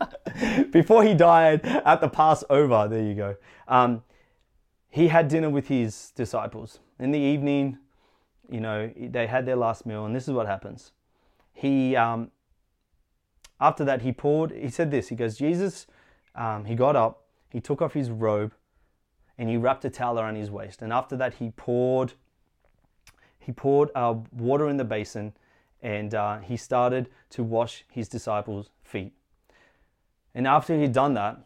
before 0.71 1.05
he 1.05 1.13
died 1.13 1.67
at 1.67 2.01
the 2.01 2.09
Passover, 2.09 2.89
there 2.89 3.03
you 3.03 3.15
go, 3.15 3.37
um, 3.69 4.03
he 4.89 5.09
had 5.09 5.29
dinner 5.29 5.51
with 5.51 5.69
his 5.69 6.13
disciples. 6.13 6.79
In 6.99 7.11
the 7.11 7.19
evening, 7.19 7.77
you 8.51 8.61
know, 8.61 8.91
they 8.97 9.27
had 9.27 9.47
their 9.47 9.57
last 9.57 9.87
meal, 9.87 10.05
and 10.05 10.15
this 10.15 10.27
is 10.27 10.35
what 10.35 10.47
happens. 10.47 10.93
He, 11.53 11.95
um, 11.97 12.31
after 13.61 13.85
that, 13.85 14.03
he 14.03 14.13
poured, 14.13 14.51
he 14.51 14.69
said 14.69 14.91
this, 14.91 15.09
he 15.09 15.17
goes, 15.17 15.37
Jesus, 15.37 15.87
um, 16.35 16.65
he 16.65 16.75
got 16.75 16.97
up, 16.97 17.25
he 17.49 17.61
took 17.61 17.81
off 17.83 17.95
his 17.95 18.11
robe, 18.11 18.53
and 19.39 19.49
he 19.49 19.57
wrapped 19.57 19.85
a 19.85 19.91
towel 19.91 20.19
around 20.19 20.37
his 20.37 20.51
waist. 20.51 20.83
And 20.83 20.93
after 20.93 21.17
that, 21.17 21.35
he 21.35 21.51
poured 21.51 22.15
he 23.43 23.53
poured 23.53 23.91
uh, 23.95 24.15
water 24.37 24.69
in 24.69 24.77
the 24.77 24.85
basin, 24.85 25.33
and 25.83 26.15
uh, 26.15 26.39
he 26.41 26.59
started 26.59 27.09
to 27.31 27.43
wash 27.43 27.85
his 27.91 28.07
disciples' 28.07 28.69
feet. 28.85 29.15
And 30.35 30.47
after 30.47 30.79
he'd 30.79 30.93
done 30.93 31.15
that, 31.15 31.39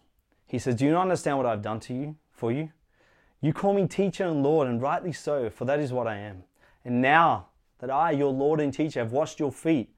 he 0.46 0.58
says, 0.58 0.74
"Do 0.74 0.84
you 0.84 0.90
not 0.90 1.02
understand 1.02 1.36
what 1.36 1.46
I've 1.46 1.62
done 1.62 1.80
to 1.80 1.94
you 1.94 2.16
for 2.32 2.50
you? 2.50 2.70
You 3.40 3.52
call 3.52 3.74
me 3.74 3.86
teacher 3.86 4.24
and 4.24 4.42
Lord, 4.42 4.66
and 4.66 4.82
rightly 4.82 5.12
so, 5.12 5.48
for 5.50 5.64
that 5.66 5.78
is 5.78 5.92
what 5.92 6.06
I 6.06 6.16
am. 6.16 6.42
And 6.84 7.00
now 7.00 7.48
that 7.78 7.90
I, 7.90 8.10
your 8.10 8.32
Lord 8.32 8.60
and 8.60 8.72
teacher, 8.72 9.00
have 9.00 9.12
washed 9.12 9.40
your 9.40 9.52
feet, 9.52 9.90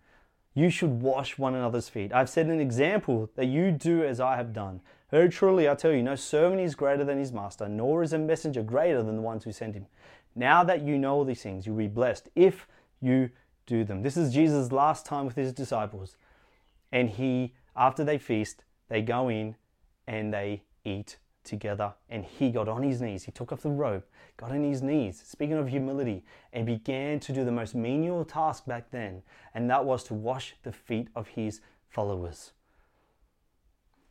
you 0.54 0.70
should 0.70 1.02
wash 1.02 1.36
one 1.36 1.54
another's 1.54 1.88
feet. 1.88 2.12
I've 2.12 2.30
set 2.30 2.46
an 2.46 2.60
example 2.60 3.30
that 3.34 3.46
you 3.46 3.70
do 3.70 4.02
as 4.04 4.20
I 4.20 4.36
have 4.36 4.52
done. 4.52 4.80
Very 5.10 5.28
truly, 5.28 5.68
I 5.68 5.74
tell 5.74 5.92
you, 5.92 6.02
no 6.02 6.16
servant 6.16 6.60
is 6.60 6.74
greater 6.74 7.04
than 7.04 7.18
his 7.18 7.32
master, 7.32 7.68
nor 7.68 8.02
is 8.02 8.12
a 8.12 8.18
messenger 8.18 8.62
greater 8.62 9.02
than 9.02 9.16
the 9.16 9.22
ones 9.22 9.44
who 9.44 9.52
sent 9.52 9.74
him. 9.74 9.86
Now 10.34 10.64
that 10.64 10.82
you 10.82 10.98
know 10.98 11.24
these 11.24 11.42
things, 11.42 11.66
you'll 11.66 11.76
be 11.76 11.88
blessed 11.88 12.28
if 12.34 12.66
you 13.00 13.30
do 13.66 13.84
them. 13.84 14.02
This 14.02 14.16
is 14.16 14.32
Jesus' 14.32 14.72
last 14.72 15.04
time 15.04 15.26
with 15.26 15.36
his 15.36 15.52
disciples. 15.52 16.16
And 16.92 17.10
he, 17.10 17.54
after 17.76 18.04
they 18.04 18.18
feast, 18.18 18.64
they 18.88 19.02
go 19.02 19.28
in 19.28 19.56
and 20.06 20.32
they 20.32 20.62
eat 20.84 21.18
together. 21.46 21.94
And 22.10 22.24
he 22.24 22.50
got 22.50 22.68
on 22.68 22.82
his 22.82 23.00
knees. 23.00 23.24
He 23.24 23.32
took 23.32 23.52
off 23.52 23.62
the 23.62 23.70
robe, 23.70 24.04
got 24.36 24.50
on 24.50 24.62
his 24.62 24.82
knees, 24.82 25.22
speaking 25.24 25.56
of 25.56 25.68
humility, 25.68 26.24
and 26.52 26.66
began 26.66 27.20
to 27.20 27.32
do 27.32 27.44
the 27.44 27.52
most 27.52 27.74
menial 27.74 28.24
task 28.24 28.66
back 28.66 28.90
then. 28.90 29.22
And 29.54 29.70
that 29.70 29.84
was 29.84 30.04
to 30.04 30.14
wash 30.14 30.56
the 30.62 30.72
feet 30.72 31.08
of 31.16 31.28
his 31.28 31.62
followers. 31.88 32.52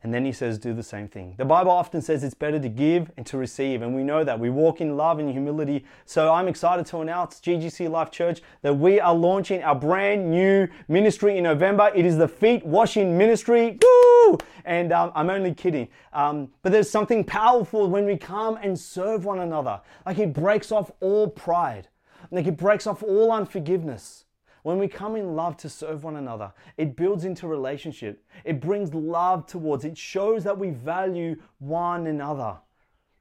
And 0.06 0.14
then 0.14 0.24
he 0.24 0.30
says, 0.30 0.56
do 0.56 0.72
the 0.72 0.84
same 0.84 1.08
thing. 1.08 1.34
The 1.36 1.44
Bible 1.44 1.72
often 1.72 2.00
says 2.00 2.22
it's 2.22 2.32
better 2.32 2.60
to 2.60 2.68
give 2.68 3.10
and 3.16 3.26
to 3.26 3.36
receive, 3.36 3.82
and 3.82 3.92
we 3.92 4.04
know 4.04 4.22
that. 4.22 4.38
We 4.38 4.50
walk 4.50 4.80
in 4.80 4.96
love 4.96 5.18
and 5.18 5.28
humility. 5.28 5.84
So 6.04 6.32
I'm 6.32 6.46
excited 6.46 6.86
to 6.86 6.98
announce, 6.98 7.40
GGC 7.40 7.90
Life 7.90 8.12
Church, 8.12 8.40
that 8.62 8.72
we 8.72 9.00
are 9.00 9.12
launching 9.12 9.64
our 9.64 9.74
brand 9.74 10.30
new 10.30 10.68
ministry 10.86 11.38
in 11.38 11.42
November. 11.42 11.90
It 11.92 12.06
is 12.06 12.18
the 12.18 12.28
Feet 12.28 12.64
Washing 12.64 13.18
Ministry. 13.18 13.80
Woo! 13.82 14.38
And 14.64 14.92
um, 14.92 15.10
I'm 15.16 15.28
only 15.28 15.52
kidding. 15.52 15.88
Um, 16.12 16.50
but 16.62 16.70
there's 16.70 16.88
something 16.88 17.24
powerful 17.24 17.88
when 17.88 18.04
we 18.04 18.16
come 18.16 18.60
and 18.62 18.78
serve 18.78 19.24
one 19.24 19.40
another. 19.40 19.80
Like 20.06 20.20
it 20.20 20.32
breaks 20.32 20.70
off 20.70 20.92
all 21.00 21.26
pride, 21.26 21.88
like 22.30 22.46
it 22.46 22.56
breaks 22.56 22.86
off 22.86 23.02
all 23.02 23.32
unforgiveness. 23.32 24.25
When 24.66 24.78
we 24.78 24.88
come 24.88 25.14
in 25.14 25.36
love 25.36 25.56
to 25.58 25.68
serve 25.68 26.02
one 26.02 26.16
another, 26.16 26.52
it 26.76 26.96
builds 26.96 27.24
into 27.24 27.46
relationship. 27.46 28.24
It 28.44 28.60
brings 28.60 28.92
love 28.92 29.46
towards, 29.46 29.84
it 29.84 29.96
shows 29.96 30.42
that 30.42 30.58
we 30.58 30.70
value 30.70 31.36
one 31.60 32.08
another. 32.08 32.56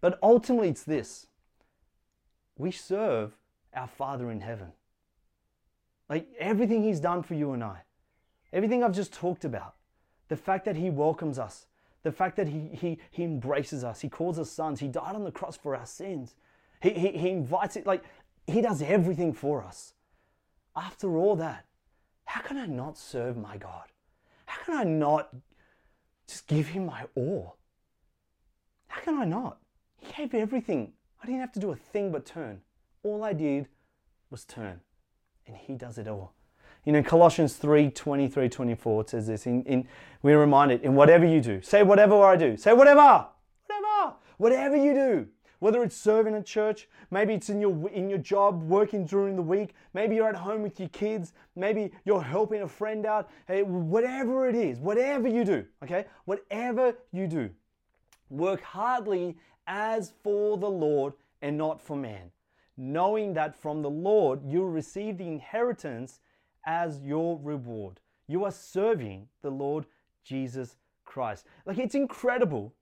But 0.01 0.17
ultimately, 0.23 0.69
it's 0.69 0.81
this. 0.81 1.27
We 2.57 2.71
serve 2.71 3.37
our 3.75 3.85
Father 3.85 4.31
in 4.31 4.41
heaven. 4.41 4.71
Like 6.09 6.29
everything 6.39 6.81
He's 6.81 6.99
done 6.99 7.21
for 7.21 7.35
you 7.35 7.51
and 7.51 7.63
I, 7.63 7.81
everything 8.51 8.83
I've 8.83 8.95
just 8.95 9.13
talked 9.13 9.45
about, 9.45 9.75
the 10.29 10.37
fact 10.37 10.65
that 10.65 10.77
He 10.77 10.89
welcomes 10.89 11.37
us, 11.37 11.67
the 12.01 12.11
fact 12.11 12.37
that 12.37 12.47
He, 12.47 12.71
he, 12.73 12.97
he 13.11 13.23
embraces 13.23 13.83
us, 13.83 14.01
He 14.01 14.09
calls 14.09 14.39
us 14.39 14.49
sons, 14.49 14.79
He 14.79 14.87
died 14.87 15.13
on 15.13 15.23
the 15.23 15.31
cross 15.31 15.55
for 15.55 15.75
our 15.75 15.85
sins, 15.85 16.33
He, 16.81 16.89
he, 16.89 17.09
he 17.09 17.29
invites 17.29 17.75
it, 17.75 17.85
like 17.85 18.03
He 18.47 18.63
does 18.63 18.81
everything 18.81 19.31
for 19.31 19.63
us. 19.63 19.93
After 20.75 21.17
all 21.17 21.35
that, 21.37 21.65
how 22.25 22.41
can 22.41 22.57
I 22.57 22.65
not 22.65 22.97
serve 22.97 23.37
my 23.37 23.57
God? 23.57 23.85
How 24.45 24.63
can 24.63 24.75
I 24.75 24.83
not 24.83 25.29
just 26.27 26.47
give 26.47 26.67
Him 26.67 26.87
my 26.87 27.05
all? 27.15 27.57
How 28.87 29.01
can 29.01 29.17
I 29.19 29.25
not? 29.25 29.59
He 29.97 30.11
gave 30.13 30.33
everything. 30.33 30.93
I 31.21 31.25
didn't 31.25 31.41
have 31.41 31.53
to 31.53 31.59
do 31.59 31.71
a 31.71 31.75
thing 31.75 32.11
but 32.11 32.25
turn. 32.25 32.61
All 33.03 33.23
I 33.23 33.33
did 33.33 33.67
was 34.29 34.43
turn. 34.45 34.81
And 35.47 35.55
He 35.55 35.73
does 35.75 35.97
it 35.97 36.07
all. 36.07 36.33
You 36.85 36.91
know, 36.91 37.01
Colossians 37.01 37.55
3 37.55 37.89
23 37.89 38.49
24, 38.49 39.01
it 39.01 39.09
says 39.09 39.27
this. 39.27 39.47
In, 39.47 39.63
in, 39.63 39.87
we're 40.21 40.39
reminded, 40.39 40.81
in 40.81 40.93
whatever 40.93 41.25
you 41.25 41.41
do, 41.41 41.61
say 41.61 41.81
whatever 41.83 42.21
I 42.23 42.35
do, 42.35 42.57
say 42.57 42.73
whatever, 42.73 43.27
whatever, 43.65 44.15
whatever 44.37 44.75
you 44.75 44.93
do, 44.93 45.27
whether 45.59 45.83
it's 45.83 45.95
serving 45.95 46.35
at 46.35 46.45
church, 46.45 46.87
maybe 47.11 47.33
it's 47.33 47.49
in 47.49 47.61
your 47.61 47.89
in 47.89 48.09
your 48.09 48.19
job, 48.19 48.63
working 48.63 49.05
during 49.05 49.35
the 49.35 49.41
week, 49.41 49.73
maybe 49.93 50.15
you're 50.15 50.29
at 50.29 50.35
home 50.35 50.61
with 50.61 50.79
your 50.79 50.89
kids, 50.89 51.33
maybe 51.55 51.91
you're 52.05 52.21
helping 52.21 52.61
a 52.61 52.67
friend 52.67 53.05
out, 53.05 53.29
hey, 53.47 53.63
whatever 53.63 54.47
it 54.47 54.55
is, 54.55 54.79
whatever 54.79 55.27
you 55.27 55.43
do, 55.43 55.65
okay? 55.83 56.05
Whatever 56.25 56.95
you 57.11 57.27
do, 57.27 57.49
work 58.29 58.61
hardly 58.61 59.37
as 59.67 60.13
for 60.23 60.57
the 60.57 60.69
Lord 60.69 61.13
and 61.41 61.57
not 61.57 61.81
for 61.81 61.95
man, 61.95 62.31
knowing 62.77 63.33
that 63.33 63.55
from 63.55 63.81
the 63.81 63.89
Lord 63.89 64.41
you'll 64.45 64.69
receive 64.69 65.17
the 65.17 65.27
inheritance 65.27 66.19
as 66.65 67.01
your 67.01 67.39
reward. 67.41 67.99
You 68.27 68.43
are 68.45 68.51
serving 68.51 69.27
the 69.41 69.51
Lord 69.51 69.85
Jesus 70.23 70.77
Christ. 71.03 71.45
Like 71.65 71.77
it's 71.77 71.95
incredible 71.95 72.73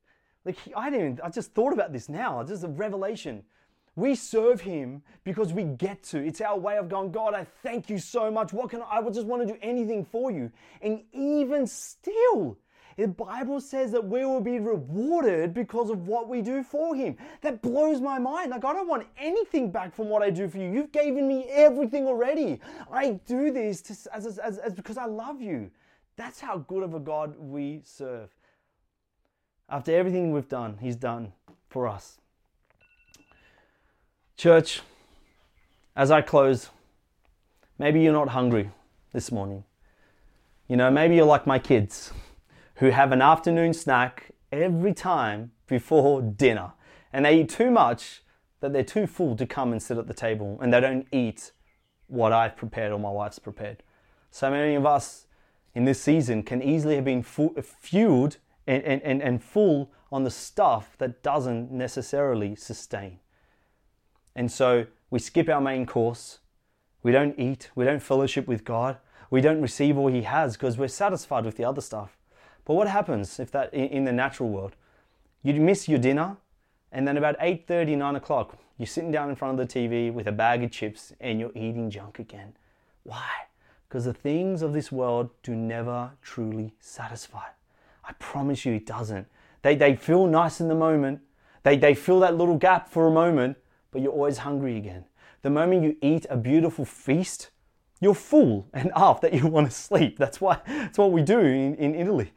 like 0.46 0.58
I 0.76 0.90
didn't. 0.90 1.22
I 1.24 1.30
just 1.30 1.54
thought 1.54 1.74
about 1.74 1.94
this 1.94 2.10
now. 2.10 2.40
It's 2.42 2.50
just 2.50 2.64
a 2.64 2.68
revelation. 2.68 3.44
We 3.96 4.16
serve 4.16 4.62
Him 4.62 5.04
because 5.24 5.54
we 5.54 5.64
get 5.64 6.04
to. 6.06 6.18
It's 6.18 6.42
our 6.42 6.58
way 6.58 6.78
of 6.78 6.90
going. 6.90 7.12
God, 7.12 7.34
I 7.34 7.46
thank 7.62 7.90
you 7.90 8.00
so 8.00 8.32
much. 8.32 8.52
What 8.52 8.72
can 8.72 8.82
I? 8.82 8.98
I 8.98 9.10
just 9.10 9.28
want 9.28 9.48
to 9.48 9.54
do 9.54 9.60
anything 9.62 10.04
for 10.04 10.32
you. 10.32 10.52
And 10.82 11.04
even 11.14 11.68
still, 11.68 12.58
the 12.98 13.08
Bible 13.08 13.62
says 13.62 13.92
that 13.92 14.04
we 14.04 14.26
will 14.26 14.42
be 14.42 14.60
rewarded 14.60 15.54
because 15.54 15.90
of 15.90 16.08
what 16.08 16.28
we 16.28 16.42
do 16.42 16.64
for 16.64 16.96
Him. 16.96 17.18
That 17.42 17.62
blows 17.62 18.02
my 18.02 18.20
mind. 18.20 18.52
Like, 18.52 18.66
I 18.66 18.74
don't 18.74 18.88
want 18.88 19.08
anything 19.18 19.72
back 19.72 19.96
from 19.96 20.10
what 20.10 20.24
I 20.24 20.30
do 20.30 20.48
for 20.48 20.58
you. 20.58 20.72
You've 20.72 20.92
given 20.92 21.28
me 21.28 21.46
everything 21.50 22.08
already. 22.08 22.60
I 22.92 23.20
do 23.26 23.52
this 23.52 23.82
to, 23.84 23.94
as, 24.14 24.40
as, 24.40 24.58
as, 24.58 24.74
because 24.74 24.98
I 24.98 25.06
love 25.06 25.42
you. 25.42 25.72
That's 26.16 26.40
how 26.40 26.60
good 26.60 26.84
of 26.84 26.94
a 26.94 27.00
God 27.00 27.36
we 27.38 27.82
serve. 27.84 28.30
After 29.70 29.96
everything 29.96 30.32
we've 30.32 30.50
done, 30.50 30.78
He's 30.82 30.96
done 30.96 31.34
for 31.70 31.88
us. 31.88 32.18
Church, 34.38 34.82
as 35.96 36.12
I 36.12 36.22
close, 36.22 36.70
maybe 37.78 38.02
you're 38.02 38.14
not 38.14 38.30
hungry 38.30 38.72
this 39.14 39.32
morning. 39.32 39.64
You 40.68 40.78
know, 40.78 40.90
maybe 40.90 41.16
you're 41.16 41.26
like 41.26 41.46
my 41.46 41.60
kids 41.60 42.12
who 42.76 42.90
have 42.90 43.12
an 43.12 43.22
afternoon 43.22 43.74
snack 43.74 44.32
every 44.52 44.94
time 44.94 45.52
before 45.68 46.22
dinner 46.22 46.74
and 47.12 47.26
they 47.26 47.42
eat 47.42 47.50
too 47.50 47.70
much 47.70 48.24
that 48.60 48.74
they're 48.74 48.84
too 48.84 49.06
full 49.06 49.36
to 49.36 49.46
come 49.46 49.72
and 49.72 49.82
sit 49.82 49.98
at 49.98 50.08
the 50.08 50.14
table 50.14 50.58
and 50.62 50.74
they 50.74 50.80
don't 50.80 51.08
eat 51.12 51.52
what 52.08 52.34
I've 52.34 52.56
prepared 52.56 52.92
or 52.92 53.00
my 53.00 53.10
wife's 53.10 53.40
prepared. 53.40 53.84
So 54.32 54.50
many 54.50 54.76
of 54.76 54.86
us 54.86 55.28
in 55.76 55.86
this 55.86 56.02
season 56.02 56.44
can 56.44 56.62
easily 56.62 56.96
have 56.96 57.06
been 57.06 57.24
fueled 57.24 58.38
and, 58.68 58.84
and, 58.84 59.22
and 59.22 59.44
full 59.44 59.92
on 60.12 60.24
the 60.24 60.32
stuff 60.32 60.96
that 61.00 61.24
doesn't 61.24 61.72
necessarily 61.72 62.56
sustain. 62.56 63.20
And 64.36 64.52
so 64.52 64.86
we 65.10 65.20
skip 65.20 65.50
our 65.50 65.62
main 65.62 65.86
course. 65.86 66.40
We 67.02 67.12
don't 67.12 67.38
eat. 67.38 67.70
We 67.76 67.86
don't 67.86 68.02
fellowship 68.02 68.48
with 68.48 68.64
God. 68.64 68.98
We 69.30 69.42
don't 69.42 69.62
receive 69.62 69.98
all 69.98 70.08
He 70.08 70.22
has 70.24 70.56
because 70.56 70.78
we're 70.78 70.88
satisfied 70.88 71.46
with 71.46 71.58
the 71.58 71.66
other 71.66 71.82
stuff. 71.82 72.18
But 72.66 72.76
what 72.76 72.88
happens 72.88 73.40
if 73.40 73.52
that 73.52 73.74
in 73.74 74.06
the 74.06 74.14
natural 74.14 74.50
world? 74.50 74.76
You 75.42 75.54
miss 75.56 75.90
your 75.90 76.00
dinner, 76.00 76.38
and 76.92 77.08
then 77.08 77.18
about 77.18 77.36
8:30, 77.40 77.98
9 77.98 78.16
o'clock, 78.16 78.58
you're 78.78 78.88
sitting 78.88 79.12
down 79.12 79.30
in 79.30 79.36
front 79.36 79.60
of 79.60 79.68
the 79.68 79.74
TV 79.74 80.14
with 80.14 80.28
a 80.28 80.32
bag 80.32 80.64
of 80.64 80.72
chips 80.72 81.14
and 81.20 81.40
you're 81.40 81.52
eating 81.56 81.90
junk 81.90 82.20
again. 82.20 82.54
Why? 83.04 83.30
Because 83.88 84.06
the 84.06 84.14
things 84.14 84.62
of 84.62 84.74
this 84.74 84.92
world 84.92 85.30
do 85.44 85.56
never 85.56 86.12
truly 86.22 86.74
satisfy. 86.80 87.50
I 88.04 88.14
promise 88.14 88.66
you 88.66 88.74
it 88.74 88.86
doesn't. 88.86 89.28
They, 89.62 89.76
they 89.76 89.96
feel 89.96 90.28
nice 90.28 90.60
in 90.60 90.68
the 90.68 90.76
moment. 90.76 91.22
They, 91.64 91.78
they 91.78 91.96
fill 91.96 92.20
that 92.20 92.38
little 92.38 92.58
gap 92.58 92.90
for 92.90 93.08
a 93.08 93.12
moment, 93.12 93.58
but 93.92 94.02
you're 94.02 94.12
always 94.12 94.40
hungry 94.40 94.78
again. 94.78 95.06
The 95.42 95.50
moment 95.50 95.84
you 95.84 95.98
eat 96.02 96.26
a 96.30 96.38
beautiful 96.38 96.86
feast, 96.86 97.52
you're 98.00 98.14
full 98.14 98.68
and 98.74 98.92
up 98.96 99.22
that 99.22 99.34
you 99.34 99.48
want 99.48 99.70
to 99.70 99.76
sleep. 99.76 100.18
That's 100.18 100.42
why 100.42 100.60
that's 100.66 100.98
what 100.98 101.12
we 101.12 101.22
do 101.22 101.40
in, 101.40 101.76
in 101.76 101.96
Italy. 101.96 102.32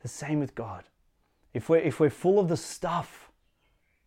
The 0.00 0.08
same 0.08 0.40
with 0.40 0.54
God. 0.54 0.84
If 1.54 1.68
we're, 1.68 1.78
if 1.78 2.00
we're 2.00 2.10
full 2.10 2.38
of 2.38 2.48
the 2.48 2.56
stuff 2.56 3.30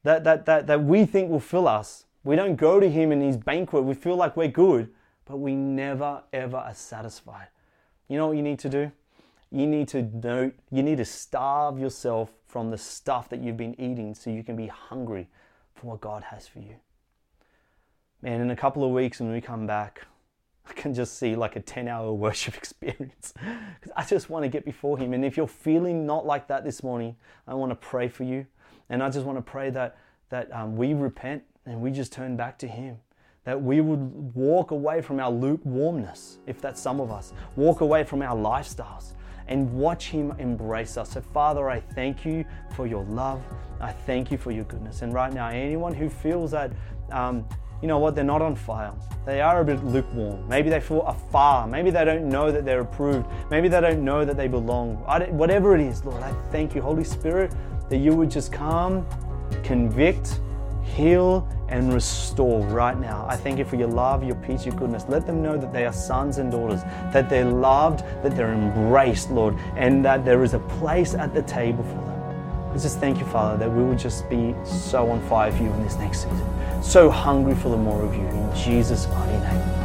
that, 0.03 0.23
that, 0.23 0.45
that, 0.45 0.67
that 0.67 0.83
we 0.83 1.05
think 1.05 1.29
will 1.29 1.39
fill 1.39 1.67
us, 1.67 2.05
we 2.23 2.35
don't 2.35 2.55
go 2.55 2.79
to 2.79 2.89
Him 2.89 3.11
in 3.11 3.21
His 3.21 3.37
banquet. 3.37 3.83
We 3.83 3.93
feel 3.93 4.15
like 4.15 4.35
we're 4.35 4.47
good, 4.49 4.89
but 5.25 5.37
we 5.37 5.55
never, 5.55 6.23
ever 6.33 6.57
are 6.57 6.73
satisfied. 6.73 7.47
You 8.07 8.17
know 8.17 8.27
what 8.27 8.37
you 8.37 8.43
need 8.43 8.59
to 8.59 8.69
do? 8.69 8.91
You 9.55 9.67
need 9.67 9.87
to 9.89 10.01
know, 10.01 10.51
you 10.69 10.83
need 10.83 10.97
to 10.97 11.05
starve 11.05 11.79
yourself 11.79 12.29
from 12.45 12.71
the 12.71 12.77
stuff 12.77 13.29
that 13.29 13.41
you've 13.41 13.55
been 13.55 13.79
eating 13.79 14.13
so 14.13 14.29
you 14.29 14.43
can 14.43 14.57
be 14.57 14.67
hungry 14.67 15.29
for 15.75 15.87
what 15.87 16.01
God 16.01 16.23
has 16.23 16.45
for 16.45 16.59
you. 16.59 16.75
Man, 18.21 18.41
in 18.41 18.51
a 18.51 18.55
couple 18.57 18.83
of 18.83 18.91
weeks 18.91 19.21
when 19.21 19.31
we 19.31 19.39
come 19.39 19.65
back, 19.65 20.01
I 20.69 20.73
can 20.73 20.93
just 20.93 21.17
see 21.17 21.37
like 21.37 21.55
a 21.55 21.61
10 21.61 21.87
hour 21.87 22.11
worship 22.25 22.57
experience 22.57 23.33
because 23.79 23.93
I 23.95 24.03
just 24.03 24.29
want 24.29 24.43
to 24.43 24.49
get 24.49 24.65
before 24.65 24.97
Him. 24.97 25.13
And 25.13 25.23
if 25.23 25.37
you're 25.37 25.47
feeling 25.47 26.05
not 26.05 26.25
like 26.25 26.49
that 26.49 26.65
this 26.65 26.83
morning, 26.83 27.15
I 27.47 27.53
want 27.53 27.71
to 27.71 27.77
pray 27.77 28.09
for 28.09 28.25
you. 28.25 28.47
And 28.89 29.01
I 29.01 29.09
just 29.09 29.25
want 29.25 29.37
to 29.37 29.41
pray 29.41 29.69
that, 29.69 29.97
that 30.31 30.53
um, 30.53 30.75
we 30.75 30.93
repent 30.93 31.43
and 31.65 31.79
we 31.79 31.91
just 31.91 32.11
turn 32.11 32.35
back 32.35 32.57
to 32.59 32.67
Him. 32.67 32.97
That 33.45 33.61
we 33.61 33.79
would 33.79 34.35
walk 34.35 34.71
away 34.71 35.01
from 35.01 35.21
our 35.21 35.31
lukewarmness, 35.31 36.39
if 36.45 36.59
that's 36.59 36.81
some 36.81 36.99
of 36.99 37.09
us, 37.09 37.31
walk 37.55 37.79
away 37.79 38.03
from 38.03 38.21
our 38.21 38.35
lifestyles, 38.35 39.13
and 39.47 39.71
watch 39.73 40.09
Him 40.09 40.33
embrace 40.39 40.97
us. 40.97 41.11
So, 41.11 41.21
Father, 41.21 41.69
I 41.69 41.79
thank 41.79 42.25
you 42.25 42.45
for 42.75 42.87
your 42.87 43.03
love. 43.05 43.41
I 43.79 43.91
thank 43.91 44.31
you 44.31 44.37
for 44.37 44.51
your 44.51 44.63
goodness. 44.65 45.01
And 45.01 45.13
right 45.13 45.33
now, 45.33 45.49
anyone 45.49 45.93
who 45.93 46.09
feels 46.09 46.51
that, 46.51 46.71
um, 47.11 47.47
you 47.81 47.87
know 47.87 47.99
what, 47.99 48.15
they're 48.15 48.23
not 48.23 48.41
on 48.41 48.55
fire, 48.55 48.93
they 49.25 49.41
are 49.41 49.61
a 49.61 49.65
bit 49.65 49.83
lukewarm. 49.83 50.47
Maybe 50.47 50.69
they 50.69 50.79
feel 50.79 51.01
afar. 51.03 51.67
Maybe 51.67 51.91
they 51.91 52.05
don't 52.05 52.29
know 52.29 52.51
that 52.51 52.65
they're 52.65 52.81
approved. 52.81 53.27
Maybe 53.51 53.67
they 53.67 53.81
don't 53.81 54.03
know 54.03 54.25
that 54.25 54.37
they 54.37 54.47
belong. 54.47 54.97
whatever 55.37 55.75
it 55.75 55.81
is, 55.81 56.03
Lord, 56.05 56.23
I 56.23 56.33
thank 56.51 56.73
you, 56.73 56.81
Holy 56.81 57.03
Spirit, 57.03 57.53
that 57.89 57.97
you 57.97 58.15
would 58.15 58.31
just 58.31 58.51
come, 58.51 59.05
convict, 59.63 60.39
heal, 60.85 61.47
and 61.67 61.93
restore 61.93 62.65
right 62.67 62.97
now. 62.99 63.25
I 63.27 63.35
thank 63.35 63.57
you 63.57 63.65
for 63.65 63.75
your 63.75 63.87
love, 63.87 64.23
your 64.23 64.35
peace, 64.35 64.65
your 64.65 64.75
goodness. 64.75 65.05
Let 65.07 65.25
them 65.25 65.41
know 65.41 65.57
that 65.57 65.73
they 65.73 65.85
are 65.85 65.93
sons 65.93 66.37
and 66.37 66.51
daughters, 66.51 66.83
that 67.11 67.29
they're 67.29 67.45
loved, 67.45 67.99
that 68.23 68.35
they're 68.35 68.53
embraced, 68.53 69.31
Lord, 69.31 69.55
and 69.75 70.05
that 70.05 70.25
there 70.25 70.43
is 70.43 70.53
a 70.53 70.59
place 70.59 71.15
at 71.15 71.33
the 71.33 71.41
table 71.43 71.83
for 71.83 71.95
them. 71.95 72.71
I 72.71 72.77
just 72.77 72.99
thank 72.99 73.19
you, 73.19 73.25
Father, 73.25 73.57
that 73.57 73.71
we 73.71 73.83
would 73.83 73.99
just 73.99 74.29
be 74.29 74.53
so 74.63 75.09
on 75.09 75.21
fire 75.27 75.51
for 75.51 75.63
you 75.63 75.71
in 75.71 75.83
this 75.83 75.95
next 75.95 76.23
season, 76.23 76.83
so 76.83 77.09
hungry 77.09 77.55
for 77.55 77.69
the 77.69 77.77
more 77.77 78.01
of 78.03 78.13
you. 78.13 78.21
In 78.21 78.55
Jesus' 78.55 79.07
mighty 79.07 79.39
name. 79.39 79.84